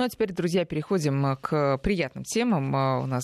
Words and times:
Ну 0.00 0.06
а 0.06 0.08
теперь, 0.08 0.32
друзья, 0.32 0.64
переходим 0.64 1.36
к 1.42 1.76
приятным 1.76 2.24
темам. 2.24 2.68
У 3.02 3.04
нас 3.04 3.22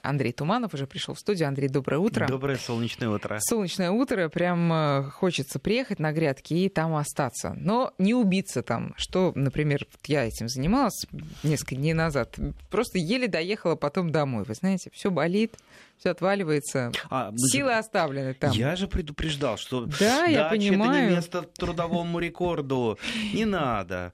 Андрей 0.00 0.32
Туманов 0.32 0.72
уже 0.72 0.86
пришел 0.86 1.16
в 1.16 1.18
студию. 1.18 1.48
Андрей, 1.48 1.68
доброе 1.68 1.98
утро. 1.98 2.28
Доброе 2.28 2.56
солнечное 2.56 3.08
утро. 3.08 3.40
Солнечное 3.40 3.90
утро. 3.90 4.28
Прям 4.28 5.10
хочется 5.10 5.58
приехать 5.58 5.98
на 5.98 6.12
грядки 6.12 6.54
и 6.54 6.68
там 6.68 6.94
остаться. 6.94 7.52
Но 7.56 7.94
не 7.98 8.14
убиться 8.14 8.62
там. 8.62 8.94
Что, 8.96 9.32
например, 9.34 9.88
я 10.06 10.24
этим 10.24 10.48
занималась 10.48 11.04
несколько 11.42 11.74
дней 11.74 11.94
назад. 11.94 12.36
Просто 12.70 12.98
еле 12.98 13.26
доехала 13.26 13.74
потом 13.74 14.12
домой. 14.12 14.44
Вы 14.44 14.54
знаете, 14.54 14.90
все 14.94 15.10
болит 15.10 15.56
все 15.98 16.10
отваливается. 16.10 16.92
А, 17.10 17.32
Силы 17.36 17.72
же... 17.72 17.78
оставлены 17.78 18.32
там. 18.34 18.52
Я 18.52 18.76
же 18.76 18.86
предупреждал, 18.86 19.56
что 19.56 19.86
да, 19.98 20.26
я 20.26 20.48
понимаю. 20.48 20.92
это 20.92 21.00
не 21.08 21.16
место 21.16 21.42
трудовому 21.42 22.20
рекорду. 22.20 22.98
Не 23.34 23.44
надо. 23.44 24.12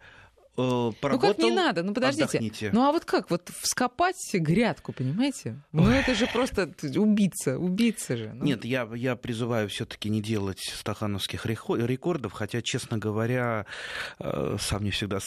Э, 0.56 0.92
ну 1.02 1.18
как 1.18 1.38
не 1.38 1.50
надо? 1.50 1.82
Ну 1.82 1.92
подождите. 1.94 2.24
Отдохните. 2.24 2.70
Ну 2.72 2.82
а 2.82 2.92
вот 2.92 3.04
как? 3.04 3.30
Вот 3.30 3.50
вскопать 3.60 4.16
грядку, 4.34 4.92
понимаете? 4.92 5.60
Ну 5.72 5.84
Ой. 5.84 5.96
это 5.96 6.14
же 6.14 6.26
просто 6.26 6.72
убийца, 6.96 7.58
убийца 7.58 8.16
же. 8.16 8.30
Ну. 8.34 8.44
Нет, 8.44 8.64
я, 8.64 8.88
я 8.94 9.16
призываю 9.16 9.68
все 9.68 9.84
таки 9.84 10.08
не 10.08 10.22
делать 10.22 10.60
стахановских 10.60 11.46
рекордов, 11.46 12.32
хотя, 12.32 12.62
честно 12.62 12.98
говоря, 12.98 13.66
э, 14.20 14.56
сам 14.60 14.84
не 14.84 14.90
всегда 14.90 15.18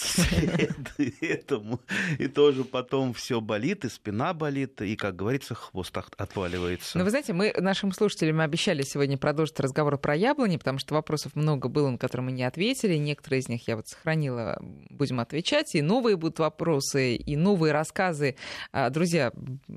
этому. 1.21 1.81
И 2.19 2.27
тоже 2.27 2.63
потом 2.63 3.13
все 3.13 3.41
болит, 3.41 3.83
и 3.83 3.89
спина 3.89 4.33
болит, 4.33 4.81
и, 4.81 4.95
как 4.95 5.15
говорится, 5.15 5.55
хвост 5.55 5.95
отваливается. 6.17 6.97
Ну 6.97 7.03
вы 7.03 7.09
знаете, 7.09 7.33
мы 7.33 7.53
нашим 7.57 7.91
слушателям 7.91 8.39
обещали 8.39 8.81
сегодня 8.83 9.17
продолжить 9.17 9.59
разговор 9.59 9.97
про 9.97 10.15
яблони, 10.15 10.57
потому 10.57 10.79
что 10.79 10.93
вопросов 10.93 11.35
много 11.35 11.67
было, 11.67 11.89
на 11.89 11.97
которые 11.97 12.25
мы 12.25 12.31
не 12.31 12.43
ответили. 12.43 12.95
Некоторые 12.95 13.41
из 13.41 13.49
них 13.49 13.67
я 13.67 13.75
вот 13.75 13.87
сохранила, 13.87 14.57
будем 14.89 15.16
будем 15.17 15.19
отвечать, 15.19 15.75
и 15.75 15.81
новые 15.81 16.15
будут 16.15 16.39
вопросы, 16.39 17.15
и 17.15 17.35
новые 17.35 17.73
рассказы. 17.73 18.35
А, 18.71 18.89
друзья, 18.89 19.31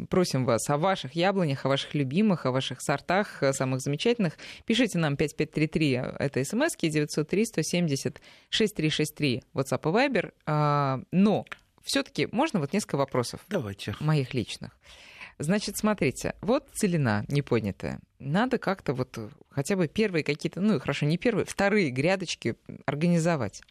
просим 0.09 0.45
вас 0.45 0.69
о 0.69 0.77
ваших 0.77 1.15
яблонях, 1.15 1.65
о 1.65 1.69
ваших 1.69 1.95
любимых, 1.95 2.47
о 2.47 2.51
ваших 2.51 2.81
сортах, 2.81 3.43
самых 3.53 3.81
замечательных. 3.81 4.39
Пишите 4.67 4.99
нам 4.99 5.17
5533, 5.17 5.93
это 6.19 6.45
смс 6.45 6.77
903 6.77 7.45
170 7.45 8.21
6363, 8.51 9.43
WhatsApp 9.55 9.81
и 9.81 10.09
Viber. 10.09 10.33
А, 10.47 11.01
но 11.13 11.45
все-таки 11.83 12.29
можно 12.33 12.61
вот 12.61 12.73
несколько 12.73 12.97
вопросов? 12.97 13.41
Давайте. 13.49 13.95
Моих 14.01 14.35
личных. 14.35 14.77
Значит, 15.39 15.79
смотрите, 15.79 16.35
вот 16.43 16.69
целина 16.75 17.25
непонятая. 17.29 18.01
Надо 18.19 18.59
как-то 18.59 18.93
вот 18.93 19.19
хотя 19.49 19.75
бы 19.75 19.89
первые 19.89 20.23
какие-то, 20.23 20.61
ну 20.61 20.79
хорошо, 20.79 21.07
не 21.07 21.17
первые, 21.17 21.47
вторые 21.47 21.91
грядочки 21.91 22.57
организовать. 22.85 23.63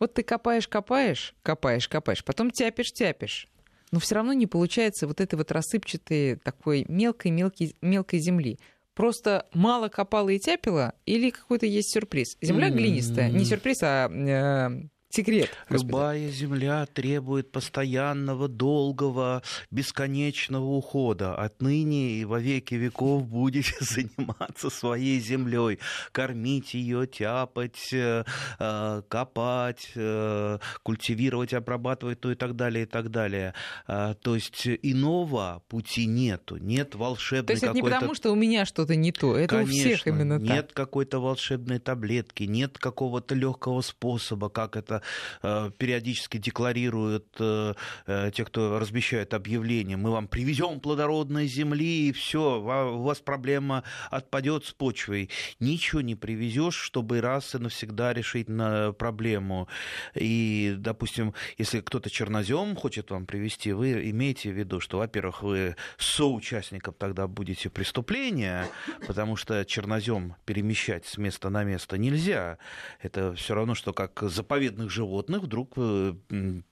Вот 0.00 0.14
ты 0.14 0.22
копаешь, 0.22 0.66
копаешь, 0.66 1.34
копаешь, 1.42 1.86
копаешь, 1.86 2.24
потом 2.24 2.50
тяпишь, 2.50 2.92
тяпишь. 2.92 3.46
Но 3.92 4.00
все 4.00 4.14
равно 4.14 4.32
не 4.32 4.46
получается 4.46 5.06
вот 5.06 5.20
этой 5.20 5.34
вот 5.34 5.52
рассыпчатой 5.52 6.36
такой 6.36 6.86
мелкой-мелкой 6.88 7.76
мелкой 7.82 8.18
земли. 8.18 8.58
Просто 8.94 9.46
мало 9.52 9.88
копала 9.88 10.30
и 10.30 10.38
тяпила 10.38 10.94
или 11.06 11.30
какой-то 11.30 11.66
есть 11.66 11.90
сюрприз? 11.90 12.38
Земля 12.40 12.70
глинистая, 12.70 13.30
не 13.30 13.44
сюрприз, 13.44 13.78
а 13.82 14.08
э, 14.10 14.88
секрет. 15.10 15.50
Господи. 15.68 15.90
Любая 15.90 16.28
земля 16.28 16.86
требует 16.86 17.50
постоянного, 17.50 18.48
долгого, 18.48 19.42
бесконечного 19.70 20.64
ухода. 20.64 21.34
Отныне 21.34 22.12
и 22.12 22.24
во 22.24 22.40
веки 22.40 22.74
веков 22.74 23.26
будете 23.26 23.74
заниматься 23.80 24.70
своей 24.70 25.20
землей, 25.20 25.78
кормить 26.12 26.74
ее, 26.74 27.06
тяпать, 27.06 27.92
э, 27.92 28.24
э, 28.58 29.02
копать, 29.08 29.90
э, 29.94 30.58
культивировать, 30.82 31.52
обрабатывать, 31.54 32.20
то 32.20 32.30
и 32.30 32.34
так 32.34 32.56
далее, 32.56 32.84
и 32.84 32.86
так 32.86 33.10
далее. 33.10 33.54
То 33.86 34.34
есть 34.34 34.66
иного 34.66 35.62
пути 35.68 36.06
нету, 36.06 36.56
нет 36.56 36.94
волшебной 36.94 37.46
То 37.46 37.52
есть 37.52 37.64
это 37.64 37.74
не 37.74 37.82
потому, 37.82 38.14
что 38.14 38.30
у 38.30 38.34
меня 38.34 38.64
что-то 38.64 38.94
не 38.94 39.12
то, 39.12 39.36
это 39.36 39.56
Конечно, 39.56 39.74
у 39.74 39.78
всех 39.78 40.06
именно 40.06 40.38
так. 40.38 40.48
Нет 40.48 40.72
какой-то 40.72 41.18
волшебной 41.18 41.78
таблетки, 41.78 42.44
нет 42.44 42.78
какого-то 42.78 43.34
легкого 43.34 43.80
способа, 43.80 44.48
как 44.48 44.76
это 44.76 44.99
Э, 45.42 45.70
периодически 45.76 46.38
декларируют 46.38 47.26
э, 47.38 47.74
э, 48.06 48.30
те, 48.34 48.44
кто 48.44 48.78
размещает 48.78 49.34
объявления, 49.34 49.96
мы 49.96 50.10
вам 50.10 50.28
привезем 50.28 50.80
плодородной 50.80 51.46
земли, 51.46 52.08
и 52.08 52.12
все, 52.12 52.60
у 52.60 53.02
вас 53.02 53.20
проблема 53.20 53.84
отпадет 54.10 54.64
с 54.64 54.72
почвой. 54.72 55.30
Ничего 55.58 56.00
не 56.00 56.14
привезешь, 56.14 56.74
чтобы 56.74 57.20
раз 57.20 57.54
и 57.54 57.58
навсегда 57.58 58.12
решить 58.12 58.48
на 58.48 58.92
проблему. 58.92 59.68
И, 60.14 60.74
допустим, 60.78 61.34
если 61.58 61.80
кто-то 61.80 62.10
чернозем 62.10 62.76
хочет 62.76 63.10
вам 63.10 63.26
привести, 63.26 63.72
вы 63.72 64.10
имеете 64.10 64.50
в 64.50 64.58
виду, 64.58 64.80
что, 64.80 64.98
во-первых, 64.98 65.42
вы 65.42 65.76
соучастником 65.98 66.94
тогда 66.98 67.26
будете 67.26 67.70
преступления, 67.70 68.66
потому 69.06 69.36
что 69.36 69.64
чернозем 69.64 70.34
перемещать 70.44 71.06
с 71.06 71.16
места 71.16 71.50
на 71.50 71.64
место 71.64 71.98
нельзя. 71.98 72.58
Это 73.00 73.34
все 73.34 73.54
равно, 73.54 73.74
что 73.74 73.92
как 73.92 74.20
заповедных 74.22 74.89
животных 74.90 75.42
вдруг 75.42 75.74
э, 75.76 76.14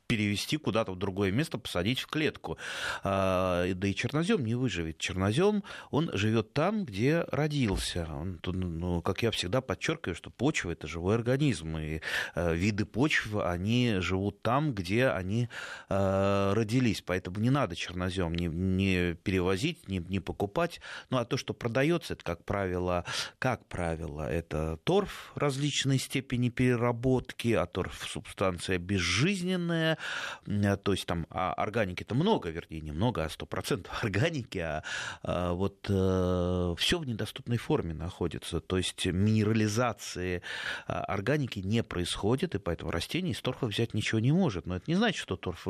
перевести 0.08 0.56
куда-то 0.56 0.92
в 0.92 0.96
другое 0.96 1.30
место, 1.30 1.58
посадить 1.58 2.00
в 2.00 2.06
клетку. 2.06 2.56
А, 3.04 3.70
да 3.74 3.88
и 3.88 3.94
чернозем 3.94 4.44
не 4.44 4.54
выживет. 4.54 4.98
Чернозем, 4.98 5.62
он 5.90 6.10
живет 6.14 6.54
там, 6.54 6.84
где 6.86 7.24
родился. 7.30 8.08
Он, 8.10 8.40
ну, 8.42 9.02
как 9.02 9.22
я 9.22 9.30
всегда 9.30 9.60
подчеркиваю, 9.60 10.16
что 10.16 10.30
почва 10.30 10.70
это 10.70 10.86
живой 10.86 11.14
организм. 11.14 11.76
И 11.76 12.00
э, 12.34 12.54
виды 12.54 12.86
почв, 12.86 13.36
они 13.36 13.96
живут 13.98 14.40
там, 14.40 14.72
где 14.72 15.08
они 15.08 15.50
э, 15.90 16.52
родились. 16.54 17.02
Поэтому 17.02 17.38
не 17.40 17.50
надо 17.50 17.76
чернозем 17.76 18.34
не, 18.34 18.46
не 18.46 19.14
перевозить, 19.14 19.88
не, 19.88 19.98
не 19.98 20.20
покупать. 20.20 20.80
Ну 21.10 21.18
а 21.18 21.26
то, 21.26 21.36
что 21.36 21.52
продается, 21.52 22.14
это, 22.14 22.24
как 22.24 22.44
правило, 22.44 23.04
как 23.38 23.66
правило, 23.66 24.26
это 24.26 24.78
торф 24.84 25.32
различной 25.34 25.98
степени 25.98 26.48
переработки, 26.48 27.52
а 27.52 27.66
торф 27.66 28.06
субстанция 28.08 28.78
безжизненная, 28.78 29.97
Э, 30.46 30.76
то 30.76 30.92
есть 30.92 31.06
там 31.06 31.26
а 31.30 31.52
органики-то 31.52 32.14
много, 32.14 32.50
вернее, 32.50 32.80
не 32.80 32.92
много, 32.92 33.24
а 33.24 33.28
100% 33.28 33.86
органики, 34.02 34.58
а, 34.58 34.82
а 35.22 35.52
вот 35.52 35.86
э, 35.88 36.74
все 36.78 36.98
в 36.98 37.06
недоступной 37.06 37.58
форме 37.58 37.94
находится, 37.94 38.60
то 38.60 38.76
есть 38.76 39.06
минерализации 39.06 40.42
а, 40.86 41.04
органики 41.04 41.60
не 41.60 41.82
происходит, 41.82 42.54
и 42.54 42.58
поэтому 42.58 42.90
растение 42.90 43.32
из 43.32 43.40
торфа 43.40 43.66
взять 43.66 43.94
ничего 43.94 44.20
не 44.20 44.32
может. 44.32 44.66
Но 44.66 44.76
это 44.76 44.84
не 44.88 44.94
значит, 44.94 45.20
что 45.20 45.36
торф 45.36 45.66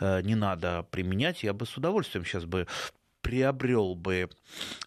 э, 0.00 0.22
не 0.22 0.34
надо 0.34 0.86
применять. 0.90 1.42
Я 1.42 1.52
бы 1.52 1.66
с 1.66 1.76
удовольствием 1.76 2.24
сейчас 2.24 2.44
бы 2.44 2.66
приобрел 3.22 3.94
бы 3.94 4.30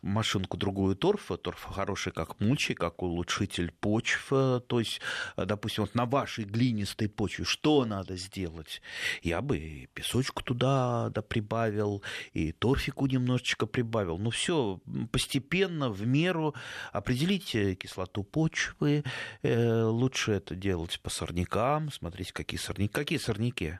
машинку 0.01 0.57
другую 0.57 0.95
торфа, 0.95 1.37
торф 1.37 1.63
хороший 1.63 2.11
как 2.11 2.39
мульчи, 2.39 2.73
как 2.73 3.01
улучшитель 3.01 3.71
почв, 3.71 4.29
то 4.29 4.79
есть, 4.79 5.01
допустим, 5.37 5.83
вот 5.83 5.95
на 5.95 6.05
вашей 6.05 6.45
глинистой 6.45 7.09
почве 7.09 7.45
что 7.45 7.85
надо 7.85 8.15
сделать? 8.17 8.81
Я 9.21 9.41
бы 9.41 9.89
песочку 9.93 10.43
туда 10.43 11.09
да, 11.09 11.21
прибавил, 11.21 12.03
и 12.33 12.51
торфику 12.51 13.07
немножечко 13.07 13.65
прибавил. 13.65 14.17
Ну, 14.17 14.29
все 14.29 14.79
постепенно, 15.11 15.89
в 15.89 16.05
меру 16.05 16.55
определить 16.91 17.51
кислоту 17.79 18.23
почвы. 18.23 19.03
Э, 19.41 19.83
лучше 19.83 20.33
это 20.33 20.55
делать 20.55 20.99
по 21.01 21.09
сорнякам, 21.09 21.91
смотреть, 21.91 22.31
какие 22.31 22.59
сорняки. 22.59 22.93
Какие 22.93 23.19
сорняки? 23.19 23.79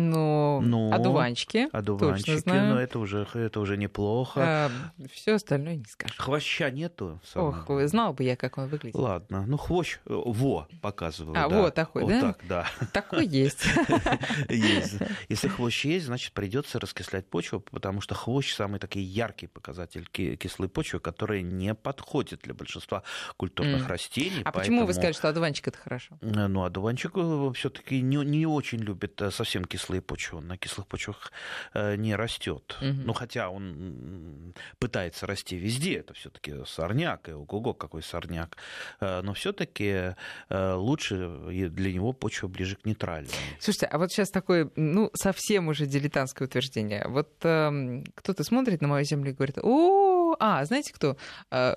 Ну, 0.00 0.60
ну 0.60 0.92
одуванчики. 0.92 1.68
Одуванчики, 1.72 2.26
точно 2.26 2.38
знаю. 2.38 2.74
но 2.74 2.80
это 2.80 3.00
уже, 3.00 3.26
это 3.34 3.58
уже 3.58 3.76
неплохо. 3.76 4.40
А, 4.40 4.70
все 5.12 5.34
остальное 5.34 5.74
не 5.74 5.86
скажу. 5.86 6.14
Хвоща 6.16 6.70
нету? 6.70 7.20
Ох, 7.34 7.68
знал 7.86 8.12
бы 8.12 8.22
я, 8.22 8.36
как 8.36 8.58
он 8.58 8.68
выглядит. 8.68 8.94
Ладно, 8.94 9.44
ну 9.44 9.56
хвощ, 9.56 9.98
э, 10.06 10.14
во, 10.14 10.68
показываю. 10.80 11.36
А, 11.36 11.48
да. 11.48 11.62
вот 11.62 11.74
такой, 11.74 12.02
вот 12.02 12.10
да? 12.10 12.20
так, 12.20 12.38
да. 12.48 12.66
Такой 12.92 13.26
есть. 13.26 13.64
Есть. 14.48 14.98
Если 15.28 15.48
хвощ 15.48 15.84
есть, 15.84 16.06
значит, 16.06 16.32
придется 16.32 16.78
раскислять 16.78 17.26
почву, 17.26 17.60
потому 17.60 18.00
что 18.00 18.14
хвощ 18.14 18.54
самый 18.54 18.78
такой 18.78 19.02
яркий 19.02 19.48
показатель 19.48 20.06
кислой 20.06 20.68
почвы, 20.68 21.00
который 21.00 21.42
не 21.42 21.74
подходит 21.74 22.42
для 22.42 22.54
большинства 22.54 23.02
культурных 23.36 23.88
растений. 23.88 24.42
А 24.44 24.52
почему 24.52 24.86
вы 24.86 24.92
сказали, 24.92 25.12
что 25.12 25.28
одуванчик 25.28 25.68
это 25.68 25.78
хорошо? 25.78 26.16
Э, 26.20 26.46
ну, 26.46 26.62
одуванчик 26.62 27.12
э, 27.16 27.52
все-таки 27.54 28.00
не, 28.00 28.16
не 28.18 28.46
очень 28.46 28.78
любит 28.78 29.20
совсем 29.30 29.64
кислую 29.64 29.87
кислые 29.88 30.02
почвы, 30.02 30.38
он 30.38 30.48
на 30.48 30.56
кислых 30.56 30.86
почвах 30.86 31.32
э, 31.74 31.96
не 31.96 32.14
растет. 32.16 32.76
Угу. 32.80 32.92
Ну, 33.06 33.12
хотя 33.12 33.48
он 33.48 34.54
пытается 34.78 35.26
расти 35.26 35.56
везде, 35.56 35.98
это 35.98 36.12
все-таки 36.14 36.52
сорняк, 36.66 37.28
и 37.28 37.32
ого-го, 37.32 37.74
какой 37.74 38.02
сорняк. 38.02 38.56
Э, 39.00 39.22
но 39.22 39.32
все-таки 39.32 40.14
э, 40.48 40.72
лучше 40.74 41.70
для 41.70 41.92
него 41.92 42.12
почва 42.12 42.48
ближе 42.48 42.76
к 42.76 42.84
нейтральной. 42.84 43.30
Слушайте, 43.60 43.86
а 43.86 43.98
вот 43.98 44.10
сейчас 44.10 44.30
такое, 44.30 44.70
ну, 44.76 45.10
совсем 45.14 45.68
уже 45.68 45.86
дилетантское 45.86 46.46
утверждение. 46.48 47.06
Вот 47.08 47.30
э, 47.44 48.02
кто-то 48.14 48.44
смотрит 48.44 48.82
на 48.82 48.88
мою 48.88 49.04
землю 49.04 49.30
и 49.30 49.34
говорит, 49.34 49.58
о, 49.62 50.36
а, 50.38 50.64
знаете 50.64 50.92
кто? 50.92 51.16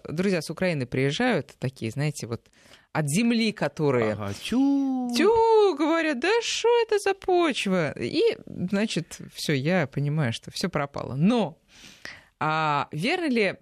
Друзья 0.09 0.41
с 0.41 0.49
Украины 0.49 0.85
приезжают, 0.85 1.55
такие, 1.59 1.91
знаете, 1.91 2.27
вот 2.27 2.41
от 2.93 3.09
земли, 3.09 3.51
которые... 3.51 4.13
Ага, 4.13 4.33
тю. 4.33 5.11
Тю, 5.15 5.75
говорят, 5.75 6.19
да 6.19 6.29
что 6.41 6.69
это 6.83 6.99
за 6.99 7.13
почва? 7.13 7.91
И, 7.91 8.21
значит, 8.45 9.19
все, 9.33 9.53
я 9.53 9.87
понимаю, 9.87 10.33
что 10.33 10.51
все 10.51 10.69
пропало. 10.69 11.15
Но 11.15 11.57
а 12.39 12.87
верно 12.91 13.29
ли 13.29 13.55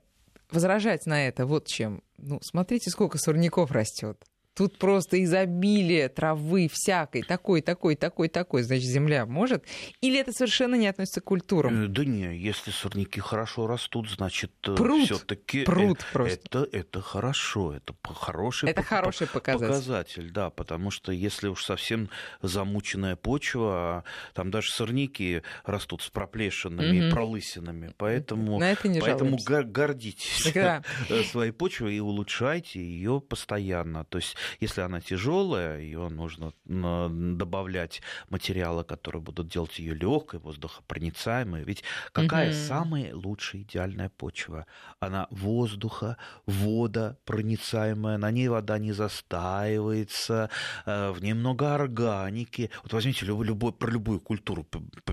возражать 0.52 1.06
на 1.06 1.28
это 1.28 1.46
вот 1.46 1.68
чем? 1.68 2.02
Ну, 2.18 2.40
смотрите, 2.42 2.90
сколько 2.90 3.18
сорняков 3.18 3.72
растет. 3.72 4.24
Тут 4.60 4.78
просто 4.78 5.24
изобилие 5.24 6.10
травы 6.10 6.70
всякой, 6.70 7.22
такой, 7.22 7.62
такой, 7.62 7.96
такой, 7.96 8.28
такой. 8.28 8.62
Значит, 8.64 8.90
земля 8.90 9.26
может? 9.26 9.64
Или 10.02 10.20
это 10.20 10.34
совершенно 10.34 10.76
не 10.76 10.88
относится 10.88 11.22
к 11.22 11.24
культурам? 11.24 11.86
Э, 11.86 11.88
да 11.88 12.04
не, 12.04 12.38
если 12.38 12.72
сорняки 12.72 13.22
хорошо 13.22 13.68
растут, 13.68 14.10
значит, 14.10 14.52
э, 14.68 14.76
пруд, 14.76 15.06
все-таки 15.06 15.64
пруд 15.64 16.06
это, 16.14 16.24
это, 16.24 16.68
это 16.74 17.02
хорошо, 17.02 17.74
это 17.74 17.94
хороший, 18.04 18.70
это 18.70 18.84
хороший 18.84 19.28
показатель. 19.28 19.68
показатель. 19.68 20.30
Да, 20.30 20.50
потому 20.50 20.92
что 20.92 21.14
если 21.14 21.48
уж 21.48 21.64
совсем 21.64 22.10
замученная 22.42 23.16
почва, 23.16 23.70
а 23.72 24.04
там 24.34 24.52
даже 24.52 24.74
сорняки 24.74 25.42
растут 25.64 26.02
с 26.02 26.10
проплешинами 26.10 27.00
угу. 27.00 27.08
и 27.08 27.12
пролысинами, 27.12 27.94
поэтому, 27.96 28.60
На 28.60 28.74
это 28.74 28.90
не 28.90 29.00
поэтому 29.00 29.38
гордитесь 29.46 30.52
да. 30.54 30.84
своей 31.32 31.54
почвой 31.54 31.96
и 31.96 32.02
улучшайте 32.02 32.82
ее 32.82 33.22
постоянно. 33.22 34.04
То 34.04 34.18
есть 34.18 34.36
если 34.60 34.82
она 34.82 35.02
тяжелая, 35.02 35.80
ее 35.80 36.10
нужно 36.10 36.54
добавлять 36.66 38.02
материалы, 38.30 38.84
которые 38.84 39.22
будут 39.22 39.48
делать 39.48 39.80
ее 39.80 39.94
легкой, 39.94 40.40
воздухопроницаемой. 40.40 41.64
Ведь 41.64 41.84
какая 42.12 42.50
угу. 42.50 42.58
самая 42.68 43.16
лучшая 43.16 43.62
идеальная 43.62 44.10
почва? 44.10 44.66
Она 45.00 45.28
воздуха, 45.30 46.18
водопроницаемая, 46.46 48.18
на 48.18 48.32
ней 48.32 48.48
вода 48.48 48.78
не 48.78 48.92
застаивается, 48.92 50.50
э, 50.86 51.12
в 51.12 51.22
ней 51.22 51.34
много 51.34 51.74
органики. 51.74 52.70
Вот 52.84 52.94
возьмите 52.94 53.26
любой, 53.26 53.72
про 53.74 53.92
любую 53.92 54.20
культуру 54.20 54.66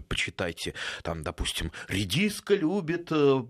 почитайте. 0.08 0.74
Там, 1.02 1.22
допустим, 1.22 1.72
редиска 1.88 2.54
любит 2.54 3.08
э, 3.10 3.42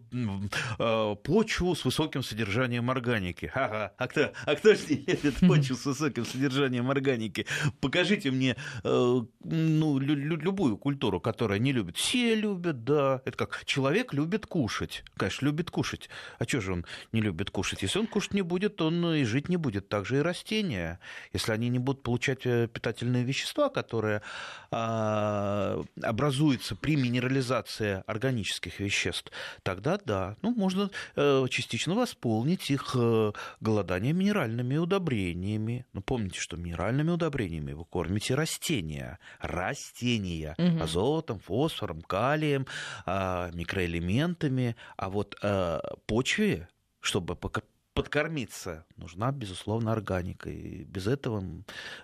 э, 0.79 1.17
почву 1.23 1.75
с 1.75 1.85
высоким 1.85 2.23
содержанием 2.23 2.91
органики. 2.91 3.51
Ага. 3.55 3.93
А 3.97 4.09
кто, 4.09 4.33
а 4.45 4.55
кто 4.57 4.75
же 4.75 4.81
не 4.89 4.97
любит 5.07 5.37
почву 5.41 5.76
с 5.77 5.87
высоким 5.87 6.25
содержанием 6.25 6.91
органики. 6.91 7.47
Покажите 7.81 8.31
мне 8.31 8.57
э, 8.85 9.21
ну, 9.45 9.99
лю- 9.99 10.37
любую 10.37 10.77
культуру, 10.77 11.21
которая 11.21 11.59
не 11.59 11.73
любит. 11.73 11.97
Все 11.97 12.35
любят, 12.35 12.85
да. 12.85 13.23
Это 13.25 13.37
как 13.37 13.65
человек 13.65 14.13
любит 14.13 14.47
кушать. 14.47 15.05
Конечно, 15.17 15.47
любит 15.47 15.71
кушать. 15.71 16.09
А 16.39 16.45
что 16.45 16.61
же 16.61 16.73
он 16.73 16.87
не 17.13 17.21
любит 17.21 17.51
кушать? 17.51 17.83
Если 17.83 17.99
он 17.99 18.07
кушать 18.07 18.35
не 18.35 18.43
будет, 18.43 18.81
он 18.81 19.15
и 19.15 19.25
жить 19.25 19.49
не 19.49 19.57
будет. 19.57 19.89
Так 19.89 20.07
же 20.07 20.19
и 20.19 20.21
растения. 20.21 20.99
Если 21.33 21.53
они 21.53 21.69
не 21.69 21.79
будут 21.79 22.03
получать 22.03 22.47
э, 22.47 22.69
питательные 22.73 23.25
вещества, 23.25 23.69
которые 23.69 24.23
а, 24.71 25.83
образуются 26.03 26.77
при 26.77 26.97
минерализации 26.97 28.03
органических 28.07 28.81
веществ, 28.81 29.31
тогда 29.63 29.99
да, 30.05 30.37
ну, 30.43 30.55
можно 30.55 30.91
э, 31.15 31.47
частично 31.51 31.95
восполнить 31.95 32.71
их 32.71 32.97
голодание 33.61 34.13
минеральными 34.13 34.77
удобрениями 34.77 35.56
удобрениями. 35.57 35.87
Ну, 35.93 36.01
помните, 36.03 36.41
что 36.41 36.57
минеральными 36.57 37.11
удобрениями 37.11 37.73
вы 37.73 37.85
кормите 37.85 38.35
растения. 38.35 39.19
Растения. 39.41 40.55
Угу. 40.59 40.83
Азотом, 40.83 41.39
фосфором, 41.39 42.03
калием, 42.03 42.67
а, 43.05 43.51
микроэлементами. 43.53 44.77
А 44.97 45.09
вот 45.09 45.37
а, 45.43 45.81
почве, 46.07 46.69
чтобы 47.01 47.37
подкормиться, 47.97 48.85
нужна, 48.99 49.33
безусловно, 49.33 49.91
органика. 49.91 50.51
И 50.51 50.85
без 50.85 51.07
этого 51.07 51.43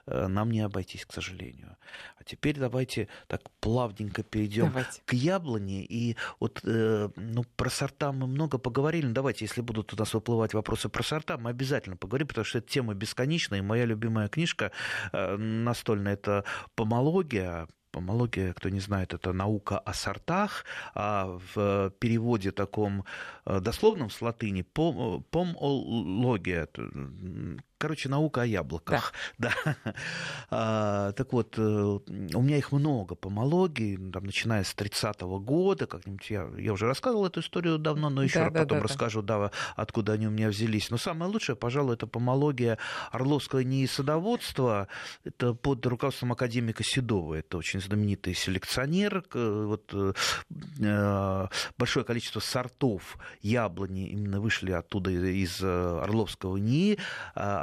э, 0.06 0.26
нам 0.26 0.50
не 0.50 0.60
обойтись, 0.60 1.04
к 1.04 1.12
сожалению. 1.12 1.76
А 2.18 2.24
теперь 2.24 2.58
давайте 2.58 3.08
так 3.26 3.42
плавненько 3.60 4.22
перейдем 4.22 4.68
давайте. 4.68 5.02
к 5.04 5.12
яблоне. 5.12 5.84
И 5.84 6.16
вот 6.40 6.60
э, 6.64 7.10
ну, 7.14 7.44
про 7.56 7.68
сорта 7.68 8.10
мы 8.12 8.26
много 8.26 8.56
поговорили. 8.56 9.06
Ну, 9.06 9.12
давайте, 9.12 9.44
если 9.44 9.60
будут 9.60 9.92
у 9.92 9.96
нас 9.98 10.14
выплывать 10.14 10.54
вопросы 10.54 10.88
про 10.88 11.02
сорта, 11.02 11.36
мы 11.36 11.50
обязательно 11.50 11.98
поговорим, 11.98 12.26
потому 12.26 12.46
что 12.46 12.58
эта 12.58 12.68
тема 12.68 12.94
бесконечная. 12.94 13.58
И 13.58 13.62
моя 13.62 13.84
любимая 13.84 14.28
книжка 14.28 14.72
э, 15.12 15.36
настольная– 15.36 16.12
это 16.14 16.44
«Помология», 16.74 17.68
Помология, 17.92 18.52
кто 18.54 18.70
не 18.70 18.80
знает, 18.80 19.14
это 19.14 19.32
наука 19.32 19.78
о 19.78 19.92
сортах, 19.92 20.64
а 20.94 21.38
в 21.54 21.90
переводе 21.98 22.50
таком 22.50 23.04
э, 23.44 23.60
дословном 23.60 24.10
с 24.10 24.22
латыни 24.22 24.62
пом, 24.62 25.24
помология, 25.30 26.68
Короче, 27.82 28.08
наука 28.08 28.42
о 28.42 28.46
яблоках. 28.46 29.12
Да. 29.38 29.52
да. 29.74 29.94
А, 30.50 31.10
так 31.12 31.32
вот, 31.32 31.58
э, 31.58 31.62
у 31.62 32.40
меня 32.40 32.56
их 32.56 32.70
много 32.70 33.16
помологий, 33.16 33.96
там, 34.12 34.22
начиная 34.22 34.62
с 34.62 34.72
30-го 34.72 35.40
года, 35.40 35.88
как-нибудь 35.88 36.30
я, 36.30 36.48
я 36.58 36.74
уже 36.74 36.86
рассказывал 36.86 37.26
эту 37.26 37.40
историю 37.40 37.78
давно, 37.78 38.08
но 38.08 38.22
еще 38.22 38.38
да, 38.38 38.44
раз 38.44 38.52
да, 38.52 38.60
потом 38.60 38.78
да, 38.78 38.84
расскажу, 38.84 39.22
да. 39.22 39.38
да, 39.38 39.50
откуда 39.74 40.12
они 40.12 40.28
у 40.28 40.30
меня 40.30 40.48
взялись. 40.48 40.90
Но 40.90 40.96
самое 40.96 41.28
лучшее, 41.28 41.56
пожалуй, 41.56 41.94
это 41.94 42.06
помология 42.06 42.78
Орловского 43.10 43.64
НИИ 43.64 43.86
садоводства. 43.86 44.86
Это 45.24 45.52
под 45.52 45.84
руководством 45.84 46.30
академика 46.30 46.84
Седова. 46.84 47.34
Это 47.34 47.56
очень 47.56 47.80
знаменитый 47.80 48.34
селекционер. 48.34 49.24
Вот, 49.32 49.92
э, 49.92 51.48
большое 51.76 52.04
количество 52.04 52.38
сортов 52.38 53.18
яблони 53.40 54.06
именно 54.10 54.40
вышли 54.40 54.70
оттуда 54.70 55.10
из 55.10 55.60
э, 55.60 56.00
Орловского 56.00 56.58
НИИ 56.58 57.00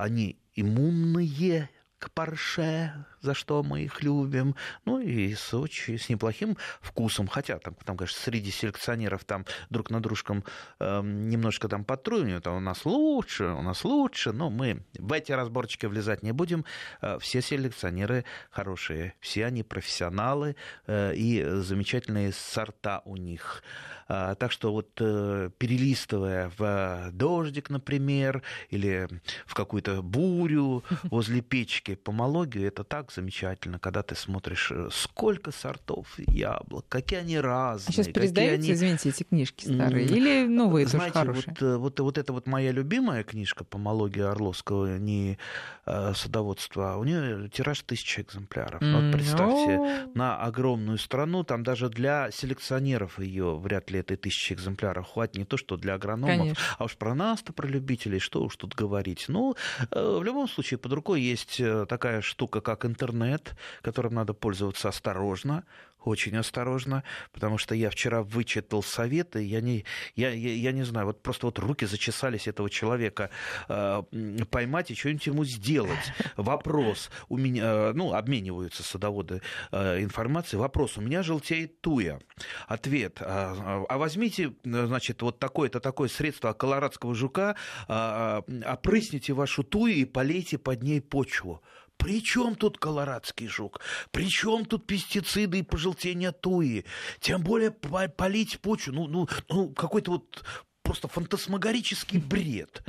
они 0.09 0.39
иммунные 0.55 1.69
к 1.99 2.09
парше, 2.11 3.05
за 3.21 3.33
что 3.33 3.61
мы 3.61 3.83
их 3.83 4.01
любим, 4.01 4.55
ну 4.85 4.99
и 4.99 5.33
с 5.33 5.53
очень 5.53 5.99
с 5.99 6.09
неплохим 6.09 6.57
вкусом, 6.81 7.27
хотя 7.27 7.59
там, 7.59 7.75
там 7.85 7.97
конечно, 7.97 8.19
среди 8.19 8.51
селекционеров 8.51 9.25
там 9.25 9.45
друг 9.69 9.89
на 9.89 10.01
дружком 10.01 10.43
э, 10.79 11.01
немножко 11.03 11.67
там 11.67 11.83
подтрунивают, 11.83 12.47
а 12.47 12.51
у 12.51 12.59
нас 12.59 12.85
лучше, 12.85 13.45
у 13.45 13.61
нас 13.61 13.83
лучше, 13.83 14.31
но 14.31 14.49
мы 14.49 14.85
в 14.97 15.11
эти 15.11 15.33
разборчики 15.33 15.85
влезать 15.85 16.23
не 16.23 16.31
будем, 16.31 16.65
э, 17.01 17.19
все 17.19 17.41
селекционеры 17.41 18.23
хорошие, 18.49 19.13
все 19.19 19.45
они 19.45 19.63
профессионалы 19.63 20.55
э, 20.87 21.13
и 21.15 21.43
замечательные 21.43 22.31
сорта 22.31 23.01
у 23.05 23.17
них. 23.17 23.63
Э, 24.07 24.35
так 24.39 24.51
что 24.51 24.71
вот 24.71 24.89
э, 25.01 25.49
перелистывая 25.57 26.51
в 26.57 27.11
дождик, 27.11 27.69
например, 27.69 28.41
или 28.69 29.07
в 29.45 29.53
какую-то 29.53 30.01
бурю 30.01 30.83
возле 31.03 31.41
печки 31.41 31.88
помологию, 31.95 32.67
это 32.67 32.83
так 32.83 33.11
замечательно, 33.11 33.79
когда 33.79 34.03
ты 34.03 34.15
смотришь, 34.15 34.71
э, 34.71 34.89
сколько 34.91 35.51
сортов 35.51 36.07
яблок, 36.17 36.85
какие 36.89 37.19
они 37.19 37.39
разные. 37.39 37.89
А 37.89 37.91
сейчас 37.91 38.07
пересдаете, 38.07 38.53
они... 38.53 38.71
извините, 38.71 39.09
эти 39.09 39.23
книжки 39.23 39.65
старые, 39.65 40.05
или 40.05 40.47
новые 40.47 40.87
Знаете, 40.87 41.13
тоже 41.13 41.25
хорошие? 41.25 41.53
Вот, 41.53 41.61
э, 41.61 41.77
вот, 41.77 41.99
вот 41.99 42.17
это 42.17 42.33
вот 42.33 42.47
моя 42.47 42.71
любимая 42.71 43.23
книжка 43.23 43.63
«Помология 43.63 44.29
Орловского 44.29 44.97
не 44.97 45.37
э, 45.85 46.13
садоводства», 46.15 46.95
у 46.97 47.03
нее 47.03 47.49
тираж 47.49 47.81
тысячи 47.81 48.21
экземпляров. 48.21 48.81
Mm. 48.81 48.93
Вот 48.93 49.13
представьте, 49.13 50.09
на 50.13 50.37
огромную 50.37 50.97
страну, 50.97 51.43
там 51.43 51.63
даже 51.63 51.89
для 51.89 52.31
селекционеров 52.31 53.19
ее 53.19 53.57
вряд 53.57 53.91
ли 53.91 53.99
этой 53.99 54.17
тысячи 54.17 54.53
экземпляров 54.53 55.07
хватит, 55.07 55.37
не 55.37 55.45
то 55.45 55.57
что 55.57 55.77
для 55.77 55.95
агрономов, 55.95 56.37
Конечно. 56.37 56.63
а 56.77 56.83
уж 56.85 56.97
про 56.97 57.15
нас-то, 57.15 57.53
про 57.53 57.67
любителей, 57.67 58.19
что 58.19 58.43
уж 58.43 58.55
тут 58.55 58.75
говорить. 58.75 59.25
Ну, 59.27 59.55
в 59.91 60.23
любом 60.23 60.47
случае, 60.47 60.77
под 60.77 60.93
рукой 60.93 61.21
есть 61.21 61.61
такая 61.85 62.21
штука, 62.21 62.61
как 62.61 62.85
интернет, 62.85 63.55
которым 63.81 64.13
надо 64.13 64.33
пользоваться 64.33 64.89
осторожно, 64.89 65.63
очень 66.03 66.35
осторожно, 66.37 67.03
потому 67.31 67.57
что 67.57 67.75
я 67.75 67.89
вчера 67.89 68.23
вычитал 68.23 68.83
советы, 68.83 69.43
я 69.43 69.61
не, 69.61 69.85
я, 70.15 70.29
я, 70.31 70.53
я 70.53 70.71
не 70.71 70.83
знаю, 70.83 71.07
вот 71.07 71.21
просто 71.21 71.47
вот 71.47 71.59
руки 71.59 71.85
зачесались 71.85 72.47
этого 72.47 72.69
человека 72.69 73.29
э, 73.67 74.03
поймать 74.49 74.91
и 74.91 74.95
что-нибудь 74.95 75.27
ему 75.27 75.45
сделать. 75.45 76.13
Вопрос 76.37 77.09
у 77.27 77.37
меня, 77.37 77.93
ну, 77.93 78.13
обмениваются 78.13 78.83
садоводы 78.83 79.41
э, 79.71 80.01
информацией. 80.01 80.59
Вопрос, 80.59 80.97
у 80.97 81.01
меня 81.01 81.23
желтеет 81.23 81.81
туя. 81.81 82.19
Ответ, 82.67 83.17
а, 83.21 83.85
а 83.87 83.97
возьмите, 83.97 84.53
значит, 84.63 85.21
вот 85.21 85.39
такое-то 85.39 85.79
такое 85.79 86.09
средство 86.09 86.53
колорадского 86.53 87.15
жука, 87.15 87.55
а, 87.87 88.43
опрысните 88.65 89.33
вашу 89.33 89.63
тую 89.63 89.93
и 89.93 90.05
полейте 90.05 90.57
под 90.57 90.83
ней 90.83 91.01
почву. 91.01 91.61
При 91.99 92.23
чем 92.23 92.55
тут 92.55 92.77
колорадский 92.77 93.47
жук? 93.47 93.81
При 94.11 94.29
чем 94.29 94.65
тут 94.65 94.87
пестициды 94.87 95.59
и 95.59 95.63
пожелтение 95.63 96.31
туи? 96.31 96.85
Тем 97.19 97.43
более 97.43 97.71
полить 97.71 98.59
почву. 98.61 98.93
Ну, 98.93 99.07
ну, 99.07 99.27
ну 99.49 99.69
какой-то 99.73 100.11
вот 100.11 100.43
просто 100.81 101.07
фантасмагорический 101.07 102.19
бред. 102.19 102.81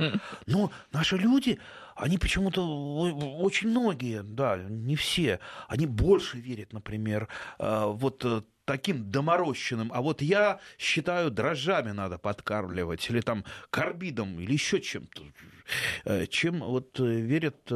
Но 0.47 0.71
наши 0.91 1.17
люди, 1.17 1.59
они 1.95 2.17
почему-то 2.17 2.65
очень 3.41 3.69
многие, 3.69 4.23
да, 4.23 4.57
не 4.57 4.95
все, 4.95 5.39
они 5.67 5.85
больше 5.85 6.37
верят, 6.37 6.73
например, 6.73 7.27
э, 7.59 7.83
вот 7.85 8.25
э, 8.25 8.41
таким 8.71 9.11
доморощенным, 9.11 9.91
а 9.93 10.01
вот 10.01 10.21
я 10.21 10.61
считаю, 10.77 11.29
дрожжами 11.29 11.91
надо 11.91 12.17
подкармливать, 12.17 13.09
или 13.09 13.19
там 13.19 13.43
карбидом, 13.69 14.39
или 14.39 14.53
еще 14.53 14.79
чем-то, 14.79 15.23
э, 16.05 16.25
чем 16.27 16.59
вот 16.59 16.97
верят 16.99 17.69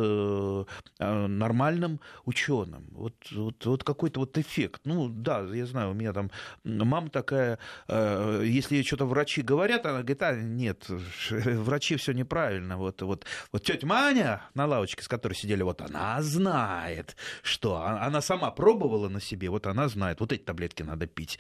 нормальным 1.00 2.00
ученым. 2.24 2.86
Вот, 2.92 3.16
вот, 3.32 3.66
вот 3.66 3.84
какой-то 3.84 4.22
вот 4.22 4.38
эффект. 4.38 4.82
Ну, 4.86 5.10
да, 5.10 5.42
я 5.54 5.66
знаю, 5.66 5.92
у 5.92 5.94
меня 5.94 6.14
там 6.14 6.32
мама 6.64 7.10
такая, 7.10 7.60
если 7.90 8.82
что-то 8.84 9.06
врачи 9.06 9.42
говорят, 9.42 9.86
она 9.86 10.00
говорит, 10.00 10.22
а, 10.24 10.34
нет, 10.36 10.86
врачи 11.30 11.98
все 11.98 12.14
неправильно. 12.14 12.78
Вот, 12.78 13.02
вот, 13.02 13.26
вот 13.52 13.64
тетя 13.64 13.86
Маня 13.86 14.42
на 14.54 14.66
лавочке, 14.66 15.04
с 15.04 15.08
которой 15.10 15.34
сидели, 15.34 15.64
вот 15.64 15.82
она 15.82 16.22
знает, 16.22 17.18
что 17.44 17.76
а, 17.76 18.06
она 18.06 18.22
сама 18.22 18.52
пробовала 18.52 19.10
на 19.10 19.20
себе, 19.20 19.50
вот 19.50 19.68
она 19.68 19.88
знает, 19.88 20.20
вот 20.20 20.32
эти 20.32 20.44
таблетки 20.44 20.84
надо 20.86 21.08
пить. 21.08 21.40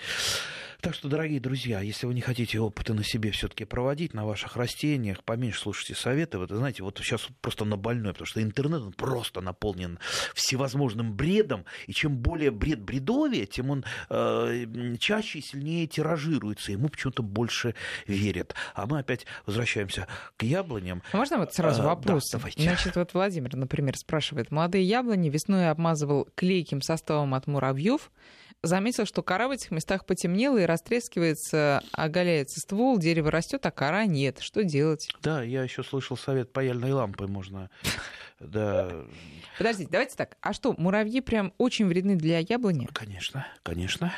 Так 0.85 0.93
что, 0.93 1.07
дорогие 1.07 1.39
друзья, 1.39 1.81
если 1.81 2.05
вы 2.05 2.13
не 2.13 2.21
хотите 2.21 2.59
опыты 2.59 2.93
на 2.93 3.03
себе 3.03 3.31
все-таки 3.31 3.65
проводить, 3.65 4.13
на 4.13 4.23
ваших 4.23 4.55
растениях, 4.55 5.23
поменьше 5.23 5.61
слушайте 5.61 5.95
советы. 5.95 6.37
Вот, 6.37 6.51
знаете, 6.51 6.83
вот 6.83 6.99
сейчас 6.99 7.27
просто 7.41 7.65
на 7.65 7.75
больной, 7.75 8.13
потому 8.13 8.27
что 8.27 8.39
интернет 8.41 8.95
просто 8.95 9.41
наполнен 9.41 9.97
всевозможным 10.35 11.15
бредом, 11.15 11.65
и 11.87 11.93
чем 11.93 12.17
более 12.17 12.51
бред 12.51 12.81
бредовее, 12.81 13.47
тем 13.47 13.71
он 13.71 13.85
э, 14.11 14.95
чаще 14.99 15.39
и 15.39 15.41
сильнее 15.41 15.87
тиражируется, 15.87 16.71
ему 16.71 16.89
почему-то 16.89 17.23
больше 17.23 17.73
верят. 18.05 18.53
А 18.75 18.85
мы 18.85 18.99
опять 18.99 19.25
возвращаемся 19.47 20.07
к 20.37 20.43
яблоням. 20.43 21.01
А 21.13 21.17
можно 21.17 21.39
вот 21.39 21.51
сразу 21.53 21.81
а, 21.81 21.85
вопрос? 21.95 22.29
Да, 22.31 22.37
давайте. 22.37 22.61
Значит, 22.61 22.95
вот 22.95 23.11
Владимир, 23.15 23.55
например, 23.55 23.97
спрашивает, 23.97 24.51
молодые 24.51 24.83
яблони 24.83 25.29
весной 25.29 25.69
обмазывал 25.69 26.27
клейким 26.35 26.83
составом 26.83 27.33
от 27.33 27.47
муравьев, 27.47 28.11
заметил, 28.65 29.05
что 29.05 29.23
кора 29.23 29.47
в 29.47 29.51
этих 29.51 29.71
местах 29.71 30.05
потемнела 30.05 30.57
и 30.57 30.65
растрескивается, 30.65 31.83
оголяется 31.91 32.59
ствол, 32.59 32.97
дерево 32.97 33.31
растет, 33.31 33.65
а 33.65 33.71
кора 33.71 34.05
нет. 34.05 34.39
Что 34.41 34.63
делать? 34.63 35.09
Да, 35.21 35.43
я 35.43 35.63
еще 35.63 35.83
слышал 35.83 36.17
совет 36.17 36.51
паяльной 36.51 36.91
лампой 36.91 37.27
можно. 37.27 37.69
Да. 38.39 38.91
Подождите, 39.57 39.89
давайте 39.89 40.15
так. 40.15 40.37
А 40.41 40.53
что, 40.53 40.73
муравьи 40.77 41.21
прям 41.21 41.53
очень 41.57 41.85
вредны 41.87 42.15
для 42.15 42.39
яблони? 42.39 42.87
Конечно, 42.91 43.47
конечно. 43.63 44.13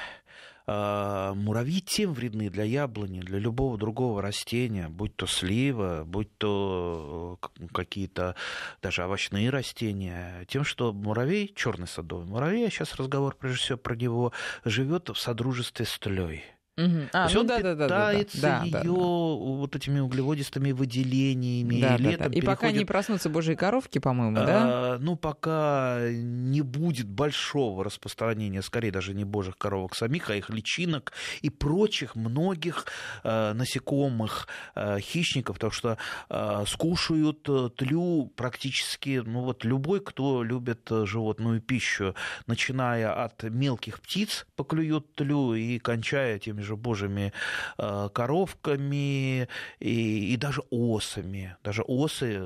А, 0.69 1.33
муравьи 1.33 1.79
тем 1.79 2.13
вредны 2.13 2.49
для 2.49 2.65
яблони, 2.65 3.21
для 3.21 3.39
любого 3.39 3.77
другого 3.77 4.21
растения, 4.21 4.89
будь 4.89 5.15
то 5.15 5.25
слива, 5.25 6.03
будь 6.05 6.37
то 6.37 7.39
э, 7.41 7.67
какие-то 7.71 8.35
даже 8.81 9.05
овощные 9.05 9.49
растения, 9.49 10.45
тем, 10.49 10.65
что 10.65 10.91
муравей, 10.91 11.53
черный 11.55 11.87
садовый 11.87 12.25
муравей, 12.25 12.67
а 12.67 12.69
сейчас 12.69 12.95
разговор 12.95 13.37
прежде 13.39 13.59
всего 13.59 13.77
про 13.77 13.95
него, 13.95 14.33
живет 14.65 15.07
в 15.07 15.15
содружестве 15.15 15.85
с 15.85 15.97
тлей. 15.99 16.43
Угу. 16.77 17.09
А, 17.11 17.27
ну, 17.33 17.39
он 17.39 17.47
да, 17.47 17.57
питается 17.57 17.87
да, 17.87 17.87
да, 17.87 18.11
ее 18.11 18.83
да, 18.83 18.83
да. 18.83 18.91
вот 18.91 19.75
этими 19.75 19.99
углеводистыми 19.99 20.71
выделениями. 20.71 21.81
Да, 21.81 21.95
и, 21.95 22.03
да, 22.03 22.09
летом 22.09 22.17
да. 22.19 22.25
и 22.25 22.41
переходит... 22.41 22.45
пока 22.45 22.71
не 22.71 22.85
проснутся 22.85 23.29
божьи 23.29 23.55
коровки, 23.55 23.97
по-моему, 23.97 24.35
да? 24.35 24.45
А, 24.47 24.97
ну, 24.99 25.15
пока 25.15 26.01
не 26.11 26.61
будет 26.61 27.07
большого 27.07 27.83
распространения, 27.83 28.61
скорее 28.61 28.91
даже 28.91 29.15
не 29.15 29.23
божьих 29.23 29.57
коровок 29.57 29.95
самих, 29.95 30.29
а 30.29 30.35
их 30.35 30.51
личинок 30.51 31.13
и 31.41 31.49
прочих 31.49 32.15
многих 32.15 32.85
а, 33.23 33.53
насекомых, 33.55 34.47
а, 34.75 34.99
хищников, 34.99 35.55
потому 35.55 35.71
что 35.71 35.97
а, 36.29 36.63
скушают 36.67 37.47
э, 37.49 37.69
тлю 37.75 38.31
практически, 38.35 39.23
ну 39.25 39.41
вот 39.41 39.65
любой, 39.65 39.99
кто 39.99 40.43
любит 40.43 40.91
э, 40.91 41.05
животную 41.05 41.59
пищу, 41.59 42.13
начиная 42.45 43.23
от 43.23 43.43
мелких 43.43 43.99
птиц, 43.99 44.45
поклюют 44.55 45.15
тлю 45.15 45.55
и 45.55 45.79
кончая 45.79 46.37
теми 46.37 46.61
же 46.67 46.75
божьими 46.75 47.33
э, 47.77 48.09
коровками 48.13 49.47
и, 49.79 50.33
и 50.33 50.37
даже 50.37 50.61
осами. 50.69 51.55
Даже 51.63 51.81
осы 51.81 52.39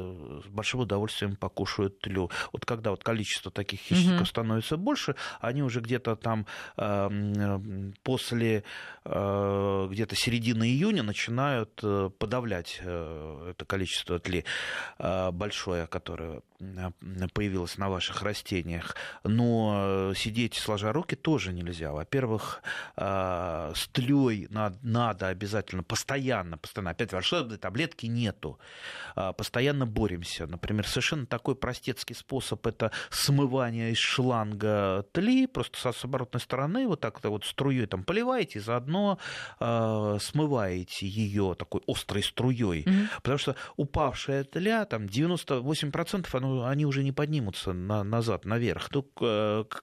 с 0.44 0.48
большим 0.48 0.82
удовольствием 0.82 1.36
покушают 1.36 2.00
тлю. 2.00 2.30
Вот 2.54 2.66
когда 2.66 2.92
вот 2.92 3.04
количество 3.04 3.52
таких 3.52 3.80
хищников 3.80 4.22
угу. 4.22 4.26
становится 4.26 4.78
больше, 4.78 5.16
они 5.40 5.64
уже 5.64 5.82
где-то 5.82 6.16
там 6.16 6.46
эм, 6.78 7.94
после 8.04 8.64
э, 9.04 9.88
где-то 9.92 10.16
середины 10.16 10.64
июня 10.64 11.04
начинают 11.04 11.80
э, 11.84 12.10
подавлять 12.18 12.80
это 12.82 13.66
количество 13.66 14.20
тли 14.20 14.46
большое, 14.98 15.88
которое 15.88 16.42
появилось 17.34 17.78
на 17.78 17.90
ваших 17.90 18.22
растениях. 18.24 18.96
Но 19.24 20.14
сидеть 20.16 20.56
сложа 20.56 20.94
руки 20.94 21.16
тоже 21.16 21.54
нельзя. 21.54 21.92
Во-первых, 21.92 22.62
с 22.96 23.88
тлю 23.92 24.32
землей 24.32 24.48
надо, 24.50 24.78
надо 24.82 25.28
обязательно, 25.28 25.84
постоянно, 25.84 26.58
постоянно, 26.58 26.92
опять 26.92 27.14
волшебной 27.14 27.58
таблетки 27.58 28.06
нету, 28.08 28.60
а, 29.16 29.34
постоянно 29.34 29.86
боремся. 29.86 30.48
Например, 30.48 30.88
совершенно 30.88 31.26
такой 31.26 31.56
простецкий 31.56 32.16
способ 32.16 32.66
это 32.68 32.92
смывание 33.10 33.92
из 33.92 33.98
шланга 33.98 35.06
тли, 35.12 35.48
просто 35.48 35.92
с 35.92 36.06
оборотной 36.06 36.42
стороны 36.42 36.88
вот 36.88 37.00
так 37.00 37.24
вот 37.24 37.46
струей 37.46 37.86
там 37.86 38.04
поливаете, 38.04 38.60
заодно 38.60 39.18
э, 39.60 40.18
смываете 40.20 41.08
ее 41.08 41.56
такой 41.58 41.82
острой 41.88 42.24
струей, 42.24 42.84
mm-hmm. 42.84 43.08
потому 43.18 43.38
что 43.38 43.56
упавшая 43.78 44.44
тля, 44.44 44.86
там 44.86 45.06
98% 45.06 46.28
оно, 46.34 46.51
они 46.66 46.86
уже 46.86 47.04
не 47.04 47.12
поднимутся 47.12 47.74
на, 47.74 48.04
назад, 48.04 48.46
наверх. 48.46 48.90
Ну, 48.94 49.04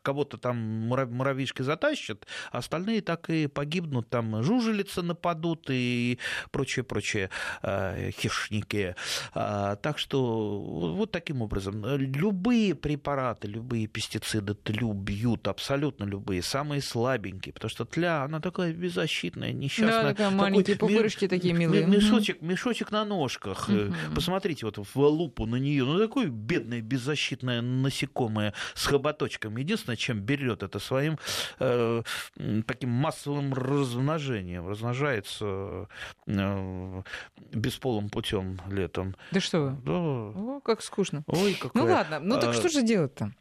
кого-то 0.02 0.38
там 0.38 0.56
муравьишки 0.58 1.62
затащат, 1.62 2.26
а 2.52 2.58
остальные 2.58 3.02
так 3.02 3.30
и 3.30 3.46
погибнут 3.46 4.08
там 4.08 4.42
жужелица 4.42 5.02
нападут 5.02 5.66
и 5.70 6.18
прочее-прочее 6.50 7.30
э, 7.62 8.10
хищники. 8.10 8.94
А, 9.34 9.76
так 9.76 9.98
что 9.98 10.60
вот 10.60 11.10
таким 11.10 11.42
образом. 11.42 11.84
Любые 11.96 12.74
препараты, 12.74 13.48
любые 13.48 13.86
пестициды 13.86 14.54
тлю 14.54 14.92
бьют, 14.92 15.48
абсолютно 15.48 16.04
любые, 16.04 16.42
самые 16.42 16.82
слабенькие, 16.82 17.52
потому 17.52 17.70
что 17.70 17.84
тля, 17.84 18.22
она 18.22 18.40
такая 18.40 18.72
беззащитная, 18.72 19.52
несчастная. 19.52 20.02
Да, 20.02 20.08
такая 20.10 20.30
маленькие 20.30 20.76
пупырышки 20.76 21.24
ми- 21.24 21.28
такие 21.28 21.54
милые. 21.54 21.86
Мешочек, 21.86 22.42
мешочек 22.42 22.90
на 22.90 23.04
ножках. 23.04 23.68
Угу. 23.68 24.14
Посмотрите 24.14 24.66
вот 24.66 24.78
в 24.78 24.96
лупу 24.96 25.46
на 25.46 25.56
нее, 25.56 25.84
ну 25.84 25.98
такое 25.98 26.28
бедное 26.58 26.80
беззащитное 26.80 27.62
насекомое 27.62 28.52
с 28.74 28.86
хоботочком. 28.86 29.56
Единственное, 29.56 29.96
чем 29.96 30.20
берет 30.20 30.62
это 30.62 30.78
своим 30.78 31.18
э, 31.58 32.02
таким 32.66 32.90
массовым 32.90 33.54
размножением 33.54 34.68
размножается 34.68 35.88
э, 36.26 37.02
бесполым 37.52 38.10
путем 38.10 38.60
летом. 38.68 39.14
Да 39.30 39.40
что 39.40 39.60
вы? 39.60 39.70
Да. 39.84 39.92
О, 39.92 40.60
как 40.64 40.82
скучно. 40.82 41.22
Ой, 41.26 41.54
какая... 41.54 41.82
Ну 41.82 41.90
ладно, 41.90 42.20
ну 42.20 42.40
так 42.40 42.50
а... 42.50 42.52
что 42.52 42.68
же 42.68 42.82
делать-то? 42.82 43.32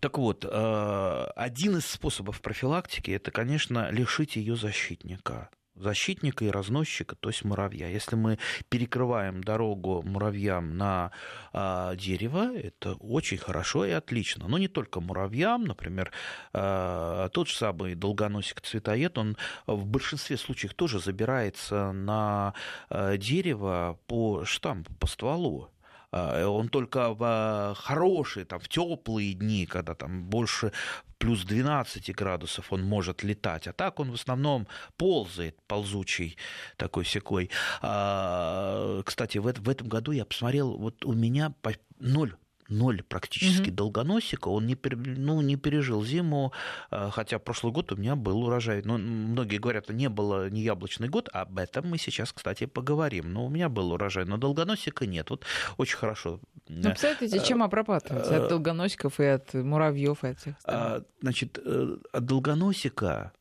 Так 0.00 0.18
вот, 0.18 0.46
э, 0.48 1.24
один 1.36 1.76
из 1.76 1.86
способов 1.86 2.40
профилактики 2.40 3.10
это, 3.10 3.30
конечно, 3.30 3.90
лишить 3.90 4.36
ее 4.36 4.56
защитника 4.56 5.50
защитника 5.82 6.44
и 6.44 6.50
разносчика, 6.50 7.16
то 7.16 7.28
есть 7.28 7.44
муравья. 7.44 7.88
Если 7.88 8.16
мы 8.16 8.38
перекрываем 8.68 9.42
дорогу 9.42 10.02
муравьям 10.02 10.76
на 10.76 11.10
а, 11.52 11.94
дерево, 11.96 12.56
это 12.56 12.94
очень 12.94 13.38
хорошо 13.38 13.84
и 13.84 13.90
отлично. 13.90 14.48
Но 14.48 14.58
не 14.58 14.68
только 14.68 15.00
муравьям, 15.00 15.64
например, 15.64 16.12
а, 16.52 17.28
тот 17.30 17.48
же 17.48 17.56
самый 17.56 17.94
долгоносик 17.94 18.60
цветоед, 18.60 19.18
он 19.18 19.36
в 19.66 19.86
большинстве 19.86 20.36
случаев 20.36 20.74
тоже 20.74 21.00
забирается 21.00 21.92
на 21.92 22.54
а, 22.88 23.16
дерево 23.16 23.98
по 24.06 24.44
штампу, 24.44 24.92
по 24.94 25.06
стволу. 25.06 25.71
А, 26.12 26.46
он 26.46 26.68
только 26.68 27.14
в 27.14 27.74
хорошие, 27.78 28.44
там, 28.44 28.60
в 28.60 28.68
теплые 28.68 29.32
дни, 29.32 29.66
когда 29.66 29.94
там 29.94 30.24
больше 30.24 30.72
плюс 31.18 31.44
12 31.44 32.14
градусов 32.14 32.72
он 32.72 32.82
может 32.82 33.22
летать, 33.22 33.68
а 33.68 33.72
так 33.72 34.00
он 34.00 34.10
в 34.10 34.14
основном 34.14 34.66
ползает, 34.96 35.56
ползучий 35.68 36.36
такой 36.76 37.04
секой. 37.04 37.50
А, 37.80 39.02
кстати, 39.04 39.38
в 39.38 39.46
этом 39.46 39.88
году 39.88 40.12
я 40.12 40.24
посмотрел, 40.24 40.76
вот 40.76 41.04
у 41.04 41.12
меня 41.12 41.54
ноль 41.98 42.34
ноль 42.68 43.02
практически 43.02 43.68
угу. 43.68 43.76
долгоносика, 43.76 44.48
он 44.48 44.66
не, 44.66 44.76
ну, 44.84 45.40
не 45.40 45.56
пережил 45.56 46.04
зиму, 46.04 46.52
а, 46.90 47.10
хотя 47.10 47.38
прошлый 47.38 47.72
год 47.72 47.92
у 47.92 47.96
меня 47.96 48.16
был 48.16 48.44
урожай. 48.44 48.82
Но 48.84 48.98
многие 48.98 49.58
говорят, 49.58 49.88
не 49.90 50.08
было 50.08 50.50
не 50.50 50.62
яблочный 50.62 51.08
год, 51.08 51.28
об 51.32 51.58
этом 51.58 51.88
мы 51.88 51.98
сейчас, 51.98 52.32
кстати, 52.32 52.66
поговорим. 52.66 53.32
Но 53.32 53.46
у 53.46 53.48
меня 53.48 53.68
был 53.68 53.92
урожай, 53.92 54.24
но 54.24 54.36
долгоносика 54.36 55.06
нет. 55.06 55.30
Вот 55.30 55.44
очень 55.76 55.96
хорошо. 55.96 56.40
Ну, 56.68 56.90
представляете, 56.90 57.40
чем 57.46 57.62
обрабатывать? 57.62 58.26
От 58.26 58.48
долгоносиков 58.48 59.20
и 59.20 59.24
от 59.24 59.52
муравьев 59.54 60.24
и 60.24 60.28
от 60.28 60.38
всех 60.38 60.56
остальных? 60.58 61.04
Значит, 61.20 61.58
э, 61.64 61.96
от 62.12 62.24
долгоносика 62.24 63.32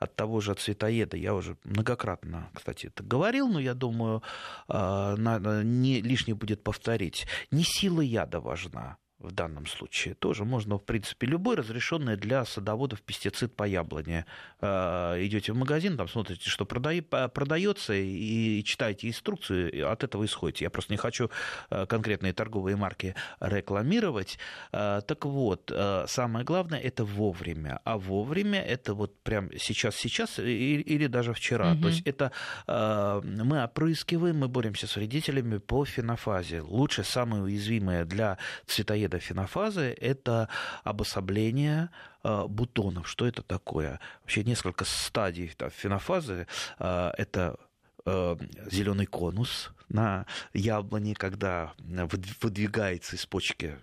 от 0.00 0.16
того 0.16 0.40
же 0.40 0.54
цветоеда, 0.54 1.16
я 1.16 1.34
уже 1.34 1.56
многократно, 1.64 2.48
кстати, 2.54 2.86
это 2.86 3.04
говорил, 3.04 3.48
но 3.48 3.60
я 3.60 3.74
думаю, 3.74 4.22
а, 4.66 5.14
не 5.62 6.00
лишнее 6.00 6.34
будет 6.34 6.64
повторить. 6.64 7.26
Не 7.50 7.62
сила 7.62 8.00
яда 8.00 8.40
важна, 8.40 8.96
в 9.20 9.32
данном 9.32 9.66
случае. 9.66 10.14
Тоже 10.14 10.44
можно, 10.44 10.78
в 10.78 10.84
принципе, 10.84 11.26
любой 11.26 11.56
разрешенный 11.56 12.16
для 12.16 12.44
садоводов 12.44 13.02
пестицид 13.02 13.54
по 13.54 13.64
яблоне. 13.64 14.24
Э, 14.60 15.16
идете 15.20 15.52
в 15.52 15.56
магазин, 15.56 15.96
там 15.96 16.08
смотрите, 16.08 16.48
что 16.48 16.64
продается, 16.64 17.92
и 17.94 18.62
читаете 18.64 19.08
инструкцию, 19.08 19.90
от 19.90 20.04
этого 20.04 20.24
исходите. 20.24 20.64
Я 20.64 20.70
просто 20.70 20.92
не 20.92 20.96
хочу 20.96 21.30
э, 21.70 21.86
конкретные 21.86 22.32
торговые 22.32 22.76
марки 22.76 23.14
рекламировать. 23.40 24.38
Э, 24.72 25.02
так 25.06 25.24
вот, 25.26 25.70
самое 26.06 26.44
главное 26.44 26.80
это 26.80 27.04
вовремя. 27.04 27.80
А 27.84 27.98
вовремя 27.98 28.62
это 28.62 28.94
вот 28.94 29.20
прям 29.22 29.50
сейчас-сейчас 29.58 30.38
или 30.38 31.06
даже 31.06 31.34
вчера. 31.34 31.72
Угу. 31.72 31.82
То 31.82 31.88
есть 31.88 32.02
это 32.06 32.32
мы 32.66 33.62
опрыскиваем, 33.62 34.38
мы 34.38 34.48
боремся 34.48 34.86
с 34.86 34.96
вредителями 34.96 35.58
по 35.58 35.84
фенофазе. 35.84 36.62
Лучше 36.62 37.04
самое 37.04 37.42
уязвимое 37.42 38.04
для 38.04 38.38
цветоедов 38.66 39.09
фенофазы– 39.18 39.96
это 40.00 40.48
обособление 40.84 41.90
э, 42.22 42.44
бутонов. 42.46 43.08
Что 43.08 43.26
это 43.26 43.42
такое? 43.42 44.00
Вообще 44.22 44.44
несколько 44.44 44.84
стадий 44.84 45.52
фенофазы. 45.70 46.46
Э, 46.78 47.12
это 47.16 47.58
э, 48.04 48.36
зеленый 48.70 49.06
конус 49.06 49.70
на 49.88 50.26
яблоне, 50.52 51.14
когда 51.14 51.72
выдвигается 51.78 53.16
из 53.16 53.26
почки 53.26 53.78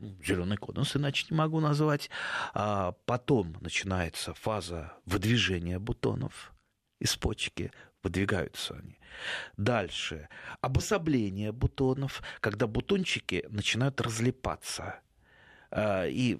ну, 0.00 0.14
зеленый 0.22 0.56
конус, 0.58 0.94
иначе 0.96 1.26
не 1.30 1.36
могу 1.36 1.60
назвать. 1.60 2.10
А 2.54 2.92
потом 3.06 3.56
начинается 3.60 4.34
фаза 4.34 4.92
выдвижения 5.06 5.78
бутонов 5.78 6.52
из 7.00 7.16
почки, 7.16 7.72
выдвигаются 8.02 8.74
они. 8.74 8.98
Дальше. 9.56 10.28
Обособление 10.60 11.52
бутонов, 11.52 12.22
когда 12.40 12.66
бутончики 12.66 13.44
начинают 13.48 14.00
разлипаться. 14.00 15.00
А, 15.70 16.06
и 16.06 16.38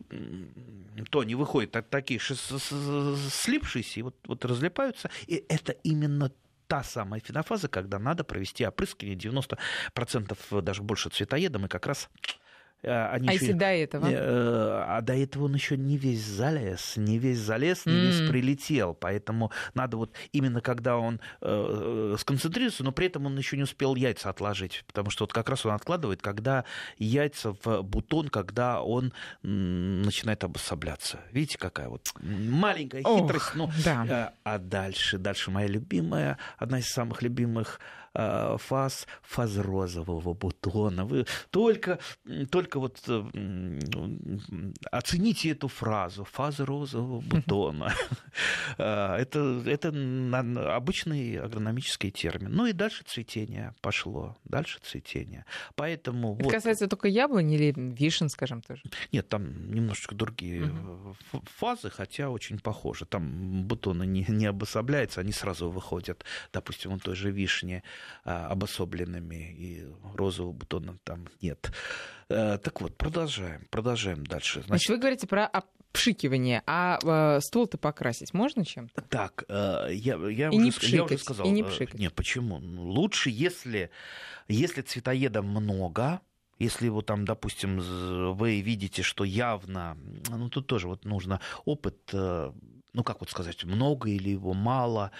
то 1.10 1.20
они 1.20 1.34
выходят 1.34 1.76
такие 1.90 2.20
слипшиеся 2.20 4.00
и 4.00 4.02
вот, 4.02 4.16
вот 4.26 4.44
разлипаются. 4.44 5.10
И 5.26 5.44
это 5.48 5.72
именно 5.72 6.32
та 6.66 6.82
самая 6.82 7.20
фенофаза, 7.20 7.68
когда 7.68 7.98
надо 7.98 8.24
провести 8.24 8.66
опрыскивание 8.66 9.16
90% 9.16 10.62
даже 10.62 10.82
больше 10.82 11.10
цветоедом, 11.10 11.66
и 11.66 11.68
как 11.68 11.86
раз 11.86 12.08
Э, 12.18 12.45
они 12.82 13.28
а 13.28 13.32
еще... 13.32 13.46
если 13.46 13.58
до 13.58 13.66
этого? 13.66 14.06
Э, 14.06 14.84
а 14.86 15.00
до 15.00 15.14
этого 15.14 15.44
он 15.44 15.54
еще 15.54 15.76
не 15.76 15.96
весь 15.96 16.24
залез, 16.24 16.96
не 16.96 17.18
весь 17.18 17.38
залез, 17.38 17.86
не 17.86 17.92
mm. 17.92 18.06
весь 18.06 18.28
прилетел. 18.28 18.94
Поэтому 18.94 19.50
надо 19.74 19.96
вот 19.96 20.12
именно 20.32 20.60
когда 20.60 20.96
он 20.96 21.20
э, 21.40 22.16
сконцентрируется, 22.18 22.84
но 22.84 22.92
при 22.92 23.06
этом 23.06 23.26
он 23.26 23.36
еще 23.36 23.56
не 23.56 23.64
успел 23.64 23.94
яйца 23.94 24.30
отложить. 24.30 24.84
Потому 24.86 25.10
что 25.10 25.24
вот 25.24 25.32
как 25.32 25.48
раз 25.48 25.64
он 25.66 25.72
откладывает, 25.72 26.22
когда 26.22 26.64
яйца 26.98 27.54
в 27.64 27.82
бутон, 27.82 28.28
когда 28.28 28.82
он 28.82 29.12
начинает 29.42 30.44
обособляться. 30.44 31.20
Видите, 31.32 31.58
какая 31.58 31.88
вот 31.88 32.12
маленькая 32.20 33.02
хитрость. 33.02 33.46
Ох, 33.46 33.54
ну, 33.54 33.70
да. 33.84 34.32
А 34.44 34.58
дальше, 34.58 35.18
дальше 35.18 35.50
моя 35.50 35.66
любимая, 35.66 36.38
одна 36.58 36.78
из 36.78 36.86
самых 36.86 37.22
любимых 37.22 37.80
Э, 38.05 38.05
фаз, 38.58 39.06
фаз 39.22 39.58
розового 39.58 40.34
бутона. 40.34 41.04
Вы 41.04 41.26
только, 41.50 41.98
только 42.50 42.80
вот 42.80 43.02
э, 43.08 43.22
оцените 44.90 45.50
эту 45.50 45.68
фразу, 45.68 46.24
фаза 46.24 46.64
розового 46.64 47.20
бутона. 47.20 47.94
Э, 48.78 49.16
это, 49.16 49.62
это 49.66 49.88
обычный 50.76 51.38
агрономический 51.40 52.10
термин. 52.10 52.52
Ну 52.52 52.66
и 52.66 52.72
дальше 52.72 53.04
цветение 53.06 53.74
пошло, 53.80 54.36
дальше 54.44 54.78
цветение. 54.82 55.44
Поэтому 55.76 56.34
это 56.34 56.44
вот... 56.44 56.52
касается 56.52 56.86
только 56.86 57.08
яблони 57.08 57.54
или 57.56 57.74
вишен, 57.76 58.28
скажем, 58.28 58.62
тоже? 58.62 58.82
Нет, 59.12 59.28
там 59.28 59.72
немножечко 59.72 60.14
другие 60.14 60.64
угу. 60.64 61.16
фазы, 61.44 61.90
хотя 61.90 62.28
очень 62.28 62.58
похожи. 62.58 63.06
Там 63.06 63.64
бутоны 63.64 64.04
не, 64.06 64.26
не 64.28 64.46
обособляются, 64.46 65.20
они 65.20 65.32
сразу 65.32 65.70
выходят, 65.70 66.24
допустим, 66.52 66.92
у 66.92 66.98
той 66.98 67.14
же 67.14 67.30
вишни. 67.30 67.82
А, 68.28 68.48
обособленными, 68.48 69.54
и 69.56 69.86
розового 70.14 70.52
бутона 70.52 70.98
там 71.04 71.28
нет. 71.40 71.70
Э, 72.28 72.58
так 72.58 72.80
вот, 72.80 72.96
продолжаем, 72.96 73.68
продолжаем 73.70 74.26
дальше. 74.26 74.54
Значит, 74.54 74.66
Значит 74.66 74.88
вы 74.88 74.96
говорите 74.98 75.26
про 75.28 75.46
обшикивание, 75.46 76.64
а 76.66 76.98
э, 77.04 77.40
ствол-то 77.40 77.78
покрасить 77.78 78.34
можно 78.34 78.64
чем-то? 78.64 79.00
Так, 79.02 79.44
э, 79.48 79.90
я, 79.92 80.16
я, 80.16 80.48
и 80.48 80.56
уже, 80.56 80.64
не 80.64 80.70
пшикать, 80.72 80.92
я 80.92 81.04
уже 81.04 81.18
сказал. 81.18 81.46
И 81.46 81.50
не 81.50 81.62
пшикать. 81.62 82.00
Нет, 82.00 82.14
почему? 82.14 82.58
Ну, 82.58 82.82
лучше, 82.82 83.30
если, 83.30 83.90
если 84.48 84.82
цветоеда 84.82 85.42
много, 85.42 86.20
если 86.58 86.88
вот 86.88 87.06
там, 87.06 87.24
допустим, 87.24 87.78
вы 88.34 88.60
видите, 88.60 89.02
что 89.02 89.22
явно, 89.22 89.96
ну 90.28 90.48
тут 90.48 90.66
тоже 90.66 90.88
вот 90.88 91.04
нужно 91.04 91.40
опыт, 91.64 91.96
ну 92.12 93.04
как 93.04 93.20
вот 93.20 93.30
сказать, 93.30 93.62
много 93.62 94.08
или 94.08 94.30
его 94.30 94.52
мало, 94.52 95.12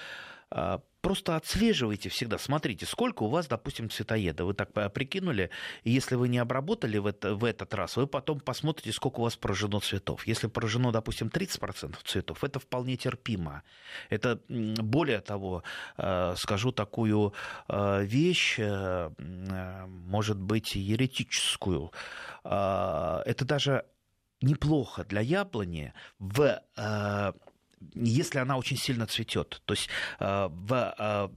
а, 0.50 0.80
просто 1.06 1.36
отслеживайте 1.36 2.08
всегда, 2.08 2.36
смотрите, 2.36 2.84
сколько 2.84 3.22
у 3.22 3.28
вас, 3.28 3.46
допустим, 3.46 3.88
цветоеда. 3.88 4.44
Вы 4.44 4.54
так 4.54 4.72
прикинули, 4.92 5.50
и 5.84 5.92
если 5.92 6.16
вы 6.16 6.28
не 6.28 6.38
обработали 6.38 6.98
в, 6.98 7.06
это, 7.06 7.36
в 7.36 7.44
этот 7.44 7.74
раз, 7.74 7.96
вы 7.96 8.08
потом 8.08 8.40
посмотрите, 8.40 8.90
сколько 8.92 9.20
у 9.20 9.22
вас 9.22 9.36
поражено 9.36 9.78
цветов. 9.78 10.26
Если 10.26 10.48
поражено, 10.48 10.90
допустим, 10.90 11.28
30% 11.28 11.94
цветов, 12.04 12.42
это 12.42 12.58
вполне 12.58 12.96
терпимо. 12.96 13.62
Это, 14.10 14.40
более 14.48 15.20
того, 15.20 15.62
э, 15.96 16.34
скажу 16.36 16.72
такую 16.72 17.32
э, 17.68 18.04
вещь, 18.04 18.56
э, 18.58 19.10
может 19.86 20.38
быть, 20.38 20.74
еретическую. 20.74 21.92
Это 22.42 23.44
даже 23.44 23.84
неплохо 24.40 25.04
для 25.04 25.20
яблони 25.20 25.92
в 26.18 26.60
если 27.94 28.38
она 28.38 28.56
очень 28.56 28.76
сильно 28.76 29.06
цветет. 29.06 29.62
То 29.64 29.74
есть 29.74 29.88
э, 30.18 30.48
в, 30.50 30.94
э, 30.98 31.28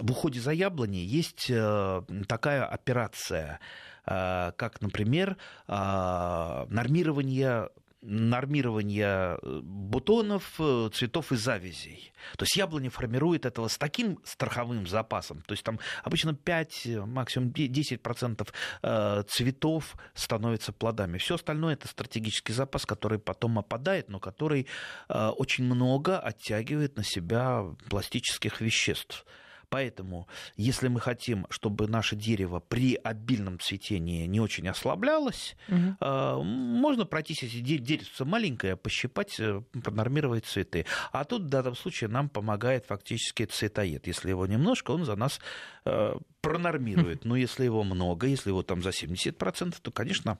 в 0.00 0.10
уходе 0.10 0.40
за 0.40 0.52
яблони 0.52 0.98
есть 0.98 1.50
э, 1.50 2.02
такая 2.26 2.64
операция, 2.64 3.60
как, 4.04 4.80
например, 4.82 5.36
нормирование 5.66 7.68
нормирования 8.06 9.38
э, 9.42 9.60
бутонов, 9.62 10.54
э, 10.58 10.88
цветов 10.92 11.32
и 11.32 11.36
завязей. 11.36 12.12
То 12.38 12.44
есть 12.44 12.56
яблоня 12.56 12.90
формирует 12.90 13.44
этого 13.44 13.68
с 13.68 13.76
таким 13.76 14.18
страховым 14.24 14.86
запасом. 14.86 15.42
То 15.42 15.52
есть 15.52 15.64
там 15.64 15.78
обычно 16.04 16.34
5, 16.34 16.86
максимум 17.06 17.50
10% 17.50 18.48
э, 18.82 19.22
цветов 19.28 19.96
становятся 20.14 20.72
плодами. 20.72 21.18
Все 21.18 21.34
остальное 21.34 21.74
это 21.74 21.88
стратегический 21.88 22.52
запас, 22.52 22.86
который 22.86 23.18
потом 23.18 23.58
опадает, 23.58 24.08
но 24.08 24.20
который 24.20 24.66
очень 25.08 25.64
много 25.64 26.18
оттягивает 26.18 26.96
на 26.96 27.04
себя 27.04 27.64
пластических 27.88 28.60
веществ. 28.60 29.24
Поэтому, 29.68 30.28
если 30.56 30.88
мы 30.88 31.00
хотим, 31.00 31.46
чтобы 31.50 31.88
наше 31.88 32.16
дерево 32.16 32.60
при 32.60 32.94
обильном 32.94 33.58
цветении 33.58 34.26
не 34.26 34.40
очень 34.40 34.68
ослаблялось, 34.68 35.56
угу. 35.68 36.42
можно 36.44 37.04
пройтись, 37.04 37.42
если 37.42 37.60
деревце 37.60 38.24
маленькое, 38.24 38.76
пощипать, 38.76 39.38
э, 39.40 39.62
пронормировать 39.82 40.44
цветы. 40.44 40.86
А 41.12 41.24
тут 41.24 41.42
в 41.42 41.48
данном 41.48 41.74
случае 41.74 42.08
нам 42.08 42.28
помогает 42.28 42.86
фактически 42.86 43.44
цветоед. 43.44 44.06
Если 44.06 44.30
его 44.30 44.46
немножко, 44.46 44.92
он 44.92 45.04
за 45.04 45.16
нас 45.16 45.40
э, 45.84 46.16
пронормирует. 46.40 47.24
Но 47.24 47.36
если 47.36 47.64
его 47.64 47.82
много, 47.84 48.26
если 48.26 48.50
его 48.50 48.62
там 48.62 48.82
за 48.82 48.90
70%, 48.90 49.76
то, 49.82 49.90
конечно, 49.90 50.38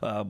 а, 0.00 0.24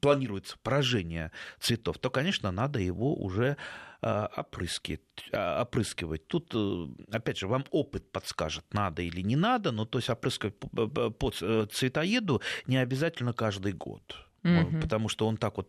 планируется 0.00 0.56
поражение 0.62 1.32
цветов, 1.60 1.98
то, 1.98 2.10
конечно, 2.10 2.50
надо 2.50 2.78
его 2.78 3.14
уже 3.14 3.56
а, 4.00 4.30
опрыскивать. 4.36 5.00
А, 5.32 5.62
опрыскивать. 5.62 6.28
Тут, 6.28 6.52
э, 6.54 6.86
опять 7.10 7.38
же, 7.38 7.48
вам 7.48 7.64
опыт 7.70 8.12
подскажет, 8.12 8.64
надо 8.72 9.02
или 9.02 9.22
не 9.22 9.34
надо, 9.34 9.72
но 9.72 9.86
то 9.86 9.98
есть 9.98 10.08
опрыскивать 10.08 10.54
по 10.58 11.32
э, 11.40 11.66
цветоеду 11.72 12.40
не 12.66 12.76
обязательно 12.76 13.32
каждый 13.32 13.72
год. 13.72 14.24
Угу. 14.44 14.80
Потому 14.80 15.08
что 15.08 15.26
он 15.26 15.36
так 15.36 15.56
вот 15.56 15.68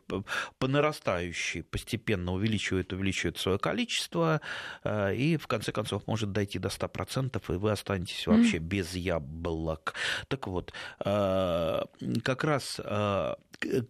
по 0.60 0.68
нарастающей 0.68 1.64
постепенно 1.64 2.34
увеличивает, 2.34 2.94
увеличивает 2.94 3.40
свое 3.40 3.58
количество, 3.58 4.42
э, 4.84 5.16
и 5.16 5.38
в 5.38 5.48
конце 5.48 5.72
концов 5.72 6.06
может 6.06 6.32
дойти 6.32 6.60
до 6.60 6.70
100%, 6.70 7.42
и 7.50 7.58
вы 7.58 7.72
останетесь 7.72 8.28
вообще 8.28 8.58
угу. 8.58 8.66
без 8.68 8.94
яблок. 8.94 9.96
Так 10.28 10.46
вот, 10.48 10.72
как 11.00 12.44
раз 12.44 12.80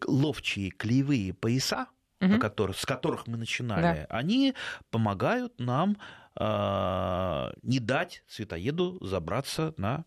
ловчие 0.07 0.71
клеевые 0.71 1.33
пояса, 1.33 1.87
угу. 2.21 2.39
которых, 2.39 2.77
с 2.77 2.85
которых 2.85 3.27
мы 3.27 3.37
начинали, 3.37 3.81
да. 3.81 4.05
они 4.09 4.53
помогают 4.91 5.59
нам 5.59 5.97
не 6.39 7.79
дать 7.79 8.23
цветоеду 8.29 8.97
забраться 9.01 9.73
на 9.75 10.05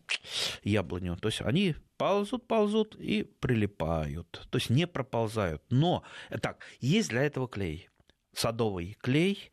яблоню. 0.63 1.15
То 1.17 1.27
есть 1.27 1.41
они 1.41 1.75
ползут, 1.97 2.47
ползут 2.47 2.95
и 2.95 3.23
прилипают. 3.39 4.47
То 4.49 4.57
есть 4.57 4.71
не 4.71 4.87
проползают. 4.87 5.61
Но, 5.69 6.01
так, 6.41 6.57
есть 6.79 7.09
для 7.09 7.23
этого 7.23 7.47
клей. 7.47 7.89
Садовый 8.33 8.97
клей, 8.99 9.51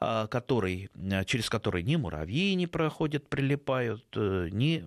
а, 0.00 0.26
который, 0.26 0.90
через 1.26 1.50
который 1.50 1.82
ни 1.82 1.96
муравьи 1.96 2.54
не 2.54 2.66
проходят, 2.66 3.28
прилипают, 3.28 4.04
э, 4.16 4.48
ни 4.50 4.84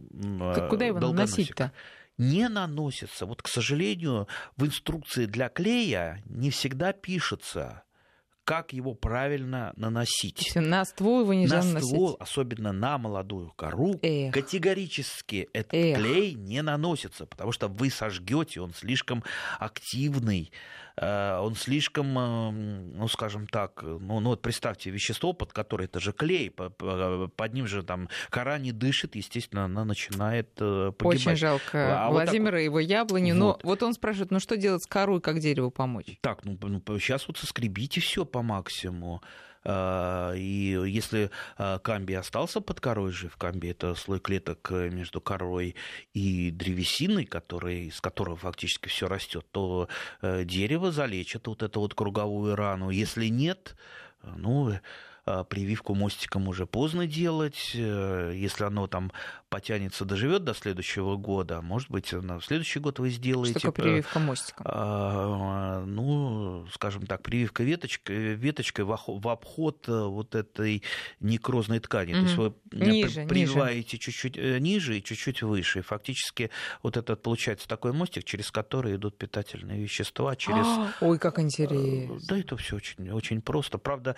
Куда 0.67 0.85
его 0.85 0.99
наносить-то? 0.99 1.71
Не 2.17 2.47
наносится. 2.49 3.25
Вот, 3.25 3.41
к 3.41 3.47
сожалению, 3.47 4.27
в 4.57 4.65
инструкции 4.65 5.25
для 5.25 5.49
клея 5.49 6.21
не 6.25 6.49
всегда 6.49 6.93
пишется, 6.93 7.83
как 8.45 8.71
его 8.73 8.93
правильно 8.93 9.73
наносить. 9.75 10.51
На 10.55 10.85
ствол 10.85 11.21
его 11.21 11.33
нельзя 11.33 11.57
на 11.57 11.63
наносить. 11.65 11.89
ствол, 11.89 12.15
особенно 12.19 12.71
на 12.71 12.97
молодую 12.97 13.51
кору, 13.55 13.99
Эх. 14.03 14.33
категорически 14.33 15.49
этот 15.51 15.73
Эх. 15.73 15.97
клей 15.97 16.33
не 16.35 16.61
наносится, 16.61 17.25
потому 17.25 17.51
что 17.51 17.67
вы 17.67 17.89
сожгете, 17.89 18.61
он 18.61 18.73
слишком 18.73 19.23
активный, 19.59 20.51
э, 20.97 21.37
он 21.39 21.55
слишком, 21.55 22.17
э, 22.17 22.51
ну, 22.51 23.07
скажем 23.07 23.47
так, 23.47 23.81
ну, 23.83 24.19
ну 24.19 24.29
вот 24.29 24.41
представьте 24.41 24.91
вещество, 24.91 25.33
под 25.33 25.51
которое 25.51 25.85
это 25.85 25.99
же 25.99 26.13
клей, 26.13 26.49
по- 26.51 26.69
по- 26.69 27.27
под 27.35 27.53
ним 27.53 27.67
же 27.67 27.83
там 27.83 28.09
кора 28.29 28.57
не 28.59 28.71
дышит, 28.71 29.15
естественно, 29.15 29.65
она 29.65 29.83
начинает 29.85 30.49
э, 30.59 30.91
погибать. 30.97 31.25
Очень 31.27 31.35
жалко 31.35 32.03
А 32.03 32.09
вот 32.09 32.19
так 32.19 32.27
Владимира 32.27 32.61
и 32.61 32.65
его 32.65 32.79
яблони. 32.79 33.31
Но 33.31 33.47
Вот. 33.47 33.63
вот 33.63 33.83
он 33.83 33.93
спрашивает, 33.93 34.31
ну 34.31 34.39
что 34.39 34.55
делать 34.55 34.83
с 34.83 34.87
корой, 34.87 35.19
как 35.19 35.39
дереву 35.39 35.71
помочь? 35.71 36.17
Так, 36.21 36.45
ну, 36.45 36.57
сейчас 36.99 37.27
вот 37.27 37.37
соскребите 37.37 37.99
все 38.01 38.23
по 38.35 38.41
максимуму. 38.41 39.21
А, 39.63 40.33
И 40.33 40.77
если 40.87 41.31
а, 41.57 41.79
камби 41.79 42.15
остался 42.15 42.59
под 42.59 42.81
корой 42.81 43.11
жив, 43.11 43.37
камби 43.37 43.69
это 43.69 43.95
слой 43.95 44.19
клеток 44.19 44.71
э, 44.71 44.89
между 44.89 45.21
корой 45.21 45.75
и 46.13 46.51
древесиной, 46.51 47.23
который, 47.23 47.91
с 47.91 48.01
которого 48.01 48.35
фактически 48.35 48.89
все 48.89 49.07
растет, 49.07 49.45
то 49.51 49.87
э, 50.21 50.43
дерево 50.43 50.91
залечит 50.91 51.47
вот 51.47 51.63
эту 51.63 51.79
вот 51.79 51.93
круговую 51.93 52.57
рану. 52.57 52.89
Если 52.89 53.27
нет, 53.27 53.77
э, 54.21 54.33
ну, 54.35 54.73
прививку 55.49 55.95
мостиком 55.95 56.47
уже 56.47 56.65
поздно 56.65 57.07
делать. 57.07 57.71
Э, 57.73 58.31
Если 58.35 58.63
оно 58.63 58.87
там 58.87 59.11
потянется, 59.49 60.05
доживет 60.05 60.43
до 60.43 60.53
следующего 60.53 61.15
года, 61.15 61.61
может 61.61 61.89
быть, 61.89 62.11
на 62.13 62.39
следующий 62.41 62.79
год 62.79 62.99
вы 62.99 63.09
Что 63.09 63.17
сделаете. 63.17 63.59
такое 63.59 63.71
э, 63.71 63.89
прививка 63.89 64.19
мостиком? 64.19 64.65
ну, 65.87 66.67
скажем 66.73 67.05
так, 67.05 67.21
прививка 67.23 67.63
веточкой, 67.63 68.35
веточкой 68.35 68.85
в 68.85 69.27
обход 69.27 69.87
э, 69.87 70.03
вот 70.03 70.35
этой 70.35 70.83
некрозной 71.19 71.79
ткани. 71.79 72.13
То 72.13 72.19
есть 72.19 72.35
вы 72.35 72.53
э, 72.71 72.85
Ниже, 72.85 73.25
прививаете 73.25 73.97
чуть-чуть 73.97 74.37
э, 74.37 74.59
ниже 74.59 74.97
и 74.97 75.03
чуть-чуть 75.03 75.41
выше. 75.41 75.79
И 75.79 75.81
фактически 75.81 76.51
вот 76.83 76.97
этот 76.97 77.21
получается 77.21 77.67
такой 77.67 77.93
мостик, 77.93 78.23
через 78.23 78.51
который 78.51 78.95
идут 78.95 79.17
питательные 79.17 79.81
вещества, 79.81 80.35
через... 80.35 80.65
Ой, 81.01 81.17
как 81.19 81.39
Э, 81.39 81.41
интересно. 81.41 82.19
Да, 82.27 82.37
это 82.37 82.57
все 82.57 82.75
очень, 82.77 83.09
очень 83.11 83.41
просто. 83.41 83.77
Правда, 83.77 84.15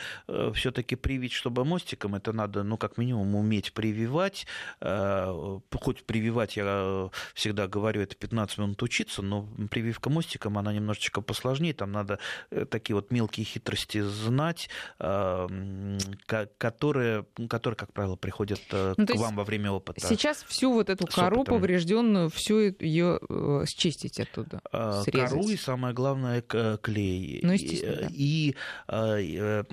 все-таки 0.53 0.96
привить, 0.97 1.31
чтобы 1.33 1.63
мостиком, 1.65 2.15
это 2.15 2.33
надо, 2.33 2.63
ну, 2.63 2.77
как 2.77 2.97
минимум, 2.97 3.35
уметь 3.35 3.73
прививать. 3.73 4.45
Э, 4.81 5.59
Хоть 5.79 6.03
прививать, 6.03 6.57
я 6.57 6.63
э, 6.67 7.09
всегда 7.33 7.67
говорю, 7.67 8.01
это 8.01 8.15
15 8.15 8.57
минут 8.57 8.83
учиться, 8.83 9.21
но 9.21 9.47
прививка 9.69 10.09
мостиком, 10.09 10.57
она 10.57 10.73
немножечко 10.73 11.21
посложнее. 11.21 11.73
Там 11.73 11.91
надо 11.91 12.19
э, 12.51 12.65
такие 12.65 12.95
вот 12.95 13.11
мелкие 13.11 13.45
хитрости 13.45 14.01
знать, 14.01 14.69
э, 14.99 15.47
м, 15.49 15.97
ко- 16.25 16.49
которые, 16.57 17.25
которые 17.49 17.77
как 17.77 17.93
правило, 17.93 18.15
приходят 18.15 18.59
Ну, 18.97 19.05
к 19.05 19.15
вам 19.15 19.35
во 19.35 19.43
время 19.43 19.71
опыта. 19.71 20.01
Сейчас 20.07 20.43
всю 20.43 20.73
вот 20.73 20.89
эту 20.89 21.05
кору 21.07 21.43
поврежденную, 21.43 22.29
всю 22.29 22.73
ее 22.79 23.19
счистить 23.67 24.19
оттуда. 24.19 24.61
Срезать. 25.03 25.29
кору 25.29 25.49
и 25.49 25.55
самое 25.57 25.93
главное 25.93 26.41
клей. 26.41 27.39
Ну, 27.43 27.53
естественно, 27.53 27.97
да. 28.01 28.07
И, 28.11 28.49
и, 28.49 28.55
э, 28.87 29.63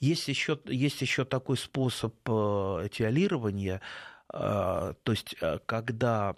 есть 0.00 0.28
еще 0.28 0.39
есть 0.66 1.00
еще 1.02 1.24
такой 1.24 1.56
способ 1.56 2.14
э, 2.26 2.86
этиолирования. 2.86 3.80
а, 4.28 4.94
То 5.02 5.12
есть, 5.12 5.34
э, 5.40 5.58
когда, 5.66 6.34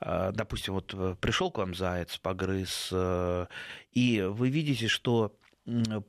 допустим, 0.00 0.74
вот 0.74 0.94
пришел 1.20 1.50
к 1.50 1.58
вам 1.58 1.74
заяц, 1.74 2.18
погрыз, 2.18 2.88
э, 2.92 3.46
и 3.92 4.22
вы 4.22 4.50
видите, 4.50 4.88
что 4.88 5.34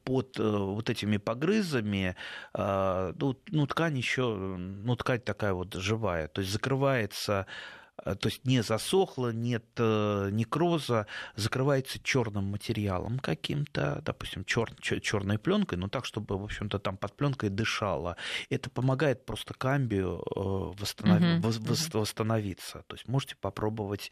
под 0.04 0.39
э, 0.39 0.43
вот 0.43 0.89
этими 0.89 1.17
погрызами 1.17 2.15
ну, 2.56 3.38
ну, 3.52 3.67
ткань 3.67 3.97
еще, 3.97 4.36
ну, 4.36 4.95
ткань 4.95 5.21
такая 5.21 5.54
вот 5.54 5.76
живая, 5.76 6.28
то 6.28 6.41
есть 6.41 6.52
закрывается 6.52 7.45
э, 7.47 7.83
то 7.97 8.17
есть 8.27 8.43
не 8.45 8.62
засохло, 8.63 9.29
нет 9.32 9.63
э, 9.77 10.29
некроза, 10.32 11.06
закрывается 11.36 11.99
черным 11.99 12.45
материалом 12.45 13.19
каким-то, 13.19 14.01
допустим, 14.03 14.43
черной 14.45 15.38
пленкой, 15.38 15.77
но 15.77 15.88
так, 15.88 16.06
чтобы, 16.06 16.38
в 16.38 16.43
общем-то, 16.43 16.79
там 16.79 16.97
под 16.97 17.15
пленкой 17.15 17.49
дышало. 17.49 18.17
Это 18.49 18.69
помогает 18.69 19.25
просто 19.25 19.53
камбию 19.53 20.23
э, 20.36 20.39
восстанов- 20.82 21.19
мгм. 21.38 21.41
вос- 21.41 21.97
восстановиться. 21.97 22.84
То 22.88 22.95
есть 22.95 23.08
можете 23.08 23.36
попробовать 23.36 24.12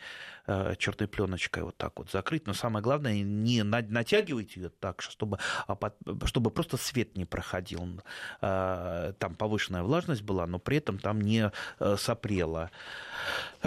черной 0.77 1.07
пленочкой 1.07 1.63
вот 1.63 1.77
так 1.77 1.97
вот 1.97 2.11
закрыть, 2.11 2.45
но 2.47 2.53
самое 2.53 2.83
главное, 2.83 3.21
не 3.23 3.63
на- 3.63 3.81
натягивайте 3.81 4.59
ее 4.61 4.69
так, 4.69 5.01
чтобы, 5.01 5.39
а 5.67 5.75
под- 5.75 5.95
чтобы 6.25 6.51
просто 6.51 6.77
свет 6.77 7.17
не 7.17 7.25
проходил. 7.25 7.99
Э, 8.41 9.13
Там 9.17 9.33
повышенная 9.35 9.81
влажность 9.83 10.21
была, 10.21 10.45
но 10.45 10.59
при 10.59 10.77
этом 10.77 10.99
там 10.99 11.19
не 11.19 11.51
э, 11.79 11.95
сопрело. 11.97 12.69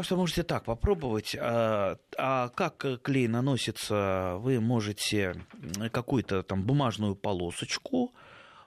Так 0.05 0.09
что 0.09 0.17
можете 0.19 0.43
так 0.43 0.65
попробовать. 0.65 1.35
А, 1.41 1.97
а 2.19 2.51
как 2.51 3.01
клей 3.01 3.27
наносится, 3.27 4.35
вы 4.37 4.61
можете 4.61 5.35
какую-то 5.93 6.43
там 6.43 6.63
бумажную 6.63 7.17
полосочку, 7.17 8.13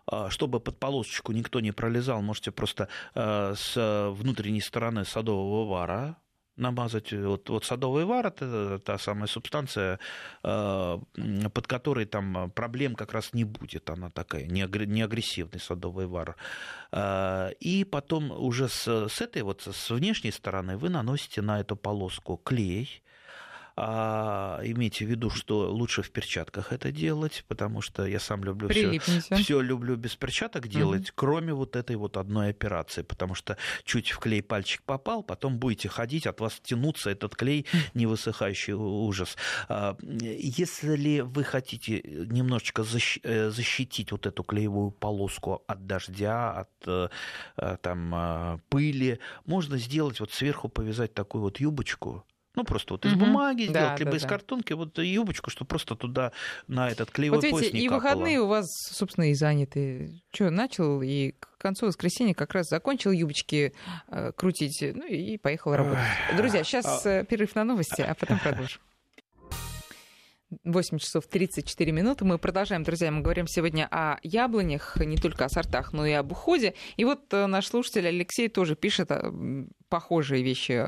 а, 0.08 0.32
чтобы 0.32 0.60
под 0.60 0.80
полосочку 0.80 1.34
никто 1.34 1.60
не 1.60 1.71
пролезал, 1.71 2.23
можете 2.23 2.50
просто 2.50 2.88
а, 3.13 3.54
с 3.56 4.10
внутренней 4.13 4.62
стороны 4.62 5.06
садового 5.06 5.69
вара 5.69 6.17
намазать. 6.58 7.13
Вот, 7.13 7.50
вот 7.50 7.65
садовый 7.65 8.06
вар 8.06 8.28
это 8.28 8.80
та 8.80 8.98
самая 8.98 9.28
субстанция, 9.28 10.00
а, 10.43 11.00
под 11.54 11.67
которой 11.67 12.06
там 12.06 12.52
проблем 12.52 12.96
как 12.96 13.13
раз 13.13 13.34
не 13.34 13.43
будет. 13.43 13.89
Она 13.89 14.10
такая, 14.10 14.46
не 14.46 14.62
агр- 14.63 14.86
не 14.86 15.02
агрессивный 15.02 15.60
садовый 15.60 16.08
вар. 16.08 16.36
И 17.60 17.88
потом 17.89 18.32
уже 18.32 18.70
с, 18.70 19.08
с 19.08 19.22
этой 19.22 19.41
вот, 19.41 19.62
с 19.62 19.89
внешней 19.89 20.32
стороны 20.32 20.78
вы 20.78 20.89
наносите 20.89 21.41
на 21.41 21.60
эту 21.60 21.76
полоску 21.76 22.38
клей. 22.38 23.02
А, 23.80 24.60
имейте 24.63 25.06
в 25.06 25.10
виду, 25.10 25.30
что 25.30 25.72
лучше 25.72 26.02
в 26.02 26.10
перчатках 26.10 26.72
это 26.74 26.92
делать, 26.92 27.46
потому 27.48 27.82
что 27.82 28.08
я 28.08 28.20
сам 28.20 28.44
люблю 28.44 28.70
все, 29.38 29.62
люблю 29.62 29.96
без 29.96 30.16
перчаток 30.16 30.68
делать, 30.68 31.02
Мгм. 31.04 31.12
кроме 31.13 31.54
вот 31.54 31.76
этой 31.76 31.96
вот 31.96 32.18
одной 32.18 32.50
операции, 32.50 33.04
потому 33.04 33.36
что 33.36 33.56
чуть 33.84 34.10
в 34.10 34.18
клей 34.18 34.42
пальчик 34.42 34.82
попал, 34.82 35.22
потом 35.22 35.60
будете 35.60 35.90
ходить, 35.90 36.26
от 36.26 36.40
вас 36.42 36.60
тянуться 36.63 37.12
этот 37.12 37.36
клей, 37.36 37.68
невысыхающий 37.94 38.74
ужас. 38.74 39.38
А, 39.70 39.96
Если 40.02 41.20
вы 41.20 41.44
хотите 41.44 42.02
немножечко 42.04 42.82
защ- 42.82 43.20
э, 43.24 43.52
защитить 43.52 44.12
вот 44.12 44.26
эту 44.26 44.44
клеевую 44.44 44.90
полоску 44.90 45.63
от 45.68 45.86
дождя, 45.86 46.52
от 46.52 46.70
э, 46.88 47.10
э, 47.58 47.78
там 47.82 48.16
э, 48.16 48.60
пыли, 48.70 49.20
можно 49.46 49.78
сделать 49.78 50.20
вот 50.20 50.32
сверху 50.32 50.68
повязать 50.68 51.13
такую 51.13 51.44
вот 51.44 51.60
юбочку, 51.60 52.24
ну, 52.58 52.63
просто 52.65 52.96
вот 52.96 53.06
из 53.06 53.12
Мгм. 53.13 53.20
бумаги 53.20 53.67
Да, 53.67 53.70
сделать, 53.70 54.00
либо 54.00 54.12
да, 54.12 54.17
из 54.17 54.22
да. 54.24 54.28
картонки, 54.30 54.74
вот 54.74 54.98
юбочку, 54.98 55.50
что 55.50 55.63
просто 55.63 55.96
туда 55.96 56.32
на 56.67 56.89
этот 56.89 57.12
клеевой 57.12 57.38
Вот 57.38 57.43
видите, 57.46 57.62
пояс 57.62 57.74
не 57.74 57.80
и 57.82 57.88
капало. 57.88 58.00
выходные 58.02 58.39
у 58.41 58.48
вас, 58.48 58.67
собственно, 58.91 59.30
и 59.30 59.34
заняты. 59.36 60.22
Что, 60.34 60.50
начал, 60.50 61.02
и 61.02 61.32
к 61.39 61.58
концу 61.60 61.86
воскресенья 61.86 62.34
как 62.34 62.54
раз 62.54 62.67
закончил 62.67 63.12
юбочки 63.12 63.74
э, 64.10 64.32
крутить, 64.36 64.82
ну 64.82 65.06
и 65.06 65.38
поехал 65.38 65.76
работать. 65.76 66.04
Друзья, 66.36 66.63
сейчас 66.63 67.06
А 67.06 67.24
перерыв 67.24 67.56
на 67.56 67.63
новости, 67.63 68.02
а 68.02 68.13
потом 68.15 68.39
продолжим. 68.39 68.82
8 70.63 70.97
часов 70.99 71.27
34 71.27 71.91
минуты. 71.91 72.23
Мы 72.23 72.38
продолжаем, 72.38 72.83
друзья. 72.83 73.12
Мы 73.12 73.21
говорим 73.21 73.47
сегодня 73.47 73.88
о 73.91 74.17
яблонях, 74.23 74.95
не 74.97 75.17
только 75.17 75.45
о 75.45 75.49
сортах, 75.49 75.91
но 75.91 76.05
и 76.05 76.13
об 76.13 76.31
уходе. 76.31 76.73
И 76.95 77.03
вот 77.03 77.33
э, 77.33 77.47
наш 77.47 77.67
слушатель 77.67 78.07
Алексей 78.07 78.47
тоже 78.47 78.77
пишет 78.77 79.12
э, 79.12 79.65
похожие 79.89 80.43
вещи, 80.43 80.86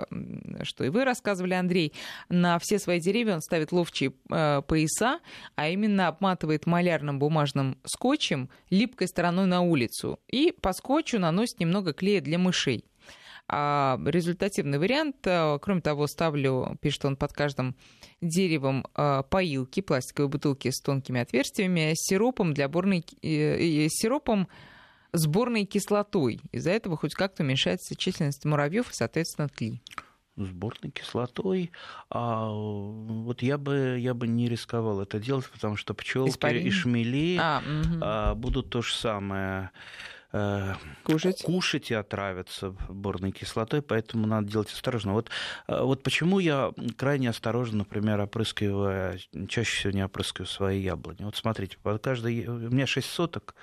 что 0.64 0.86
и 0.86 0.90
вы 0.90 1.04
рассказывали, 1.04 1.56
Андрей. 1.56 1.94
На 2.30 2.58
все 2.60 2.80
свои 2.80 3.02
деревья 3.02 3.36
он 3.36 3.42
ставит 3.42 3.74
ловчие 3.74 4.14
э, 4.30 4.62
пояса, 4.66 5.20
а 5.56 5.68
именно 5.68 6.08
обматывает 6.08 6.66
малярным 6.66 7.20
бумажным 7.20 7.78
скотчем 7.86 8.50
липкой 8.70 9.10
стороной 9.10 9.46
на 9.46 9.62
улицу. 9.62 10.20
И 10.30 10.54
по 10.54 10.72
скотчу 10.72 11.20
наносит 11.20 11.60
немного 11.60 11.92
клея 11.92 12.22
для 12.22 12.38
мышей. 12.38 12.86
А 13.52 14.00
результативный 14.06 14.78
вариант, 14.78 15.26
э, 15.26 15.58
кроме 15.60 15.82
того, 15.82 16.06
ставлю, 16.06 16.78
пишет 16.82 17.06
он 17.06 17.16
под 17.18 17.34
каждым 17.34 17.76
деревом, 18.22 18.86
э, 18.96 19.24
поилки, 19.30 19.82
пластиковые 19.82 20.30
бутылки 20.30 20.70
с 20.70 20.80
тонкими 20.82 21.20
отверстиями, 21.20 21.94
сиропом 21.96 22.54
для 22.54 22.68
борной, 22.68 23.04
сиропом 23.22 24.48
с 25.12 25.26
борной 25.26 25.66
кислотой. 25.66 26.40
Из-за 26.52 26.72
этого 26.72 26.96
хоть 26.96 27.16
как-то 27.16 27.42
уменьшается 27.44 27.96
численность 27.96 28.46
муравьев 28.46 28.92
и, 28.92 28.94
соответственно, 28.94 29.50
тли. 29.50 29.82
сборной 30.36 30.92
кислотой. 30.92 31.72
А 32.10 32.50
вот 32.50 33.42
я 33.42 33.58
бы, 33.58 33.98
я 34.00 34.14
бы 34.14 34.28
не 34.28 34.48
рисковал 34.48 35.02
это 35.02 35.20
делать, 35.20 35.50
потому 35.50 35.76
что 35.76 35.94
пчелки 35.94 36.60
и 36.60 36.70
шмели 36.70 37.38
А, 37.42 37.60
мгм. 37.62 38.00
а, 38.02 38.36
будут 38.36 38.70
то 38.70 38.82
же 38.82 38.94
самое. 38.94 39.72
Э, 40.32 40.74
кушать. 41.04 41.44
кушать 41.44 41.92
и 41.92 41.94
отравятся 41.94 42.72
борной 42.90 43.32
кислотой, 43.32 43.82
поэтому 43.82 44.28
надо 44.28 44.48
делать 44.48 44.72
осторожно. 44.72 45.14
Вот, 45.14 45.30
э, 45.68 45.82
вот 45.82 46.04
почему 46.04 46.40
я 46.40 46.72
крайне 46.98 47.30
осторожно, 47.30 47.80
например, 47.80 48.20
опрыскиваю, 48.22 49.20
чаще 49.48 49.78
всего 49.78 49.94
не 49.94 50.04
опрыскиваю 50.04 50.48
свои 50.48 50.80
яблони. 50.82 51.24
Вот 51.24 51.36
смотрите, 51.36 51.78
под 51.82 52.04
каждой... 52.04 52.46
у 52.48 52.70
меня 52.70 52.88
6 52.88 53.10
соток, 53.10 53.56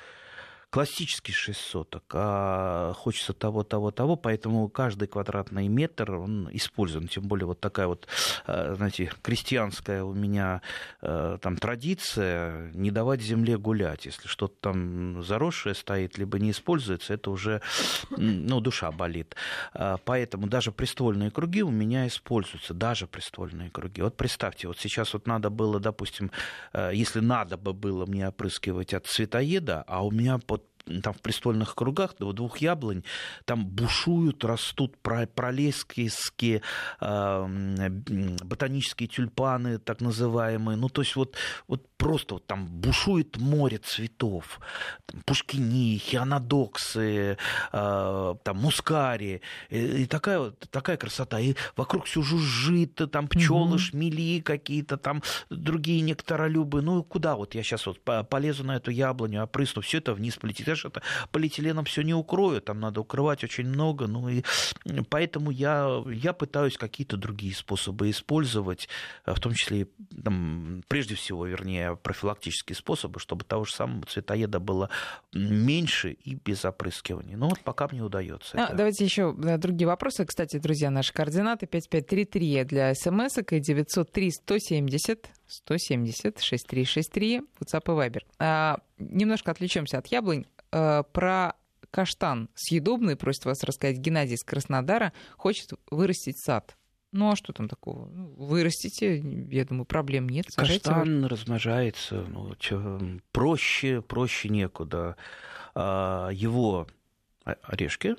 классический 0.71 1.33
6 1.33 1.59
соток, 1.59 2.05
а 2.13 2.93
хочется 2.95 3.33
того, 3.33 3.63
того, 3.63 3.91
того, 3.91 4.17
поэтому 4.17 4.69
каждый 4.69 5.09
квадратный 5.09 5.69
метр 5.69 6.15
он 6.15 6.49
использован. 6.53 7.09
Тем 7.09 7.25
более 7.25 7.47
вот 7.47 7.61
такая 7.61 7.87
вот, 7.87 8.07
э, 8.47 8.75
знаете, 8.77 9.11
крестьянская 9.23 10.05
у 10.05 10.13
меня 10.13 10.61
э, 11.03 11.39
там 11.41 11.57
традиция 11.57 12.71
не 12.73 12.91
давать 12.91 13.23
земле 13.23 13.57
гулять. 13.57 14.07
Если 14.07 14.29
что-то 14.29 14.55
там 14.61 15.23
заросшее 15.23 15.75
стоит, 15.75 16.19
либо 16.19 16.39
не 16.39 16.51
используется, 16.51 17.15
это 17.15 17.31
уже, 17.31 17.63
ну, 18.11 18.61
душа 18.61 18.91
болит. 18.91 19.35
А, 19.73 19.97
поэтому 20.05 20.47
даже 20.47 20.73
приствольные 20.73 21.31
круги 21.31 21.63
у 21.63 21.71
меня 21.71 22.07
используются, 22.07 22.75
даже 22.75 23.07
приствольные 23.07 23.71
круги. 23.71 24.03
Вот 24.03 24.17
представьте, 24.17 24.69
вот 24.69 24.79
сейчас 24.79 25.15
вот 25.15 25.27
надо 25.27 25.51
было, 25.51 25.81
допустим, 25.81 26.31
э, 26.73 26.91
если 26.93 27.21
надо 27.21 27.57
бы 27.57 27.73
было 27.73 28.07
мне 28.07 28.29
опрыскивать 28.29 28.95
от 28.95 29.07
цветоеда, 29.07 29.85
а 29.87 30.05
у 30.05 30.11
меня 30.11 30.39
под 30.39 30.66
там 31.03 31.13
в 31.13 31.21
престольных 31.21 31.75
кругах 31.75 32.15
двух 32.19 32.59
яблонь, 32.59 33.03
там 33.45 33.67
бушуют, 33.67 34.45
растут 34.45 34.97
пролеские 34.99 36.63
э, 37.01 37.89
ботанические 38.45 39.09
тюльпаны, 39.09 39.79
так 39.79 40.01
называемые. 40.01 40.77
Ну, 40.77 40.89
то 40.89 41.03
есть 41.03 41.17
вот, 41.17 41.37
вот 41.67 41.89
просто 41.97 42.35
вот 42.35 42.47
там 42.47 42.67
бушует 42.67 43.37
море 43.39 43.79
цветов. 43.79 44.61
Там, 45.07 45.23
пушкини, 45.23 45.99
хианодоксы, 45.99 47.37
э, 47.73 48.35
там 48.43 48.57
мускари. 48.57 49.41
И, 49.71 50.03
и 50.03 50.07
такая, 50.07 50.39
вот, 50.39 50.59
такая 50.71 50.97
красота. 50.97 51.41
И 51.41 51.55
вокруг 51.77 52.05
все 52.05 52.23
жужжит, 52.23 53.01
там 53.11 53.29
пчелы, 53.29 53.71
угу. 53.71 53.79
шмели 53.79 54.41
какие-то, 54.41 54.97
там 54.97 55.23
другие 55.51 56.01
нектаролюбы. 56.03 56.83
Ну, 56.83 57.03
куда 57.03 57.35
вот 57.37 57.55
я 57.55 57.63
сейчас 57.63 57.87
вот 57.87 58.01
полезу 58.29 58.65
на 58.65 58.77
эту 58.77 58.91
яблоню, 58.91 59.43
опрысну, 59.43 59.83
все 59.83 59.99
это 59.99 60.15
вниз 60.15 60.37
полетит 60.37 60.69
конечно, 60.77 60.89
это 60.89 61.03
полиэтиленом 61.31 61.85
все 61.85 62.03
не 62.03 62.15
укрою, 62.15 62.61
там 62.61 62.81
надо 62.81 63.01
укрывать 63.01 63.45
очень 63.45 63.67
много, 63.67 64.07
ну 64.07 64.29
и 64.29 64.43
поэтому 65.09 65.51
я, 65.51 66.03
я 66.07 66.33
пытаюсь 66.33 66.77
какие-то 66.77 67.17
другие 67.17 67.55
способы 67.55 68.11
использовать, 68.11 68.89
э, 69.25 69.35
в 69.35 69.41
том 69.41 69.53
числе, 69.55 69.89
там, 70.25 70.83
прежде 70.89 71.15
всего, 71.15 71.47
вернее, 71.47 71.97
профилактические 71.97 72.77
способы, 72.77 73.21
чтобы 73.21 73.45
того 73.45 73.65
же 73.65 73.73
самого 73.73 74.07
цветоеда 74.07 74.61
было 74.61 74.91
меньше 75.33 76.13
и 76.13 76.35
без 76.35 76.65
опрыскивания. 76.65 77.37
Но 77.37 77.49
вот 77.49 77.61
пока 77.61 77.89
мне 77.91 78.03
удается. 78.03 78.57
А, 78.57 78.75
давайте 78.75 79.05
еще 79.05 79.35
э, 79.45 79.59
другие 79.59 79.87
вопросы. 79.87 80.25
Кстати, 80.25 80.59
друзья, 80.59 80.91
наши 80.91 81.13
координаты 81.13 81.67
5533 81.67 82.65
для 82.65 82.95
смс 82.95 83.39
и 83.39 83.61
903 83.61 84.31
170 84.31 85.31
170 85.47 86.41
6363 86.41 87.43
WhatsApp 87.61 87.83
и 87.85 88.09
Viber. 88.09 88.23
А, 88.39 88.79
немножко 88.99 89.51
отвлечемся 89.51 89.99
от 89.99 90.07
яблонь. 90.09 90.47
Э, 90.73 91.03
про 91.13 91.55
каштан 91.91 92.49
съедобный, 92.55 93.17
просит 93.17 93.45
вас 93.45 93.63
рассказать 93.63 93.99
Геннадий 93.99 94.35
из 94.35 94.45
Краснодара, 94.45 95.13
хочет 95.37 95.73
вырастить 95.91 96.39
сад. 96.39 96.77
Ну 97.13 97.31
а 97.31 97.37
что 97.37 97.53
там 97.53 97.69
такого? 97.69 98.09
Ну, 98.09 98.35
вырастите, 98.37 99.19
я 99.51 99.65
думаю, 99.65 99.87
проблем 99.87 100.29
нет. 100.29 100.47
Каштан 100.55 101.19
его. 101.19 101.29
размножается, 101.29 102.25
ну, 102.29 102.55
чё, 102.57 103.01
проще, 103.33 104.03
проще 104.03 104.49
некуда. 104.49 105.17
А, 105.75 106.29
его 106.31 106.89
орешки 107.63 108.17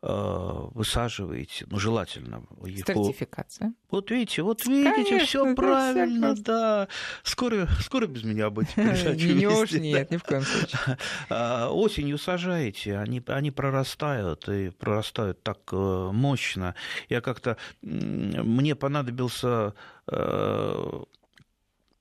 высаживаете, 0.00 1.66
ну, 1.68 1.78
желательно. 1.78 2.44
Сертификация. 2.86 3.74
Вот 3.90 4.10
видите, 4.12 4.42
вот 4.42 4.64
видите, 4.64 5.18
все 5.24 5.54
правильно, 5.56 6.36
да. 6.36 6.88
Скоро, 7.24 7.68
скоро 7.80 8.06
без 8.06 8.22
меня 8.22 8.50
будете 8.50 8.74
передачу 8.76 9.26
Не 9.26 9.46
уж 9.48 9.72
нет, 9.72 10.10
ни 10.10 10.16
в 10.16 10.22
коем 10.22 10.42
случае. 10.42 10.98
А, 11.30 11.70
осенью 11.70 12.18
сажаете, 12.18 12.98
они, 12.98 13.22
они 13.26 13.50
прорастают, 13.50 14.48
и 14.48 14.70
прорастают 14.70 15.42
так 15.42 15.58
э, 15.72 16.10
мощно. 16.12 16.74
Я 17.08 17.20
как-то... 17.20 17.56
Мне 17.82 18.74
понадобился 18.76 19.74
э, 20.06 21.02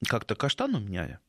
как-то 0.07 0.35
каштан 0.35 0.75
у 0.75 0.79
меня 0.79 1.19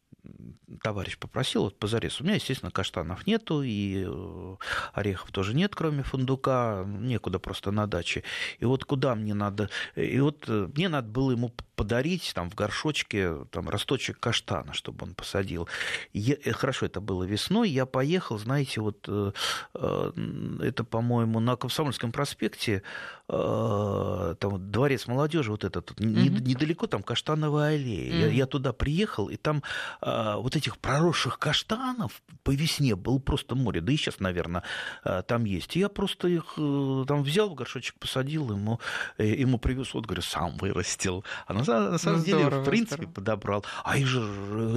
товарищ 0.82 1.18
попросил, 1.18 1.64
вот 1.64 1.78
позарез. 1.78 2.20
У 2.20 2.24
меня, 2.24 2.34
естественно, 2.34 2.70
каштанов 2.70 3.26
нету, 3.26 3.62
и 3.62 4.04
э, 4.06 4.56
орехов 4.92 5.30
тоже 5.30 5.54
нет, 5.54 5.74
кроме 5.74 6.02
фундука, 6.02 6.84
некуда 6.86 7.38
просто 7.38 7.70
на 7.70 7.86
даче. 7.86 8.22
И 8.58 8.64
вот 8.64 8.84
куда 8.84 9.14
мне 9.14 9.34
надо... 9.34 9.70
И 9.96 10.20
вот 10.20 10.44
э, 10.48 10.68
мне 10.74 10.88
надо 10.88 11.08
было 11.08 11.32
ему 11.32 11.52
подарить 11.78 12.32
там 12.34 12.50
в 12.50 12.56
горшочке 12.56 13.44
там, 13.52 13.68
росточек 13.68 14.18
каштана, 14.18 14.72
чтобы 14.72 15.06
он 15.06 15.14
посадил. 15.14 15.68
Я, 16.12 16.34
э, 16.44 16.50
хорошо, 16.50 16.86
это 16.86 17.00
было 17.00 17.22
весной, 17.22 17.70
я 17.70 17.86
поехал, 17.86 18.36
знаете, 18.36 18.80
вот 18.80 19.04
э, 19.06 19.30
э, 19.74 20.12
это, 20.60 20.82
по-моему, 20.82 21.38
на 21.38 21.54
Комсомольском 21.54 22.10
проспекте, 22.10 22.82
э, 23.28 24.34
там 24.40 24.70
дворец 24.72 25.06
молодежи, 25.06 25.52
вот 25.52 25.62
этот, 25.62 25.92
mm-hmm. 25.92 26.42
недалеко 26.42 26.88
там 26.88 27.04
каштановая 27.04 27.76
аллея. 27.76 28.12
Mm-hmm. 28.12 28.20
Я, 28.20 28.26
я 28.26 28.46
туда 28.46 28.72
приехал, 28.72 29.28
и 29.28 29.36
там 29.36 29.62
э, 30.02 30.34
вот 30.34 30.56
этих 30.56 30.78
проросших 30.78 31.38
каштанов 31.38 32.22
по 32.42 32.50
весне 32.50 32.96
было 32.96 33.20
просто 33.20 33.54
море, 33.54 33.80
да 33.80 33.92
и 33.92 33.96
сейчас, 33.96 34.18
наверное, 34.18 34.64
э, 35.04 35.22
там 35.28 35.44
есть. 35.44 35.76
И 35.76 35.78
я 35.78 35.88
просто 35.88 36.26
их 36.26 36.54
э, 36.56 37.04
там 37.06 37.22
взял 37.22 37.50
в 37.50 37.54
горшочек, 37.54 37.94
посадил 38.00 38.50
ему, 38.50 38.80
э, 39.16 39.26
ему 39.26 39.58
привез, 39.58 39.94
вот, 39.94 40.06
говорю, 40.06 40.22
сам 40.22 40.56
вырастил. 40.56 41.24
А 41.46 41.52
на 41.54 41.67
на 41.68 41.98
самом 41.98 42.18
ну, 42.18 42.24
деле, 42.24 42.38
здорово, 42.40 42.62
в 42.62 42.64
принципе, 42.64 42.94
здорово. 42.94 43.12
подобрал. 43.12 43.64
А 43.84 43.98
их 43.98 44.06
же, 44.06 44.20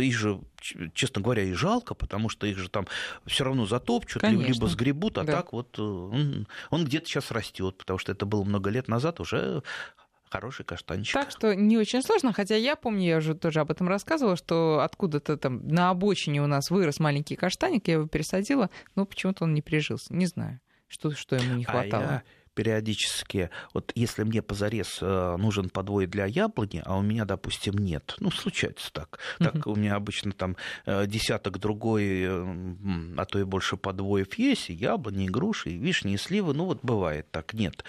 их 0.03 0.17
же, 0.17 0.39
честно 0.93 1.21
говоря, 1.21 1.43
и 1.43 1.53
жалко, 1.53 1.93
потому 1.93 2.29
что 2.29 2.47
их 2.47 2.57
же 2.57 2.69
там 2.69 2.87
все 3.25 3.43
равно 3.43 3.65
затопчут, 3.65 4.21
Конечно. 4.21 4.53
либо 4.53 4.67
сгребут, 4.67 5.17
а 5.17 5.23
да. 5.23 5.33
так 5.33 5.53
вот 5.53 5.77
э, 5.77 5.81
он, 5.81 6.47
он 6.69 6.85
где-то 6.85 7.07
сейчас 7.07 7.31
растет, 7.31 7.77
потому 7.77 7.99
что 7.99 8.11
это 8.11 8.25
было 8.25 8.43
много 8.43 8.69
лет 8.69 8.87
назад 8.87 9.19
уже 9.19 9.63
хороший 10.31 10.63
каштанчик. 10.63 11.13
Так 11.13 11.31
что 11.31 11.53
не 11.55 11.77
очень 11.77 12.01
сложно, 12.01 12.33
хотя 12.33 12.55
я 12.55 12.75
помню, 12.75 13.05
я 13.05 13.17
уже 13.17 13.35
тоже 13.35 13.59
об 13.59 13.69
этом 13.69 13.87
рассказывала, 13.87 14.35
что 14.37 14.79
откуда-то 14.81 15.37
там 15.37 15.67
на 15.67 15.89
обочине 15.89 16.41
у 16.41 16.47
нас 16.47 16.71
вырос 16.71 16.99
маленький 16.99 17.35
каштаник, 17.35 17.87
я 17.87 17.95
его 17.95 18.07
пересадила, 18.07 18.69
но 18.95 19.05
почему-то 19.05 19.43
он 19.43 19.53
не 19.53 19.61
прижился, 19.61 20.13
не 20.13 20.25
знаю, 20.25 20.59
что, 20.87 21.11
что 21.11 21.35
ему 21.35 21.55
не 21.55 21.65
хватало. 21.65 22.03
А 22.03 22.13
я 22.13 22.23
периодически, 22.53 23.49
вот 23.73 23.91
если 23.95 24.23
мне 24.23 24.41
позарез 24.41 24.99
э, 25.01 25.35
нужен 25.37 25.69
подвой 25.69 26.05
для 26.05 26.25
яблони, 26.25 26.81
а 26.85 26.97
у 26.97 27.01
меня, 27.01 27.25
допустим, 27.25 27.77
нет, 27.77 28.15
ну, 28.19 28.31
случается 28.31 28.91
так. 28.91 29.19
Так 29.39 29.55
uh-huh. 29.55 29.71
у 29.71 29.75
меня 29.75 29.95
обычно 29.95 30.31
там 30.31 30.57
э, 30.85 31.07
десяток 31.07 31.59
другой, 31.59 32.23
э, 32.23 32.75
а 33.17 33.25
то 33.25 33.39
и 33.39 33.43
больше 33.43 33.77
подвоев 33.77 34.33
есть, 34.35 34.69
и 34.69 34.73
яблони, 34.73 35.25
и 35.25 35.29
груши, 35.29 35.71
и 35.71 35.77
вишни, 35.77 36.13
и 36.13 36.17
сливы, 36.17 36.53
ну, 36.53 36.65
вот 36.65 36.79
бывает 36.83 37.29
так, 37.31 37.53
нет. 37.53 37.83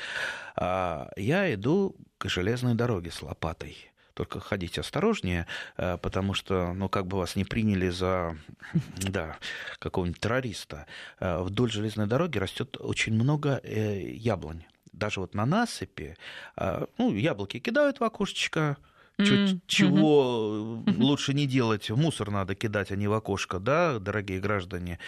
А 0.56 1.10
я 1.16 1.52
иду 1.54 1.96
к 2.18 2.28
железной 2.28 2.74
дороге 2.74 3.10
с 3.10 3.22
лопатой 3.22 3.91
только 4.14 4.40
ходите 4.40 4.80
осторожнее, 4.80 5.46
потому 5.76 6.34
что, 6.34 6.72
ну, 6.72 6.88
как 6.88 7.06
бы 7.06 7.18
вас 7.18 7.36
не 7.36 7.44
приняли 7.44 7.88
за, 7.88 8.36
да, 8.96 9.36
какого-нибудь 9.78 10.20
террориста. 10.20 10.86
Вдоль 11.20 11.70
железной 11.70 12.06
дороги 12.06 12.38
растет 12.38 12.76
очень 12.78 13.14
много 13.14 13.60
яблонь 13.64 14.64
даже 14.92 15.20
вот 15.20 15.34
на 15.34 15.46
насыпи, 15.46 16.16
ну, 16.98 17.14
яблоки 17.14 17.58
кидают 17.58 18.00
в 18.00 18.04
окошечко, 18.04 18.76
Mm-hmm. 19.18 19.60
Чего 19.66 20.82
mm-hmm. 20.86 20.96
лучше 20.98 21.34
не 21.34 21.46
делать, 21.46 21.90
мусор 21.90 22.30
надо 22.30 22.54
кидать, 22.54 22.90
а 22.90 22.96
не 22.96 23.08
в 23.08 23.12
окошко, 23.12 23.58
да, 23.58 23.98
дорогие 23.98 24.40
граждане. 24.40 24.98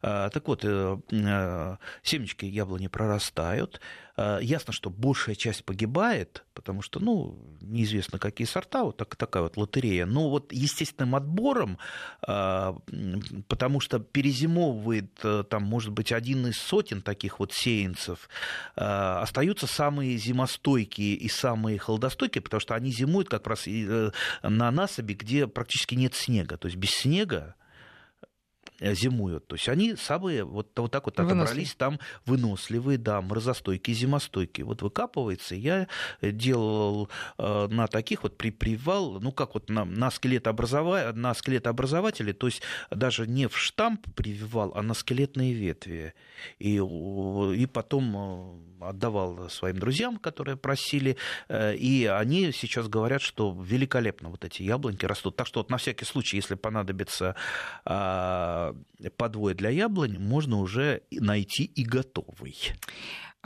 Так 0.00 0.46
вот, 0.46 0.64
э, 0.64 0.98
э, 1.10 1.76
семечки 2.02 2.44
яблони 2.44 2.88
прорастают, 2.88 3.80
Э, 3.80 4.03
ясно, 4.16 4.72
что 4.72 4.90
большая 4.90 5.34
часть 5.34 5.64
погибает, 5.64 6.44
потому 6.54 6.82
что, 6.82 7.00
ну, 7.00 7.36
неизвестно, 7.60 8.18
какие 8.18 8.46
сорта, 8.46 8.84
вот 8.84 8.96
так, 8.96 9.16
такая 9.16 9.42
вот 9.42 9.56
лотерея. 9.56 10.06
Но 10.06 10.30
вот 10.30 10.52
естественным 10.52 11.16
отбором, 11.16 11.78
э, 12.26 12.74
потому 13.48 13.80
что 13.80 13.98
перезимовывает, 13.98 15.10
э, 15.24 15.44
там, 15.48 15.64
может 15.64 15.90
быть, 15.90 16.12
один 16.12 16.46
из 16.46 16.58
сотен 16.58 17.02
таких 17.02 17.40
вот 17.40 17.52
сеянцев, 17.52 18.28
остаются 18.76 19.66
самые 19.66 20.16
зимостойкие 20.16 21.14
и 21.14 21.28
самые 21.28 21.78
холодостойкие, 21.78 22.42
потому 22.42 22.60
что 22.60 22.74
они 22.74 22.92
зимуют 22.92 23.28
как 23.28 23.46
раз 23.46 23.66
на 24.42 24.70
насыпи, 24.70 25.12
где 25.12 25.46
практически 25.46 25.94
нет 25.94 26.14
снега. 26.14 26.56
То 26.56 26.66
есть 26.66 26.76
без 26.76 26.90
снега 26.90 27.54
зимуют. 28.80 29.46
То 29.46 29.56
есть 29.56 29.68
они 29.68 29.96
самые 29.96 30.44
вот, 30.44 30.68
вот 30.76 30.90
так 30.90 31.04
вот 31.04 31.18
отобрались 31.20 31.74
там 31.74 31.98
выносливые, 32.26 32.98
да, 32.98 33.20
морозостойкие, 33.20 33.94
зимостойкие. 33.94 34.66
Вот 34.66 34.82
выкапывается. 34.82 35.54
Я 35.54 35.86
делал 36.20 37.08
э, 37.38 37.68
на 37.68 37.86
таких 37.86 38.22
вот 38.22 38.36
при 38.36 38.50
привал, 38.50 39.20
ну 39.20 39.32
как 39.32 39.54
вот 39.54 39.68
на, 39.68 39.84
на, 39.84 40.10
скелетообразова... 40.10 41.12
на 41.14 41.34
скелетообразователи, 41.34 42.32
то 42.32 42.46
есть 42.46 42.62
даже 42.90 43.26
не 43.26 43.46
в 43.46 43.58
штамп 43.58 44.06
прививал, 44.14 44.72
а 44.74 44.82
на 44.82 44.94
скелетные 44.94 45.52
ветви. 45.52 46.14
И, 46.58 46.76
и 46.76 47.66
потом 47.66 48.62
э, 48.80 48.88
отдавал 48.88 49.48
своим 49.50 49.78
друзьям, 49.78 50.16
которые 50.16 50.56
просили, 50.56 51.16
э, 51.48 51.76
и 51.76 52.06
они 52.06 52.52
сейчас 52.52 52.88
говорят, 52.88 53.22
что 53.22 53.56
великолепно 53.62 54.30
вот 54.30 54.44
эти 54.44 54.62
яблоньки 54.62 55.06
растут. 55.06 55.36
Так 55.36 55.46
что 55.46 55.60
вот 55.60 55.70
на 55.70 55.76
всякий 55.76 56.04
случай, 56.04 56.36
если 56.36 56.54
понадобится 56.54 57.36
а, 57.84 58.73
подвой 59.16 59.54
для 59.54 59.70
яблонь, 59.70 60.18
можно 60.18 60.60
уже 60.60 61.02
найти 61.10 61.64
и 61.64 61.84
готовый. 61.84 62.56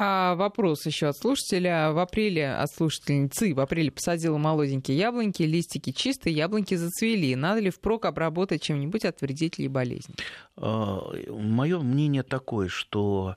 А 0.00 0.36
вопрос 0.36 0.86
еще 0.86 1.08
от 1.08 1.16
слушателя. 1.16 1.90
В 1.90 1.98
апреле 1.98 2.52
от 2.52 2.70
слушательницы 2.70 3.52
в 3.52 3.58
апреле 3.58 3.90
посадила 3.90 4.38
молоденькие 4.38 4.96
яблоньки, 4.96 5.42
листики 5.42 5.90
чистые, 5.90 6.36
яблоньки 6.36 6.76
зацвели. 6.76 7.34
Надо 7.34 7.60
ли 7.60 7.70
впрок 7.70 8.04
обработать 8.04 8.62
чем-нибудь 8.62 9.04
от 9.04 9.20
вредителей 9.20 9.64
и 9.64 9.68
болезней? 9.68 10.14
А, 10.56 11.00
Мое 11.28 11.80
мнение 11.80 12.22
такое, 12.22 12.68
что 12.68 13.34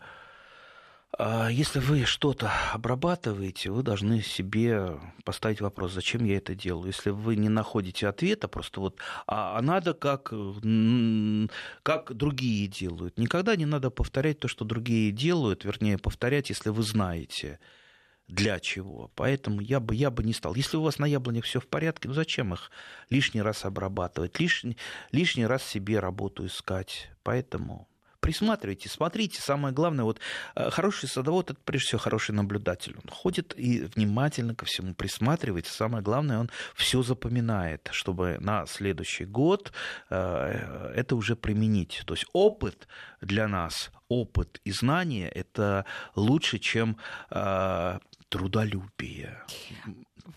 если 1.19 1.79
вы 1.79 2.05
что-то 2.05 2.51
обрабатываете, 2.73 3.69
вы 3.69 3.83
должны 3.83 4.21
себе 4.21 4.97
поставить 5.25 5.59
вопрос, 5.59 5.93
зачем 5.93 6.23
я 6.23 6.37
это 6.37 6.55
делаю. 6.55 6.87
Если 6.87 7.09
вы 7.09 7.35
не 7.35 7.49
находите 7.49 8.07
ответа, 8.07 8.47
просто 8.47 8.79
вот, 8.79 8.97
а, 9.27 9.57
а 9.57 9.61
надо 9.61 9.93
как, 9.93 10.33
как 11.83 12.13
другие 12.13 12.67
делают. 12.67 13.19
Никогда 13.19 13.55
не 13.55 13.65
надо 13.65 13.89
повторять 13.89 14.39
то, 14.39 14.47
что 14.47 14.63
другие 14.63 15.11
делают, 15.11 15.65
вернее, 15.65 15.97
повторять, 15.97 16.49
если 16.49 16.69
вы 16.69 16.81
знаете 16.81 17.59
для 18.29 18.61
чего. 18.61 19.11
Поэтому 19.15 19.59
я 19.59 19.81
бы, 19.81 19.93
я 19.93 20.09
бы 20.09 20.23
не 20.23 20.33
стал. 20.33 20.55
Если 20.55 20.77
у 20.77 20.81
вас 20.81 20.97
на 20.97 21.05
яблонях 21.05 21.43
все 21.43 21.59
в 21.59 21.67
порядке, 21.67 22.07
ну 22.07 22.13
зачем 22.13 22.53
их 22.53 22.71
лишний 23.09 23.41
раз 23.41 23.65
обрабатывать, 23.65 24.39
лишний, 24.39 24.77
лишний 25.11 25.45
раз 25.45 25.63
себе 25.63 25.99
работу 25.99 26.45
искать. 26.45 27.11
Поэтому 27.23 27.89
присматривайте, 28.21 28.87
смотрите. 28.87 29.41
Самое 29.41 29.73
главное, 29.73 30.05
вот 30.05 30.19
э, 30.55 30.69
хороший 30.69 31.09
садовод 31.09 31.51
это 31.51 31.59
прежде 31.65 31.87
всего 31.87 31.99
хороший 31.99 32.33
наблюдатель. 32.33 32.95
Он 33.03 33.09
ходит 33.09 33.53
и 33.57 33.81
внимательно 33.95 34.55
ко 34.55 34.65
всему 34.65 34.93
присматривается. 34.93 35.73
Самое 35.73 36.01
главное, 36.03 36.39
он 36.39 36.49
все 36.75 37.03
запоминает, 37.03 37.89
чтобы 37.91 38.37
на 38.39 38.65
следующий 38.67 39.25
год 39.25 39.73
э, 40.09 40.93
это 40.95 41.15
уже 41.15 41.35
применить. 41.35 42.03
То 42.05 42.13
есть 42.13 42.25
опыт 42.31 42.87
для 43.19 43.47
нас, 43.47 43.91
опыт 44.07 44.61
и 44.63 44.71
знания 44.71 45.27
это 45.27 45.85
лучше, 46.15 46.59
чем 46.59 46.97
э, 47.31 47.99
трудолюбие. 48.29 49.43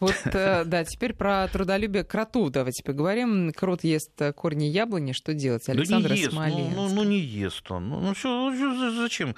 Вот, 0.00 0.14
э, 0.24 0.64
да, 0.64 0.84
теперь 0.84 1.14
про 1.14 1.48
трудолюбие 1.48 2.04
кроту 2.04 2.50
давайте 2.50 2.82
поговорим. 2.82 3.52
Крот 3.52 3.84
ест 3.84 4.12
корни 4.36 4.64
яблони, 4.64 5.12
что 5.12 5.34
делать? 5.34 5.68
Александр 5.68 6.10
да 6.10 6.14
не 6.14 6.20
ест, 6.20 6.32
ну, 6.32 6.70
ну, 6.74 6.88
ну 6.88 7.04
не 7.04 7.18
ест 7.18 7.70
он. 7.70 7.88
Ну, 7.88 8.00
ну 8.00 8.14
что, 8.14 8.50
ну, 8.50 9.02
зачем? 9.02 9.34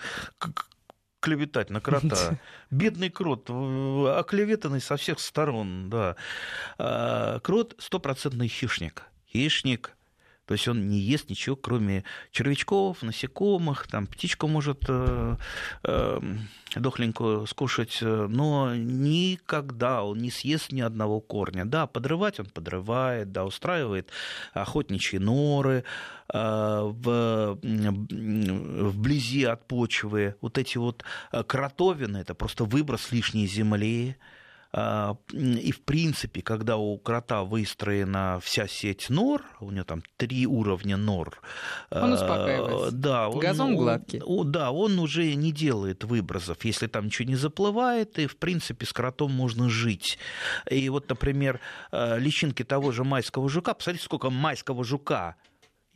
клеветать 1.26 1.70
на 1.70 1.80
крота. 1.80 2.38
Бедный 2.70 3.10
крот, 3.10 3.50
оклеветанный 3.50 4.80
со 4.80 4.96
всех 4.96 5.18
сторон, 5.18 5.90
да. 5.90 6.14
А, 6.78 7.40
крот 7.40 7.74
стопроцентный 7.78 8.46
хищник. 8.46 9.02
Хищник, 9.32 9.95
то 10.46 10.54
есть 10.54 10.68
он 10.68 10.88
не 10.88 10.98
ест 10.98 11.28
ничего, 11.28 11.56
кроме 11.56 12.04
червячков, 12.30 13.02
насекомых, 13.02 13.86
там 13.88 14.06
птичку 14.06 14.46
может 14.46 14.84
э, 14.88 15.36
э, 15.82 16.20
дохленькую 16.74 17.46
скушать, 17.46 17.98
но 18.00 18.74
никогда 18.74 20.04
он 20.04 20.18
не 20.18 20.30
съест 20.30 20.72
ни 20.72 20.80
одного 20.80 21.20
корня. 21.20 21.64
Да, 21.64 21.86
подрывать 21.86 22.38
он 22.38 22.46
подрывает, 22.46 23.32
да, 23.32 23.44
устраивает 23.44 24.10
охотничьи 24.52 25.18
норы 25.18 25.84
э, 26.32 26.38
в, 26.38 27.58
вблизи 27.62 29.44
от 29.44 29.66
почвы. 29.66 30.36
Вот 30.40 30.58
эти 30.58 30.78
вот 30.78 31.04
э, 31.32 31.42
кротовины, 31.42 32.18
это 32.18 32.34
просто 32.34 32.64
выброс 32.64 33.10
лишней 33.10 33.46
земли. 33.46 34.16
А, 34.72 35.16
и, 35.32 35.72
в 35.72 35.82
принципе, 35.82 36.42
когда 36.42 36.76
у 36.76 36.98
крота 36.98 37.44
выстроена 37.44 38.40
вся 38.42 38.66
сеть 38.66 39.08
нор, 39.08 39.42
у 39.60 39.70
него 39.70 39.84
там 39.84 40.02
три 40.16 40.46
уровня 40.46 40.96
нор. 40.96 41.40
Он 41.90 42.12
успокаивается. 42.12 42.90
Да, 42.90 43.28
он, 43.28 43.38
Газон 43.38 43.76
гладкий. 43.76 44.20
Он, 44.20 44.50
да, 44.52 44.70
он 44.70 44.98
уже 44.98 45.34
не 45.34 45.52
делает 45.52 46.04
выбросов, 46.04 46.64
если 46.64 46.86
там 46.86 47.06
ничего 47.06 47.28
не 47.28 47.36
заплывает, 47.36 48.18
и, 48.18 48.26
в 48.26 48.36
принципе, 48.36 48.86
с 48.86 48.92
кротом 48.92 49.32
можно 49.32 49.68
жить. 49.70 50.18
И 50.70 50.88
вот, 50.88 51.08
например, 51.08 51.60
э, 51.92 52.18
личинки 52.18 52.62
того 52.62 52.92
же 52.92 53.04
майского 53.04 53.48
жука, 53.48 53.74
посмотрите, 53.74 54.04
сколько 54.04 54.30
майского 54.30 54.84
жука 54.84 55.36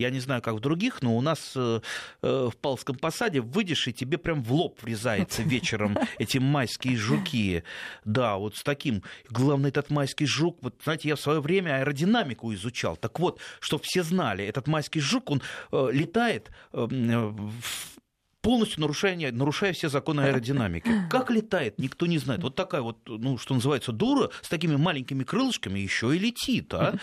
я 0.01 0.11
не 0.11 0.21
знаю, 0.21 0.41
как 0.41 0.55
в 0.55 0.61
других, 0.61 1.03
но 1.03 1.17
у 1.17 1.21
нас 1.21 1.53
э, 1.55 1.81
э, 2.23 2.49
в 2.51 2.57
Палском 2.57 2.97
посаде 2.97 3.41
выйдешь, 3.41 3.87
и 3.87 3.93
тебе 3.93 4.17
прям 4.17 4.43
в 4.43 4.53
лоб 4.53 4.83
врезается 4.83 5.43
вечером 5.43 5.97
эти 6.19 6.39
майские 6.39 6.97
жуки. 6.97 7.65
Да, 8.05 8.37
вот 8.37 8.57
с 8.57 8.63
таким. 8.63 9.03
Главное, 9.29 9.69
этот 9.69 9.91
майский 9.91 10.27
жук, 10.27 10.59
вот, 10.63 10.75
знаете, 10.83 11.09
я 11.09 11.17
в 11.17 11.21
свое 11.21 11.41
время 11.41 11.77
аэродинамику 11.77 12.53
изучал. 12.55 12.97
Так 12.97 13.21
вот, 13.21 13.41
чтобы 13.61 13.83
все 13.85 14.03
знали, 14.03 14.43
этот 14.45 14.67
майский 14.67 15.01
жук, 15.01 15.31
он 15.31 15.43
э, 15.71 15.89
летает 15.93 16.51
в 16.73 18.00
полностью 18.43 18.81
нарушая, 18.81 19.33
нарушая 19.33 19.73
все 19.73 19.89
законы 19.89 20.23
аэродинамики. 20.23 20.91
Как 21.11 21.31
летает, 21.31 21.79
никто 21.79 22.07
не 22.07 22.19
знает. 22.19 22.43
Вот 22.43 22.55
такая 22.55 22.81
вот, 22.81 22.99
ну, 23.07 23.39
что 23.39 23.55
называется, 23.55 23.93
дура 23.93 24.31
с 24.41 24.49
такими 24.49 24.77
маленькими 24.77 25.25
крылышками 25.25 25.79
еще 25.79 26.15
и 26.17 26.19
летит. 26.19 26.73
А? 26.73 26.95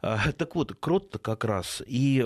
а 0.00 0.32
так 0.32 0.54
вот, 0.54 0.74
крот-то 0.78 1.18
как 1.18 1.44
раз 1.44 1.82
и 1.86 2.24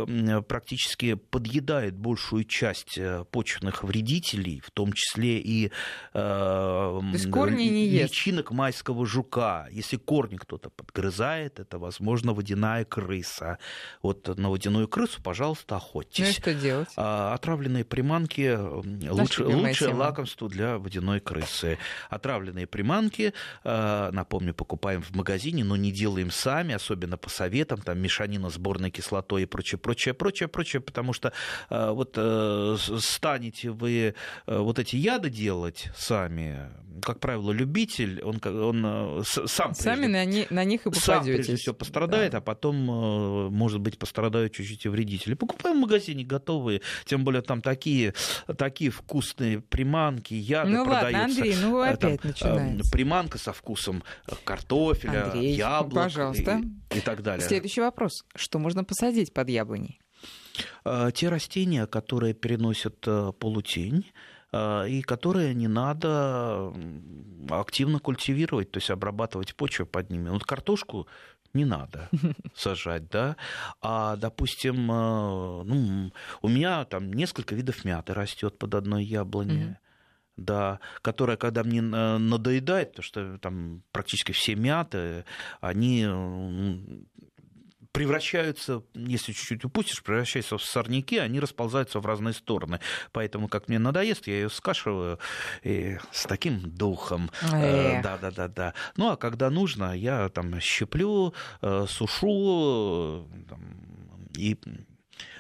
практически 0.49 1.15
подъедает 1.15 1.97
большую 1.97 2.45
часть 2.45 2.97
э, 2.99 3.25
почвенных 3.31 3.85
вредителей, 3.85 4.61
в 4.65 4.71
том 4.71 4.93
числе 4.93 5.39
и 5.39 5.71
э, 6.15 7.01
личинок 8.03 8.51
майского 8.53 9.07
жука. 9.07 9.69
Если 9.71 9.97
корни 9.97 10.37
кто-то 10.37 10.71
подгрызает, 10.71 11.61
это, 11.61 11.79
возможно, 11.79 12.33
водяная 12.33 12.85
крыса. 12.85 13.59
Вот 14.03 14.29
на 14.39 14.51
водяную 14.51 14.89
крысу, 14.89 15.23
пожалуйста, 15.23 15.77
охотьтесь. 15.77 16.25
Ну 16.25 16.31
и 16.31 16.33
что 16.33 16.55
делать? 16.55 16.89
А, 16.97 17.35
отравленные 17.35 17.85
приманки 17.85 18.46
лучше, 18.55 19.45
лучшее 19.45 19.95
лакомство 19.95 20.49
для 20.49 20.79
водяной 20.79 21.21
крысы. 21.21 21.79
Отравленные 22.11 22.67
приманки, 22.67 23.33
э, 23.65 24.11
напомню, 24.13 24.55
покупаем 24.55 25.03
в 25.03 25.15
магазине, 25.15 25.65
но 25.65 25.77
не 25.77 25.93
делаем 25.93 26.31
сами, 26.31 26.75
особенно 26.75 27.17
по 27.17 27.31
советам, 27.31 27.81
там 27.81 27.99
мешанина 27.99 28.51
с 28.51 28.59
борной 28.59 28.91
кислотой 28.91 29.43
и 29.43 29.47
прочее, 29.47 29.79
прочее, 29.79 30.15
прочее, 30.15 30.49
прочее, 30.49 30.83
потому 30.83 31.13
что 31.13 31.33
э, 31.71 31.91
вот 31.91 32.15
э, 32.17 32.77
станете 32.99 33.71
вы 33.71 34.15
вот 34.47 34.79
эти 34.79 34.97
яды 34.97 35.31
делать 35.31 35.89
сами, 35.97 36.71
как 37.03 37.21
правило, 37.21 37.51
любитель, 37.51 38.23
он, 38.23 38.41
он 38.45 39.25
сам 39.25 39.75
Сами 39.75 39.97
прежде, 39.97 40.13
на, 40.13 40.25
не, 40.25 40.47
на 40.51 40.65
них 40.65 40.83
и 40.83 40.85
попадете. 40.85 41.05
Сам 41.05 41.25
прежде 41.25 41.57
всего 41.57 41.75
пострадает, 41.75 42.33
да. 42.33 42.39
а 42.39 42.41
потом, 42.41 42.77
может 43.53 43.81
быть, 43.81 43.99
пострадают 43.99 44.53
чуть-чуть 44.55 44.85
и 44.87 44.89
вредители. 44.89 45.35
Покупаем 45.35 45.79
в 45.79 45.81
магазине 45.81 46.25
готовые, 46.25 46.83
тем 47.05 47.25
более 47.25 47.43
там 47.43 47.63
такие 47.63 48.15
такие 48.57 48.91
вкусные 48.91 49.61
приманки, 49.61 50.35
яды 50.35 50.71
ну, 50.71 50.85
продаются. 50.85 51.19
Ладно, 51.19 51.25
Андрей, 51.25 51.57
ну 51.61 51.73
вы 51.73 51.89
опять 51.89 52.21
Там, 52.21 52.31
начинаете. 52.31 52.91
Приманка 52.91 53.39
со 53.39 53.53
вкусом 53.53 54.03
картофеля, 54.45 55.27
Андрей, 55.27 55.55
яблок 55.55 56.05
пожалуйста. 56.05 56.61
И, 56.91 56.99
и 56.99 57.01
так 57.01 57.23
далее. 57.23 57.47
Следующий 57.47 57.81
вопрос. 57.81 58.25
Что 58.35 58.59
можно 58.59 58.85
посадить 58.85 59.33
под 59.33 59.49
яблоней? 59.49 60.01
А, 60.85 61.11
те 61.11 61.29
растения, 61.29 61.87
которые 61.87 62.35
переносят 62.35 62.97
э, 63.07 63.33
полутень, 63.39 64.07
и 64.55 65.03
которые 65.05 65.55
не 65.55 65.69
надо 65.69 66.73
активно 67.51 67.99
культивировать, 67.99 68.71
то 68.71 68.79
есть 68.79 68.91
обрабатывать 68.91 69.55
почву 69.55 69.87
под 69.87 70.09
ними. 70.09 70.31
Вот 70.31 70.45
картошку 70.45 71.09
не 71.57 71.65
надо 71.65 72.09
сажать, 72.55 73.09
да. 73.09 73.37
А, 73.81 74.17
допустим, 74.17 74.91
э, 74.91 75.63
ну, 75.65 76.13
у 76.43 76.49
меня 76.49 76.85
там 76.85 77.13
несколько 77.13 77.55
видов 77.55 77.85
мяты 77.85 78.15
растет 78.15 78.59
под 78.59 78.75
одной 78.75 79.05
яблоней. 79.05 79.77
да, 80.37 80.81
которая, 81.01 81.39
когда 81.39 81.65
мне 81.65 81.81
э, 81.81 82.19
надоедает, 82.19 82.91
потому 82.91 83.05
что 83.05 83.39
там 83.39 83.83
практически 83.91 84.33
все 84.33 84.55
мяты, 84.55 85.25
они 85.63 86.07
превращаются, 87.97 88.83
если 88.95 89.33
чуть-чуть 89.33 89.65
упустишь, 89.65 90.03
превращаются 90.03 90.59
в 90.59 90.63
сорняки, 90.63 91.19
они 91.19 91.41
расползаются 91.41 92.01
в 92.01 92.07
разные 92.07 92.35
стороны. 92.35 92.81
Поэтому, 93.13 93.49
как 93.49 93.69
мне 93.69 93.79
надоест, 93.79 94.27
я 94.27 94.35
ее 94.35 94.51
скашиваю 94.51 95.19
и 95.63 95.99
с 96.13 96.25
таким 96.25 96.61
духом. 96.61 97.31
Да-да-да-да. 97.51 98.75
Ну, 98.97 99.11
а 99.11 99.17
когда 99.17 99.51
нужно, 99.51 99.97
я 99.97 100.29
там 100.29 100.61
щеплю, 100.61 101.35
э, 101.63 101.87
сушу 101.89 103.29
там, 103.49 103.61
и 104.37 104.59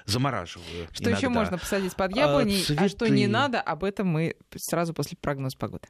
замораживаю. 0.07 0.89
Что 0.93 1.05
иногда. 1.05 1.19
еще 1.19 1.29
можно 1.29 1.59
посадить 1.59 1.95
под 1.95 2.17
яблони, 2.17 2.63
а, 2.79 2.85
а 2.85 2.89
что 2.89 3.09
не 3.09 3.27
надо, 3.27 3.61
об 3.61 3.85
этом 3.85 4.09
мы 4.09 4.37
сразу 4.57 4.95
после 4.95 5.19
прогноза 5.21 5.59
погоды. 5.59 5.89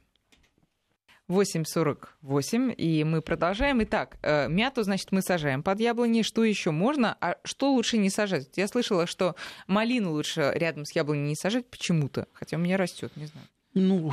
8.48, 1.29 2.73
и 2.73 3.03
мы 3.03 3.21
продолжаем. 3.21 3.83
Итак, 3.83 4.17
э, 4.21 4.47
мяту, 4.47 4.83
значит, 4.83 5.11
мы 5.11 5.21
сажаем 5.21 5.63
под 5.63 5.79
яблони. 5.79 6.21
Что 6.21 6.43
еще 6.43 6.71
можно, 6.71 7.17
а 7.19 7.37
что 7.43 7.73
лучше 7.73 7.97
не 7.97 8.09
сажать? 8.09 8.49
Я 8.55 8.67
слышала, 8.67 9.07
что 9.07 9.35
малину 9.67 10.11
лучше 10.11 10.51
рядом 10.55 10.85
с 10.85 10.93
яблоней 10.93 11.29
не 11.29 11.35
сажать 11.35 11.69
почему-то, 11.69 12.27
хотя 12.33 12.57
у 12.57 12.59
меня 12.59 12.77
растет, 12.77 13.11
не 13.15 13.25
знаю. 13.25 13.47
Ну, 13.79 14.11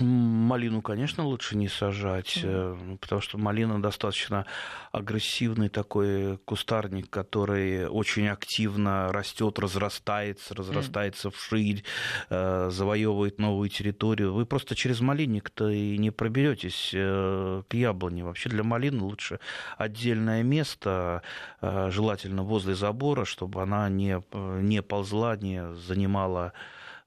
малину, 0.00 0.82
конечно, 0.82 1.24
лучше 1.24 1.56
не 1.56 1.68
сажать, 1.68 2.38
mm. 2.42 2.98
потому 2.98 3.20
что 3.20 3.38
малина 3.38 3.80
достаточно 3.80 4.46
агрессивный 4.90 5.68
такой 5.68 6.38
кустарник, 6.38 7.08
который 7.08 7.86
очень 7.86 8.26
активно 8.26 9.12
растет, 9.12 9.60
разрастается, 9.60 10.54
разрастается 10.54 11.28
mm. 11.28 11.30
вширь, 11.36 11.84
э, 12.30 12.70
завоевывает 12.72 13.38
новую 13.38 13.68
территорию. 13.68 14.34
Вы 14.34 14.44
просто 14.44 14.74
через 14.74 15.00
малинник-то 15.00 15.68
и 15.68 15.96
не 15.98 16.10
проберетесь 16.10 16.90
э, 16.92 17.62
к 17.68 17.74
яблоне. 17.74 18.24
Вообще 18.24 18.48
для 18.48 18.64
малины 18.64 19.04
лучше 19.04 19.38
отдельное 19.78 20.42
место, 20.42 21.22
желательно 21.60 22.42
возле 22.42 22.74
забора, 22.74 23.24
чтобы 23.24 23.62
она 23.62 23.88
не, 23.88 24.20
не 24.34 24.82
ползла, 24.82 25.36
не 25.36 25.72
занимала 25.74 26.52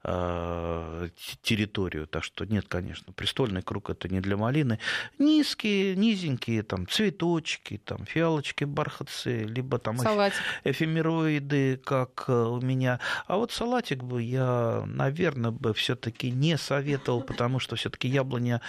территорию. 0.02 2.06
Так 2.06 2.24
что 2.24 2.46
нет, 2.46 2.66
конечно, 2.68 3.12
престольный 3.12 3.62
круг 3.62 3.90
это 3.90 4.08
не 4.08 4.20
для 4.20 4.36
малины. 4.36 4.78
Низкие, 5.18 5.94
низенькие 5.94 6.62
там 6.62 6.88
цветочки, 6.88 7.80
там 7.84 8.06
фиалочки, 8.06 8.64
бархатцы, 8.64 9.44
либо 9.44 9.78
там 9.78 9.98
салатик. 9.98 10.38
эфемероиды, 10.64 11.76
как 11.76 12.24
э, 12.28 12.32
у 12.32 12.60
меня. 12.60 12.98
А 13.26 13.36
вот 13.36 13.52
салатик 13.52 14.02
бы 14.02 14.22
я, 14.22 14.84
наверное, 14.86 15.50
бы 15.50 15.74
все-таки 15.74 16.30
не 16.30 16.56
советовал, 16.56 17.22
потому 17.22 17.58
что 17.58 17.76
все-таки 17.76 18.08
яблоня, 18.08 18.62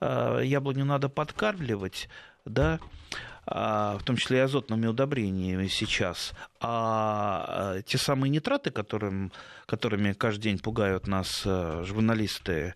э, 0.00 0.40
яблоню 0.44 0.86
надо 0.86 1.10
подкармливать, 1.10 2.08
да, 2.46 2.80
в 3.50 4.00
том 4.04 4.16
числе 4.16 4.38
и 4.38 4.40
азотными 4.42 4.86
удобрениями 4.86 5.68
сейчас, 5.68 6.32
а 6.60 7.80
те 7.86 7.96
самые 7.96 8.30
нитраты, 8.30 8.70
которым, 8.70 9.32
которыми 9.66 10.12
каждый 10.12 10.42
день 10.42 10.58
пугают 10.58 11.06
нас 11.06 11.42
э, 11.44 11.84
журналисты, 11.86 12.74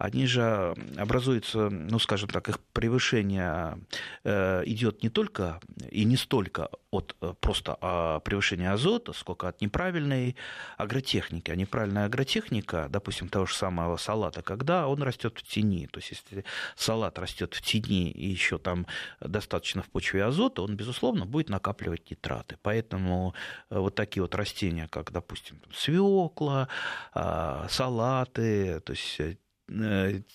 они 0.00 0.26
же 0.26 0.74
образуются, 0.96 1.68
ну, 1.68 1.98
скажем 1.98 2.30
так, 2.30 2.48
их 2.48 2.58
превышение 2.72 3.78
э, 4.24 4.62
идет 4.64 5.02
не 5.02 5.10
только 5.10 5.60
и 5.90 6.04
не 6.04 6.16
столько 6.16 6.70
от 6.90 7.14
э, 7.20 7.34
просто 7.38 7.76
а, 7.82 8.20
превышения 8.20 8.72
азота, 8.72 9.12
сколько 9.12 9.46
от 9.46 9.60
неправильной 9.60 10.36
агротехники. 10.78 11.50
А 11.50 11.54
неправильная 11.54 12.06
агротехника, 12.06 12.88
допустим, 12.88 13.28
того 13.28 13.44
же 13.44 13.54
самого 13.54 13.98
салата, 13.98 14.40
когда 14.40 14.88
он 14.88 15.02
растет 15.02 15.38
в 15.38 15.42
тени, 15.42 15.86
то 15.86 15.98
есть 15.98 16.12
если 16.12 16.46
салат 16.76 17.18
растет 17.18 17.52
в 17.52 17.60
тени 17.60 18.10
и 18.10 18.26
еще 18.26 18.56
там 18.56 18.86
достаточно 19.20 19.82
в 19.82 19.90
почве 19.90 20.24
азота, 20.24 20.62
он, 20.62 20.76
безусловно, 20.76 21.26
будет 21.26 21.50
накапливать 21.50 22.10
нитраты. 22.10 22.56
Поэтому 22.62 23.34
э, 23.68 23.78
вот 23.78 23.94
такие 23.96 24.22
вот 24.22 24.34
растения, 24.34 24.88
как, 24.88 25.12
допустим, 25.12 25.60
свекла, 25.74 26.68
а, 27.12 27.66
салаты, 27.68 28.80
то 28.80 28.92
есть 28.92 29.20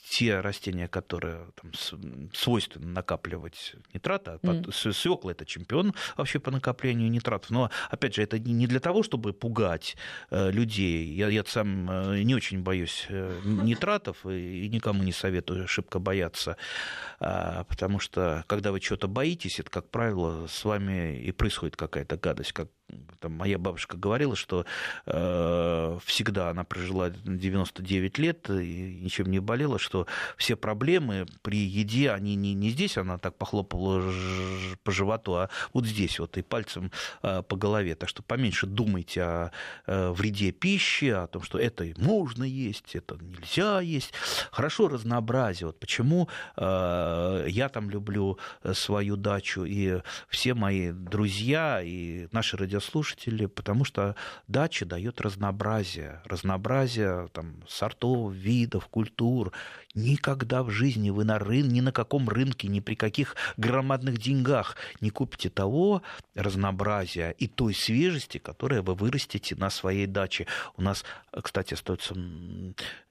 те 0.10 0.40
растения, 0.40 0.88
которые 0.88 1.48
там, 1.62 1.72
свойственно 2.34 2.88
накапливать 2.88 3.76
нитраты, 3.94 4.40
mm. 4.42 4.94
свекла 4.94 5.32
это 5.32 5.46
чемпион 5.46 5.94
вообще 6.16 6.40
по 6.40 6.52
накоплению 6.52 7.10
нитратов. 7.10 7.50
Но 7.52 7.70
опять 7.90 8.16
же, 8.16 8.24
это 8.24 8.40
не 8.40 8.68
для 8.68 8.80
того, 8.80 9.04
чтобы 9.04 9.34
пугать 9.34 9.98
э, 10.30 10.52
людей. 10.52 11.06
Я, 11.14 11.30
я 11.30 11.44
сам 11.46 11.90
э, 11.90 12.22
не 12.24 12.36
очень 12.36 12.62
боюсь 12.62 13.08
нитратов 13.10 14.26
и 14.26 14.70
никому 14.70 15.04
не 15.04 15.12
советую 15.12 15.68
шибко 15.68 16.00
бояться, 16.00 16.58
а, 17.20 17.64
потому 17.66 18.00
что 18.00 18.44
когда 18.48 18.72
вы 18.72 18.80
чего-то 18.80 19.08
боитесь, 19.08 19.60
это, 19.60 19.70
как 19.70 19.90
правило, 19.90 20.48
с 20.48 20.64
вами 20.64 21.20
и 21.20 21.32
происходит 21.32 21.76
какая-то 21.76 22.18
гадость, 22.18 22.54
как 22.54 22.70
там, 23.20 23.34
моя 23.34 23.58
бабушка 23.58 23.98
говорила, 23.98 24.36
что 24.36 24.66
э, 25.06 26.00
всегда 26.06 26.50
она 26.50 26.64
прожила 26.64 27.10
99 27.10 28.18
лет 28.20 28.50
и 28.50 29.00
ничем 29.02 29.32
не 29.32 29.40
болела, 29.40 29.80
что 29.80 30.06
все 30.38 30.56
проблемы 30.56 31.26
при 31.42 31.58
еде, 31.58 32.12
они 32.12 32.36
не, 32.36 32.54
не 32.54 32.70
здесь, 32.70 32.98
она 32.98 33.18
так 33.18 33.36
похлопала 33.36 34.14
по 34.84 34.92
животу, 34.92 35.34
а 35.34 35.50
вот 35.74 35.86
здесь 35.86 36.20
вот 36.20 36.38
и 36.38 36.44
пальцем 36.44 36.92
э, 37.24 37.42
по 37.42 37.56
голове. 37.56 37.96
Так 37.96 38.10
что 38.10 38.22
поменьше 38.22 38.68
думайте 38.68 39.24
о 39.24 39.52
э, 39.88 40.12
вреде 40.12 40.52
пищи, 40.52 41.06
о 41.06 41.28
том, 41.28 41.42
что 41.42 41.58
это 41.58 41.86
можно 41.98 42.44
есть, 42.44 42.96
это 42.96 43.18
нельзя 43.20 43.82
есть. 43.82 44.14
Хорошо 44.52 44.88
разнообразие. 44.88 45.68
Вот 45.68 45.80
почему 45.80 46.30
э, 46.58 47.46
я 47.50 47.70
там 47.70 47.90
люблю 47.90 48.38
свою 48.74 49.16
дачу, 49.16 49.66
и 49.66 50.02
все 50.30 50.54
мои 50.54 50.92
друзья, 50.92 51.82
и 51.82 52.28
наши 52.32 52.56
радиослушатели 52.56 52.75
радиослушатели, 52.76 53.46
потому 53.46 53.86
что 53.86 54.16
дача 54.48 54.86
дает 54.86 55.22
разнообразие, 55.22 56.22
разнообразие 56.26 57.30
там, 57.34 57.56
сортов, 57.68 58.34
видов, 58.34 58.88
культур. 58.88 59.52
Никогда 59.94 60.62
в 60.62 60.70
жизни 60.70 61.10
вы 61.10 61.24
на 61.24 61.40
рын, 61.40 61.70
ни 61.70 61.80
на 61.82 61.92
каком 61.92 62.28
рынке, 62.28 62.68
ни 62.68 62.82
при 62.82 62.96
каких 62.96 63.36
громадных 63.58 64.18
деньгах 64.18 64.76
не 65.00 65.10
купите 65.10 65.50
того 65.50 66.02
разнообразия 66.36 67.34
и 67.38 67.48
той 67.48 67.74
свежести, 67.74 68.38
которое 68.38 68.82
вы 68.82 68.94
вырастите 68.94 69.56
на 69.56 69.70
своей 69.70 70.06
даче. 70.06 70.48
У 70.76 70.82
нас, 70.82 71.06
кстати, 71.32 71.74
остается 71.74 72.14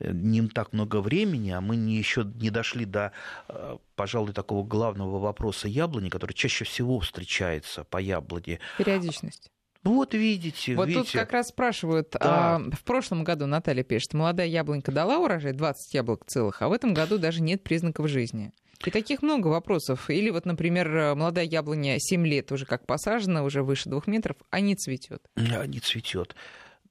не 0.01 0.47
так 0.49 0.73
много 0.73 1.01
времени, 1.01 1.51
а 1.51 1.61
мы 1.61 1.77
еще 1.77 2.25
не 2.25 2.51
дошли 2.51 2.85
до, 2.85 3.13
э, 3.49 3.79
пожалуй, 3.97 4.33
такого 4.33 4.67
главного 4.67 5.19
вопроса 5.19 5.69
яблони, 5.69 6.11
который 6.11 6.35
чаще 6.35 6.65
всего 6.65 7.01
встречается 7.01 7.85
по 7.85 7.99
яблоне. 7.99 8.59
Периодичность. 8.77 9.54
Вот 9.85 10.15
видите. 10.15 10.75
Вот 10.75 10.89
видите. 10.89 11.05
тут 11.05 11.13
как 11.13 11.33
раз 11.33 11.49
спрашивают, 11.49 12.09
да. 12.13 12.57
а, 12.57 12.59
в 12.59 12.83
прошлом 12.85 13.23
году 13.23 13.47
Наталья 13.47 13.85
пишет, 13.85 14.15
молодая 14.15 14.47
яблонька 14.47 14.91
дала 14.91 15.19
урожай 15.19 15.53
20 15.53 15.95
яблок 15.95 16.25
целых, 16.27 16.63
а 16.63 16.69
в 16.69 16.73
этом 16.73 16.95
году 16.95 17.19
даже 17.19 17.43
нет 17.43 17.63
признаков 17.63 18.09
жизни. 18.09 18.53
И 18.85 18.91
таких 18.91 19.23
много 19.23 19.49
вопросов. 19.49 20.11
Или 20.11 20.31
вот, 20.31 20.47
например, 20.47 21.15
молодая 21.15 21.45
яблоня 21.45 21.97
7 21.99 22.27
лет 22.27 22.53
уже 22.53 22.67
как 22.67 22.87
посажена, 22.87 23.43
уже 23.43 23.63
выше 23.63 23.89
двух 23.89 24.07
метров, 24.07 24.37
а 24.51 24.61
не 24.61 24.75
цветет. 24.75 25.23
А 25.37 25.67
не 25.67 25.81
цветет. 25.81 26.35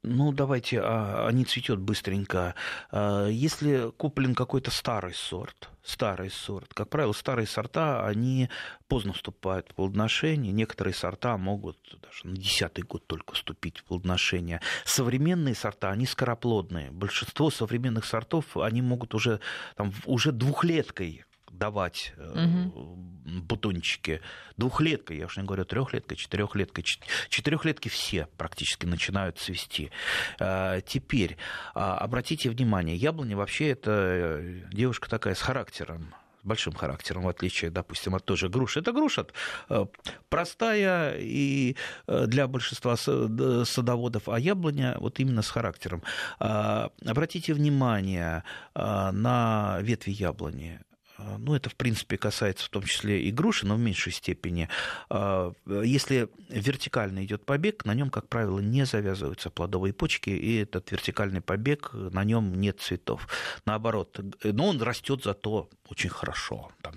Ну, 0.06 0.34
давайте, 0.34 0.82
а, 0.82 1.28
они 1.28 1.46
цветет 1.46 1.80
быстренько. 1.80 2.56
А, 2.92 3.28
если 3.28 3.90
куплен 3.96 4.36
какой-то 4.36 4.70
старый 4.70 5.14
сорт, 5.14 5.70
старый 5.82 6.30
сорт, 6.30 6.74
как 6.74 6.90
правило, 6.90 7.14
старые 7.14 7.48
сорта, 7.48 8.06
они 8.06 8.50
поздно 8.90 9.14
вступают 9.14 9.70
в 9.70 9.76
плодоношение. 9.76 10.52
Некоторые 10.52 10.94
сорта 10.94 11.38
могут 11.38 11.78
даже 12.02 12.28
на 12.28 12.36
десятый 12.36 12.84
год 12.84 13.08
только 13.08 13.34
вступить 13.34 13.80
в 13.80 13.86
плодоношение. 13.86 14.60
Современные 14.84 15.56
сорта, 15.56 15.92
они 15.92 16.06
скороплодные. 16.06 16.92
Большинство 16.92 17.50
современных 17.50 18.04
сортов, 18.04 18.58
они 18.58 18.82
могут 18.82 19.16
уже, 19.16 19.40
там, 19.78 19.94
уже 20.06 20.34
двухлеткой 20.34 21.24
давать 21.54 22.14
угу. 22.18 22.98
бутончики. 23.26 24.22
Двухлетка, 24.58 25.14
я 25.14 25.26
уж 25.26 25.38
не 25.38 25.44
говорю 25.44 25.66
трехлетка, 25.66 26.16
четырехлетка. 26.16 26.82
Четырехлетки 27.30 27.90
все 27.90 28.28
практически 28.38 28.86
начинают 28.86 29.38
цвести. 29.38 29.92
А, 30.40 30.82
теперь 30.82 31.38
а, 31.74 31.98
обратите 31.98 32.50
внимание, 32.50 32.96
яблоня 32.96 33.38
вообще 33.38 33.70
это 33.70 33.92
э, 33.92 34.62
девушка 34.72 35.10
такая 35.10 35.36
с 35.36 35.42
характером 35.42 36.14
большим 36.44 36.74
характером, 36.74 37.24
в 37.24 37.30
отличие, 37.30 37.72
допустим, 37.72 38.16
от 38.16 38.26
той 38.26 38.36
же 38.36 38.50
груши. 38.50 38.82
Это 38.82 38.92
груша 38.92 39.26
э, 39.70 39.86
простая 40.28 41.16
и 41.18 41.78
для 42.06 42.48
большинства 42.48 42.98
садоводов, 42.98 44.28
а 44.28 44.38
яблоня 44.38 44.98
вот 45.00 45.22
именно 45.22 45.42
с 45.42 45.50
характером. 45.50 46.04
А, 46.40 46.92
обратите 47.06 47.54
внимание 47.54 48.44
на 48.76 49.78
ветви 49.80 50.12
яблони. 50.12 50.82
А, 51.24 51.38
ну, 51.38 51.56
это, 51.56 51.70
в 51.70 51.76
принципе, 51.76 52.18
касается 52.18 52.66
в 52.66 52.70
том 52.70 52.84
числе 52.84 53.22
и 53.22 53.32
груши, 53.32 53.66
но 53.66 53.76
в 53.76 53.80
меньшей 53.80 54.12
степени. 54.12 54.68
А, 55.10 55.54
если 55.66 56.30
вертикально 56.50 57.24
идет 57.24 57.46
побег, 57.46 57.86
на 57.86 57.94
нем, 57.94 58.10
как 58.10 58.28
правило, 58.28 58.60
не 58.60 58.86
завязываются 58.86 59.50
плодовые 59.50 59.94
почки, 59.94 60.30
и 60.30 60.62
этот 60.62 60.92
вертикальный 60.92 61.42
побег, 61.42 61.92
на 61.94 62.24
нем 62.24 62.54
нет 62.60 62.80
цветов. 62.80 63.28
Наоборот, 63.66 64.20
но 64.44 64.68
он 64.68 64.82
растет 64.82 65.24
зато 65.24 65.70
очень 65.90 66.10
хорошо. 66.10 66.72
Там, 66.82 66.96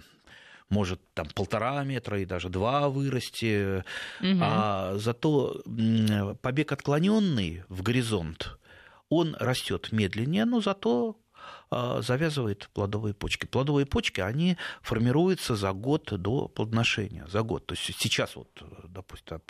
может 0.68 1.00
там 1.14 1.28
полтора 1.28 1.84
метра 1.84 2.20
и 2.20 2.24
даже 2.24 2.48
два 2.48 2.88
вырасти, 2.88 3.84
угу. 4.20 4.38
а 4.42 4.96
зато 4.96 5.62
побег 6.42 6.72
отклоненный 6.72 7.62
в 7.68 7.82
горизонт, 7.82 8.58
он 9.08 9.36
растет 9.38 9.92
медленнее, 9.92 10.44
но 10.44 10.60
зато 10.60 11.16
завязывает 11.70 12.68
плодовые 12.72 13.14
почки. 13.14 13.46
Плодовые 13.46 13.86
почки, 13.86 14.20
они 14.20 14.56
формируются 14.82 15.56
за 15.56 15.72
год 15.72 16.12
до 16.12 16.48
плодоношения, 16.48 17.26
за 17.26 17.42
год. 17.42 17.66
То 17.66 17.74
есть 17.74 17.98
сейчас 17.98 18.36
вот, 18.36 18.48
допустим, 18.88 19.40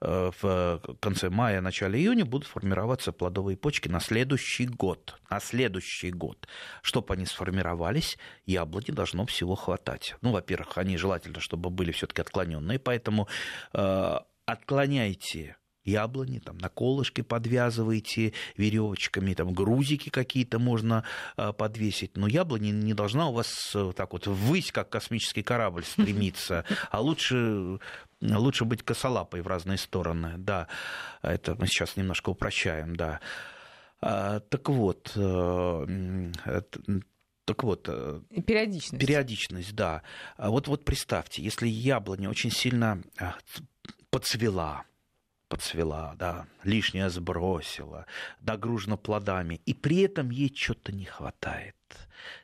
э, 0.00 0.30
в 0.40 0.80
конце 1.00 1.30
мая, 1.30 1.60
начале 1.60 1.98
июня 1.98 2.24
будут 2.24 2.48
формироваться 2.48 3.12
плодовые 3.12 3.56
почки 3.56 3.88
на 3.88 4.00
следующий 4.00 4.66
год. 4.66 5.20
На 5.30 5.40
следующий 5.40 6.10
год. 6.10 6.48
Чтобы 6.82 7.14
они 7.14 7.26
сформировались, 7.26 8.18
яблони 8.46 8.90
должно 8.90 9.26
всего 9.26 9.54
хватать. 9.54 10.16
Ну, 10.22 10.32
во-первых, 10.32 10.78
они 10.78 10.96
желательно, 10.96 11.40
чтобы 11.40 11.70
были 11.70 11.92
все-таки 11.92 12.22
отклоненные, 12.22 12.78
поэтому 12.78 13.28
э, 13.72 14.18
отклоняйте 14.46 15.56
яблони, 15.86 16.38
там 16.38 16.58
на 16.58 16.68
колышки 16.68 17.22
подвязываете 17.22 18.32
веревочками, 18.56 19.34
там 19.34 19.52
грузики 19.52 20.10
какие-то 20.10 20.58
можно 20.58 21.04
э, 21.36 21.52
подвесить. 21.52 22.16
Но 22.16 22.26
яблони 22.26 22.70
не 22.70 22.94
должна 22.94 23.28
у 23.28 23.32
вас 23.32 23.72
э, 23.74 23.92
так 23.96 24.12
вот 24.12 24.26
ввысь, 24.26 24.72
как 24.72 24.90
космический 24.90 25.42
корабль 25.42 25.84
стремиться, 25.86 26.64
а 26.90 27.00
лучше 27.00 27.78
лучше 28.20 28.64
быть 28.64 28.82
косолапой 28.82 29.42
в 29.42 29.46
разные 29.46 29.78
стороны, 29.78 30.34
да. 30.38 30.68
Это 31.22 31.54
мы 31.54 31.66
сейчас 31.66 31.96
немножко 31.96 32.30
упрощаем, 32.30 32.96
да. 32.96 33.20
А, 34.00 34.40
так 34.40 34.68
вот, 34.68 35.12
э, 35.16 36.30
так 37.44 37.62
вот, 37.62 37.84
периодичность. 38.46 39.00
Периодичность, 39.00 39.74
да. 39.74 40.02
А 40.36 40.50
вот, 40.50 40.66
вот 40.66 40.84
представьте, 40.84 41.42
если 41.42 41.68
яблоня 41.68 42.28
очень 42.28 42.50
сильно 42.50 43.02
подцвела, 44.10 44.84
подцвела, 45.48 46.14
да, 46.18 46.46
лишнее 46.64 47.10
сбросила, 47.10 48.06
нагружена 48.40 48.96
плодами, 48.96 49.60
и 49.66 49.74
при 49.74 50.00
этом 50.00 50.30
ей 50.30 50.52
что-то 50.54 50.92
не 50.92 51.04
хватает. 51.04 51.76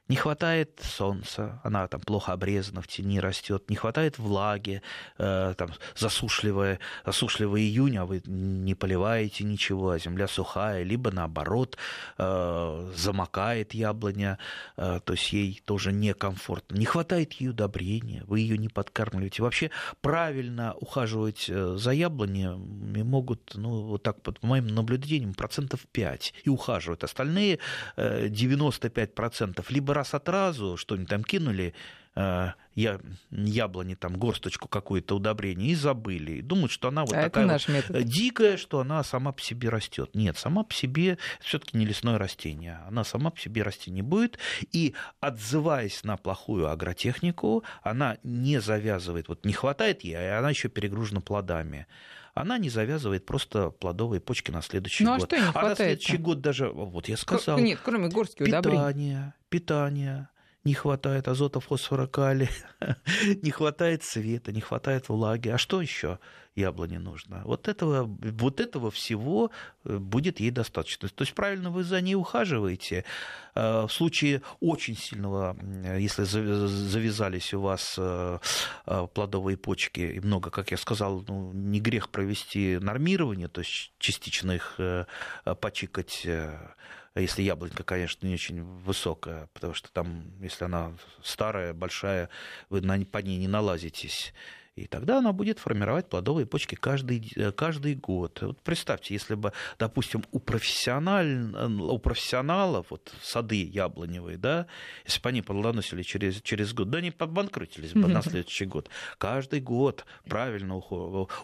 Не 0.09 0.16
хватает 0.16 0.80
солнца, 0.82 1.61
она 1.64 1.88
там 1.88 2.01
плохо 2.01 2.32
обрезана, 2.32 2.82
в 2.82 2.86
тени 2.88 3.18
растет, 3.18 3.70
не 3.70 3.76
хватает 3.76 4.18
влаги, 4.18 4.82
э, 5.16 5.55
там 5.57 5.70
засушливая, 5.97 6.80
засушливый 7.07 7.62
июнь, 7.62 7.97
а 7.97 8.05
вы 8.05 8.20
не 8.26 8.74
поливаете 8.74 9.45
ничего, 9.45 9.90
а 9.90 9.99
земля 9.99 10.26
сухая, 10.26 10.82
либо 10.82 11.12
наоборот 11.12 11.78
э, 12.18 12.93
замокает 12.95 13.74
яблоня, 13.74 14.38
э, 14.76 15.01
то 15.03 15.12
есть 15.12 15.32
ей 15.32 15.62
тоже 15.64 15.93
некомфортно. 15.93 16.76
Не 16.76 16.84
хватает 16.84 17.32
ей 17.34 17.49
удобрения, 17.49 18.24
вы 18.26 18.40
ее 18.40 18.59
не 18.59 18.68
подкармливаете. 18.68 19.43
Вообще 19.43 19.70
правильно 20.03 20.74
ухаживать 20.74 21.47
э, 21.49 21.76
за 21.78 21.93
яблонями 21.93 23.03
могут, 23.03 23.53
ну, 23.55 23.82
вот 23.82 24.03
так 24.03 24.20
по 24.20 24.34
моим 24.43 24.66
наблюдениям, 24.66 25.32
процентов 25.32 25.80
5 25.93 26.34
и 26.45 26.51
ухаживают. 26.51 27.05
Остальные 27.05 27.61
95% 27.97 29.32
э, 29.41 29.47
либо 29.68 29.95
раз 29.95 30.14
от 30.14 30.28
разу 30.28 30.76
что-нибудь 30.76 31.09
там 31.09 31.24
кинули, 31.24 31.74
э, 32.14 32.53
я, 32.74 33.01
яблони, 33.30 33.95
там, 33.95 34.16
горсточку 34.16 34.68
какое-то 34.68 35.16
удобрение 35.16 35.70
и 35.70 35.74
забыли. 35.74 36.33
И 36.33 36.43
думают, 36.43 36.72
что 36.72 36.89
она 36.89 37.05
вот 37.05 37.14
а 37.14 37.22
такая 37.24 37.47
вот 37.47 38.03
дикая, 38.05 38.57
что 38.57 38.80
она 38.80 39.03
сама 39.05 39.33
по 39.33 39.41
себе 39.41 39.68
растет. 39.68 40.11
Нет, 40.14 40.39
сама 40.39 40.64
по 40.64 40.74
себе 40.74 41.18
все-таки 41.41 41.76
не 41.76 41.85
лесное 41.85 42.18
растение. 42.18 42.80
Она 42.87 43.05
сама 43.05 43.30
по 43.30 43.39
себе 43.39 43.62
расти 43.62 43.91
не 43.91 44.03
будет. 44.03 44.39
И 44.72 44.95
отзываясь 45.20 46.05
на 46.05 46.16
плохую 46.16 46.70
агротехнику, 46.70 47.64
она 47.83 48.18
не 48.22 48.61
завязывает, 48.61 49.28
вот 49.28 49.45
не 49.45 49.53
хватает 49.53 50.03
ей, 50.03 50.16
а 50.16 50.39
она 50.39 50.51
еще 50.51 50.68
перегружена 50.68 51.20
плодами 51.20 51.87
она 52.35 52.59
не 52.59 52.70
завязывает 52.70 53.26
просто 53.26 53.70
плодовые 53.70 54.20
почки 54.20 54.51
на 54.51 54.62
следующий 54.62 55.05
ну, 55.05 55.18
год. 55.18 55.24
А, 55.24 55.26
что 55.26 55.37
не 55.37 55.51
а 55.55 55.68
на 55.68 55.76
следующий 55.76 56.16
год 56.16 56.41
даже, 56.41 56.68
вот 56.68 57.09
я 57.09 57.16
сказал, 57.16 57.59
Нет, 57.59 57.78
кроме 57.83 58.09
горстки 58.09 58.43
удобрений. 58.43 58.78
Питание, 58.78 59.35
питание, 59.49 60.28
не 60.64 60.74
хватает 60.74 61.28
азота, 61.28 61.60
фосфора, 61.60 62.06
калия, 62.06 62.50
не 63.42 63.50
хватает 63.50 64.04
света, 64.04 64.52
не 64.52 64.60
хватает 64.60 65.08
влаги. 65.08 65.48
А 65.48 65.58
что 65.58 65.82
еще 65.82 66.18
яблоне 66.54 66.98
нужно? 66.98 67.42
Вот 67.44 67.66
этого, 67.66 68.04
вот 68.04 68.60
этого 68.60 68.90
всего 68.90 69.50
э, 69.84 69.96
будет 69.96 70.38
ей 70.38 70.50
достаточно. 70.50 71.08
То 71.08 71.22
есть 71.22 71.34
правильно 71.34 71.70
вы 71.70 71.82
за 71.82 72.00
ней 72.00 72.14
ухаживаете. 72.14 73.04
Э, 73.54 73.86
в 73.86 73.92
случае 73.92 74.42
очень 74.60 74.96
сильного, 74.96 75.56
если 75.98 76.22
завязались 76.24 77.54
у 77.54 77.60
вас 77.60 77.96
э, 77.98 78.38
плодовые 79.14 79.56
почки 79.56 80.00
и 80.00 80.20
много, 80.20 80.50
как 80.50 80.70
я 80.70 80.76
сказал, 80.76 81.24
ну, 81.26 81.52
не 81.52 81.80
грех 81.80 82.08
провести 82.08 82.78
нормирование, 82.80 83.48
то 83.48 83.62
есть 83.62 83.92
частично 83.98 84.52
их 84.52 84.78
почикать 85.60 86.26
если 87.20 87.42
яблонька, 87.42 87.84
конечно, 87.84 88.26
не 88.26 88.34
очень 88.34 88.62
высокая, 88.62 89.48
потому 89.52 89.74
что 89.74 89.92
там, 89.92 90.24
если 90.40 90.64
она 90.64 90.92
старая, 91.22 91.74
большая, 91.74 92.30
вы 92.70 92.80
по 93.04 93.18
ней 93.18 93.38
не 93.38 93.48
налазитесь. 93.48 94.32
И 94.75 94.87
тогда 94.87 95.18
она 95.18 95.33
будет 95.35 95.59
формировать 95.59 96.09
плодовые 96.09 96.47
почки 96.47 96.77
каждый, 96.77 97.31
э, 97.37 97.53
каждый 97.53 97.95
год. 97.95 98.39
Вот 98.41 98.59
представьте, 98.62 99.12
если 99.12 99.35
бы, 99.35 99.53
допустим, 99.79 100.25
у, 100.33 100.39
профессиональ, 100.39 101.55
у 101.79 101.99
профессионалов 101.99 102.87
вот, 102.89 103.12
сады 103.23 103.62
яблоневые, 103.62 104.39
да, 104.39 104.66
если 105.05 105.20
бы 105.20 105.29
они 105.29 105.43
плодоносили 105.43 106.03
через, 106.03 106.41
через 106.41 106.73
год, 106.73 106.89
да 106.89 106.99
они 106.99 107.11
подбанкротились 107.11 107.93
бы 107.93 108.09
на 108.09 108.23
следующий 108.23 108.64
год. 108.64 108.89
Каждый 109.18 109.61
год 109.61 110.07
правильно 110.25 110.77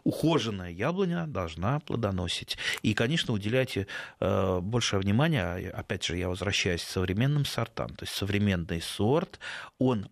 ухоженная 0.05 0.71
яблоня 0.71 1.27
должна 1.27 1.81
плодоносить. 1.81 2.57
И, 2.81 2.95
конечно, 2.95 3.35
уделяйте 3.35 3.89
э, 4.21 4.61
больше 4.61 4.97
внимания, 4.97 5.71
опять 5.71 6.03
же, 6.03 6.17
я 6.17 6.31
возвращаюсь 6.31 6.83
к 6.83 6.89
современным 6.89 7.45
сортам. 7.45 7.89
То 7.91 8.05
есть 8.05 8.15
современный 8.15 8.81
сорт, 8.81 9.39
он 9.79 10.09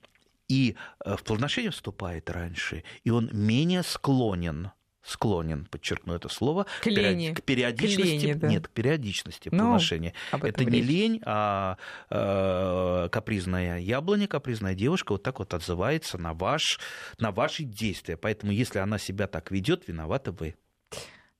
и 0.49 0.77
э, 1.05 1.17
в 1.17 1.23
плодоношение 1.25 1.71
вступает 1.71 2.31
раньше, 2.31 2.85
и 3.05 3.11
он 3.11 3.31
менее 3.33 3.83
склонен 3.83 4.71
склонен, 5.07 5.67
подчеркну 5.67 6.15
это 6.15 6.29
слово, 6.29 6.67
к, 6.83 6.87
лени. 6.87 7.33
к 7.33 7.43
периодичности, 7.43 8.19
к 8.19 8.23
лени, 8.23 8.33
да. 8.35 8.49
нет, 8.49 8.69
к 8.69 8.71
периодичности 8.71 9.49
ну, 9.53 9.59
плодоношения. 9.59 10.15
Это 10.33 10.65
не 10.65 10.81
речь. 10.81 10.89
лень, 10.89 11.23
а 11.25 11.79
э, 12.11 13.09
капризная 13.11 13.79
яблоня, 13.79 14.27
капризная 14.27 14.75
девушка 14.75 15.13
вот 15.13 15.23
так 15.23 15.39
вот 15.39 15.55
отзывается 15.55 16.19
на, 16.19 16.35
ваш, 16.35 16.81
на 17.19 17.31
ваши 17.31 17.63
действия. 17.63 18.17
Поэтому, 18.17 18.53
если 18.53 18.81
она 18.81 18.99
себя 18.99 19.29
так 19.29 19.51
ведет, 19.53 19.87
виноваты 19.87 20.33
вы. 20.33 20.57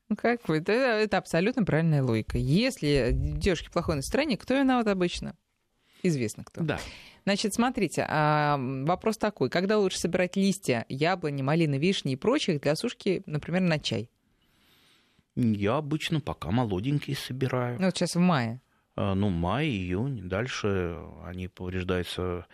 Ну 0.09 0.15
как 0.15 0.49
вы? 0.49 0.59
Это, 0.59 0.73
это 0.73 1.19
абсолютно 1.19 1.65
правильная 1.65 2.03
логика. 2.05 2.39
Если 2.39 3.11
девушке 3.13 3.71
плохое 3.71 3.97
настроение, 3.97 4.39
кто 4.39 4.55
виноват 4.55 4.87
обычно? 4.87 5.37
Известно 6.05 6.45
кто. 6.45 6.61
Да. 6.61 6.79
Значит, 7.27 7.55
смотрите, 7.55 8.07
а, 8.09 8.57
вопрос 8.57 9.19
такой. 9.19 9.51
Когда 9.51 9.79
лучше 9.79 9.99
собирать 9.99 10.37
листья 10.37 10.87
яблони, 10.89 11.43
малины, 11.43 11.77
вишни 11.77 12.13
и 12.13 12.17
прочих 12.17 12.61
для 12.61 12.77
сушки, 12.77 13.25
например, 13.27 13.63
на 13.63 13.81
чай? 13.81 14.09
Я 15.35 15.79
обычно 15.79 16.21
пока 16.21 16.53
молоденькие 16.53 17.17
собираю. 17.17 17.81
Ну, 17.81 17.87
вот 17.87 17.97
сейчас 17.97 18.15
в 18.15 18.21
мае. 18.21 18.61
А, 18.95 19.17
ну, 19.17 19.29
май, 19.29 19.67
июнь. 19.67 20.29
Дальше 20.29 20.99
они 21.25 21.49
повреждаются 21.49 22.47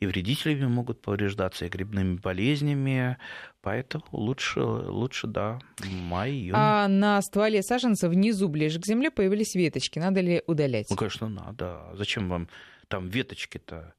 и 0.00 0.06
вредителями 0.06 0.66
могут 0.66 1.02
повреждаться, 1.02 1.66
и 1.66 1.68
грибными 1.68 2.16
болезнями. 2.16 3.18
Поэтому 3.60 4.04
лучше, 4.10 4.62
лучше 4.62 5.26
да, 5.26 5.58
май, 5.86 6.30
июнь. 6.30 6.54
А 6.56 6.88
на 6.88 7.20
стволе 7.20 7.62
саженца 7.62 8.08
внизу, 8.08 8.48
ближе 8.48 8.80
к 8.80 8.86
земле, 8.86 9.10
появились 9.10 9.54
веточки. 9.54 9.98
Надо 9.98 10.22
ли 10.22 10.42
удалять? 10.46 10.88
Ну, 10.88 10.96
конечно, 10.96 11.28
надо. 11.28 11.90
Зачем 11.92 12.30
вам 12.30 12.48
там 12.88 13.08
веточки-то? 13.08 13.94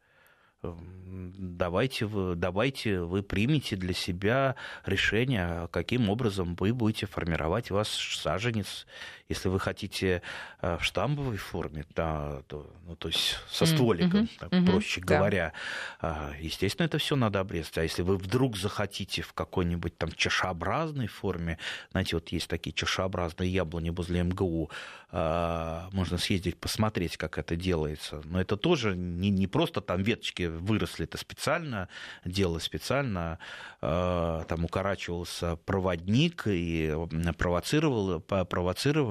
Давайте 1.37 2.05
вы, 2.05 2.35
давайте 2.35 3.01
вы 3.01 3.23
примете 3.23 3.75
для 3.75 3.93
себя 3.93 4.55
решение, 4.85 5.67
каким 5.71 6.09
образом 6.09 6.55
вы 6.59 6.73
будете 6.73 7.05
формировать 7.05 7.71
ваш 7.71 7.87
саженец. 7.87 8.85
Если 9.27 9.49
вы 9.49 9.59
хотите 9.59 10.21
э, 10.61 10.77
в 10.77 10.83
штамбовой 10.83 11.37
форме, 11.37 11.85
да, 11.95 12.43
то, 12.47 12.71
ну, 12.85 12.95
то 12.95 13.07
есть 13.07 13.37
со 13.49 13.65
стволиком, 13.65 14.21
mm-hmm. 14.21 14.39
так, 14.39 14.51
mm-hmm. 14.51 14.65
проще 14.65 15.01
да. 15.01 15.17
говоря, 15.17 15.53
а, 15.99 16.33
естественно, 16.39 16.85
это 16.85 16.99
все 16.99 17.15
надо 17.15 17.39
обрезать. 17.39 17.77
А 17.79 17.83
если 17.83 18.03
вы 18.03 18.17
вдруг 18.17 18.55
захотите 18.55 19.23
в 19.23 19.33
какой-нибудь 19.33 19.97
там 19.97 20.11
чашеобразной 20.11 21.07
форме, 21.07 21.57
знаете, 21.91 22.17
вот 22.17 22.29
есть 22.29 22.47
такие 22.47 22.71
чашеобразные 22.71 23.51
яблони 23.51 23.89
возле 23.89 24.21
МГУ, 24.21 24.69
а, 25.17 25.87
можно 25.91 26.17
съездить 26.17 26.57
посмотреть, 26.57 27.17
как 27.17 27.37
это 27.37 27.55
делается. 27.55 28.21
Но 28.25 28.41
это 28.41 28.57
тоже 28.57 28.95
не, 28.95 29.29
не 29.29 29.47
просто 29.47 29.81
там 29.81 30.03
веточки 30.03 30.43
выросли, 30.43 31.05
это 31.05 31.17
специально 31.17 31.89
дело, 32.25 32.59
специально 32.59 33.39
а, 33.81 34.43
там 34.43 34.65
укорачивался 34.65 35.55
проводник 35.55 36.43
и 36.47 36.93
провоцировал, 37.37 38.19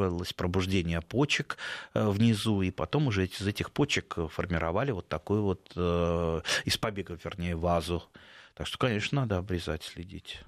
провоцировалось 0.05 0.33
пробуждение 0.33 1.01
почек 1.01 1.57
э, 1.95 2.09
внизу, 2.09 2.63
и 2.63 2.71
потом 2.71 3.09
уже 3.09 3.27
из 3.27 3.47
этих 3.47 3.71
почек 3.71 4.17
формировали 4.31 4.93
вот 4.93 5.09
такую 5.09 5.43
вот, 5.43 5.73
э, 5.77 6.41
из 6.65 6.77
побегов, 6.77 7.25
вернее, 7.25 7.57
вазу 7.57 8.03
Так 8.55 8.67
что, 8.67 8.79
конечно, 8.79 9.23
надо 9.23 9.39
обрезать, 9.39 9.83
следить. 9.83 10.41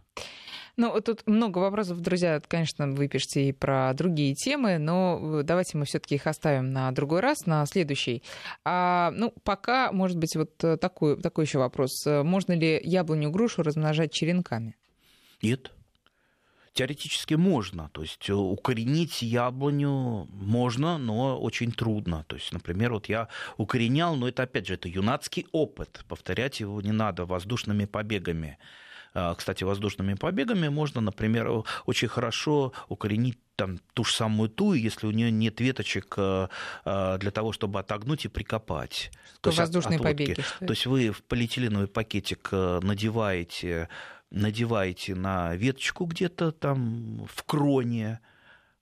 Ну, 0.76 1.00
тут 1.00 1.26
много 1.26 1.59
вопросов, 1.59 2.00
друзья, 2.00 2.40
конечно, 2.46 2.86
вы 2.88 3.09
пишете 3.09 3.48
и 3.48 3.52
про 3.52 3.94
другие 3.94 4.34
темы, 4.34 4.76
но 4.78 5.40
давайте 5.42 5.78
мы 5.78 5.86
все-таки 5.86 6.16
их 6.16 6.26
оставим 6.26 6.70
на 6.72 6.92
другой 6.92 7.20
раз, 7.20 7.46
на 7.46 7.64
следующий. 7.64 8.22
А, 8.64 9.11
ну, 9.16 9.32
пока, 9.42 9.90
может 9.90 10.18
быть, 10.18 10.36
вот 10.36 10.57
такой, 10.59 11.20
такой 11.20 11.46
еще 11.46 11.59
вопрос. 11.59 12.04
Можно 12.04 12.52
ли 12.52 12.78
яблоню 12.84 13.30
грушу 13.30 13.62
размножать 13.62 14.12
черенками? 14.12 14.76
Нет. 15.42 15.72
Теоретически 16.77 17.35
можно, 17.35 17.89
то 17.95 18.03
есть 18.03 18.29
укоренить 18.29 19.22
яблоню 19.22 20.29
можно, 20.31 20.99
но 20.99 21.41
очень 21.41 21.72
трудно. 21.72 22.24
То 22.29 22.37
есть, 22.37 22.53
например, 22.53 22.93
вот 22.93 23.09
я 23.09 23.29
укоренял, 23.57 24.14
но 24.14 24.29
это 24.29 24.43
опять 24.43 24.66
же 24.66 24.74
это 24.74 24.87
юнацкий 24.87 25.47
опыт, 25.53 26.05
повторять 26.07 26.61
его 26.61 26.83
не 26.83 26.93
надо 26.93 27.24
воздушными 27.24 27.87
побегами. 27.87 28.59
А, 29.14 29.35
кстати, 29.35 29.64
воздушными 29.64 30.12
побегами 30.12 30.68
можно, 30.68 31.01
например, 31.01 31.64
очень 31.87 32.09
хорошо 32.09 32.74
укоренить 32.89 33.39
там 33.57 33.79
ту 33.95 34.05
же 34.05 34.12
самую 34.12 34.51
ту, 34.51 34.74
если 34.74 35.07
у 35.07 35.11
нее 35.11 35.31
нет 35.31 35.61
веточек 35.61 36.14
э, 36.18 36.49
э, 36.85 37.18
для 37.18 37.31
того, 37.31 37.53
чтобы 37.53 37.81
отогнуть 37.81 38.27
и 38.27 38.29
прикопать. 38.29 39.11
Что 39.41 39.51
То 39.51 39.57
воздушные 39.57 39.99
побеги. 39.99 40.39
Что 40.39 40.66
То 40.66 40.72
есть 40.74 40.85
вы 40.85 41.11
в 41.11 41.22
полиэтиленовый 41.22 41.89
пакетик 41.89 42.51
э, 42.53 42.81
надеваете, 42.83 43.89
надеваете 44.31 45.14
на 45.14 45.55
веточку 45.57 46.05
где-то 46.05 46.53
там 46.53 47.27
в 47.27 47.43
кроне 47.45 48.20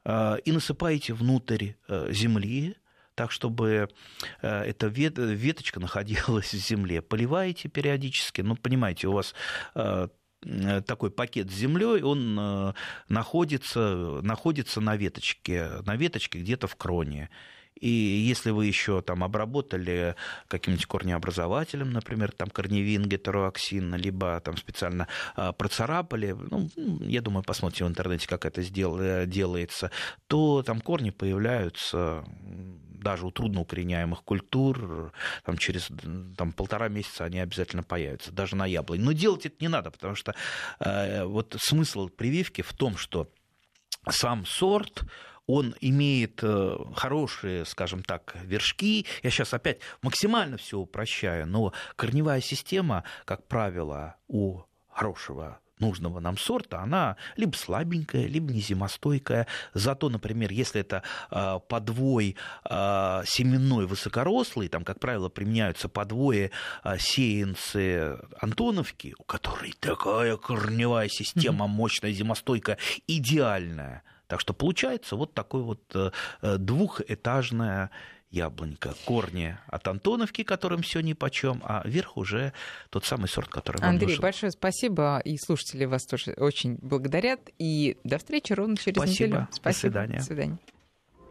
и 0.06 0.52
насыпаете 0.52 1.14
внутрь 1.14 1.72
земли, 2.10 2.76
так, 3.14 3.30
чтобы 3.30 3.88
эта 4.42 4.86
веточка 4.86 5.80
находилась 5.80 6.52
в 6.52 6.58
земле. 6.58 7.00
Поливаете 7.00 7.68
периодически, 7.68 8.42
ну, 8.42 8.54
понимаете, 8.54 9.08
у 9.08 9.12
вас 9.12 9.34
Э, 10.44 10.82
такой 10.82 11.10
пакет 11.10 11.50
с 11.50 11.54
землей, 11.54 12.02
он 12.02 12.38
э, 12.38 12.72
находится, 13.08 14.20
находится 14.22 14.80
на 14.80 14.96
веточке, 14.96 15.68
на 15.84 15.96
веточке 15.96 16.38
где-то 16.38 16.66
в 16.66 16.76
кроне. 16.76 17.30
И 17.80 17.88
если 17.88 18.50
вы 18.50 18.66
еще 18.66 19.02
там 19.02 19.24
обработали 19.24 20.14
каким-нибудь 20.48 20.86
корнеобразователем, 20.86 21.92
например, 21.92 22.32
там 22.32 22.48
корневин, 22.48 23.04
гетероаксин, 23.04 23.94
либо 23.96 24.40
там 24.40 24.56
специально 24.56 25.08
э, 25.36 25.52
процарапали, 25.52 26.32
ну, 26.32 26.70
я 27.00 27.20
думаю, 27.20 27.42
посмотрите 27.42 27.84
в 27.84 27.88
интернете, 27.88 28.28
как 28.28 28.46
это 28.46 28.62
делается, 28.62 29.90
то 30.28 30.62
там 30.62 30.80
корни 30.80 31.10
появляются 31.10 32.24
даже 33.04 33.26
у 33.26 33.30
трудноукореняемых 33.30 34.24
культур 34.24 35.12
там, 35.44 35.58
через 35.58 35.88
там, 36.36 36.52
полтора 36.52 36.88
месяца 36.88 37.24
они 37.24 37.38
обязательно 37.38 37.82
появятся, 37.82 38.32
даже 38.32 38.56
на 38.56 38.66
яблоне. 38.66 39.04
Но 39.04 39.12
делать 39.12 39.46
это 39.46 39.56
не 39.60 39.68
надо, 39.68 39.90
потому 39.90 40.14
что 40.14 40.34
э, 40.80 41.24
вот 41.24 41.54
смысл 41.58 42.08
прививки 42.08 42.62
в 42.62 42.72
том, 42.72 42.96
что 42.96 43.30
сам 44.08 44.44
сорт, 44.46 45.04
он 45.46 45.74
имеет 45.80 46.40
э, 46.42 46.76
хорошие, 46.94 47.64
скажем 47.64 48.02
так, 48.02 48.36
вершки. 48.42 49.06
Я 49.22 49.30
сейчас 49.30 49.54
опять 49.54 49.80
максимально 50.02 50.56
все 50.56 50.78
упрощаю, 50.78 51.46
но 51.46 51.72
корневая 51.96 52.40
система, 52.40 53.04
как 53.24 53.46
правило, 53.46 54.16
у 54.28 54.62
хорошего 54.88 55.60
нужного 55.78 56.20
нам 56.20 56.38
сорта, 56.38 56.80
она 56.80 57.16
либо 57.36 57.54
слабенькая, 57.56 58.26
либо 58.26 58.52
не 58.52 58.60
зимостойкая. 58.60 59.46
Зато, 59.74 60.08
например, 60.08 60.52
если 60.52 60.80
это 60.80 61.02
э, 61.30 61.58
подвой 61.68 62.36
э, 62.64 63.22
семенной 63.26 63.86
высокорослый, 63.86 64.68
там, 64.68 64.84
как 64.84 65.00
правило, 65.00 65.28
применяются 65.28 65.88
подвои 65.88 66.50
э, 66.84 66.98
сеянцы 66.98 68.18
Антоновки, 68.40 69.14
у 69.18 69.24
которой 69.24 69.74
такая 69.80 70.36
корневая 70.36 71.08
система 71.08 71.66
мощная, 71.66 72.12
зимостойкая, 72.12 72.78
идеальная. 73.06 74.02
Так 74.34 74.40
что 74.40 74.52
получается 74.52 75.14
вот 75.14 75.32
такой 75.32 75.62
вот 75.62 75.80
э, 75.94 76.10
двухэтажная 76.58 77.92
яблонька, 78.32 78.92
корни 79.04 79.56
от 79.68 79.86
Антоновки, 79.86 80.42
которым 80.42 80.82
все 80.82 81.02
ни 81.02 81.12
по 81.12 81.30
чем, 81.30 81.62
а 81.64 81.82
верх 81.84 82.16
уже 82.16 82.52
тот 82.90 83.04
самый 83.04 83.28
сорт, 83.28 83.48
который 83.48 83.80
вам 83.80 83.90
Андрей, 83.90 84.08
нужен. 84.08 84.22
большое 84.22 84.50
спасибо, 84.50 85.20
и 85.24 85.38
слушатели 85.38 85.84
вас 85.84 86.04
тоже 86.04 86.32
очень 86.36 86.78
благодарят, 86.82 87.48
и 87.60 87.96
до 88.02 88.18
встречи 88.18 88.52
ровно 88.52 88.76
через 88.76 88.96
спасибо. 88.96 89.28
неделю. 89.28 89.48
Спасибо. 89.52 89.72
До 89.72 89.78
свидания. 89.78 90.18
До 90.18 90.24
свидания. 90.24 90.58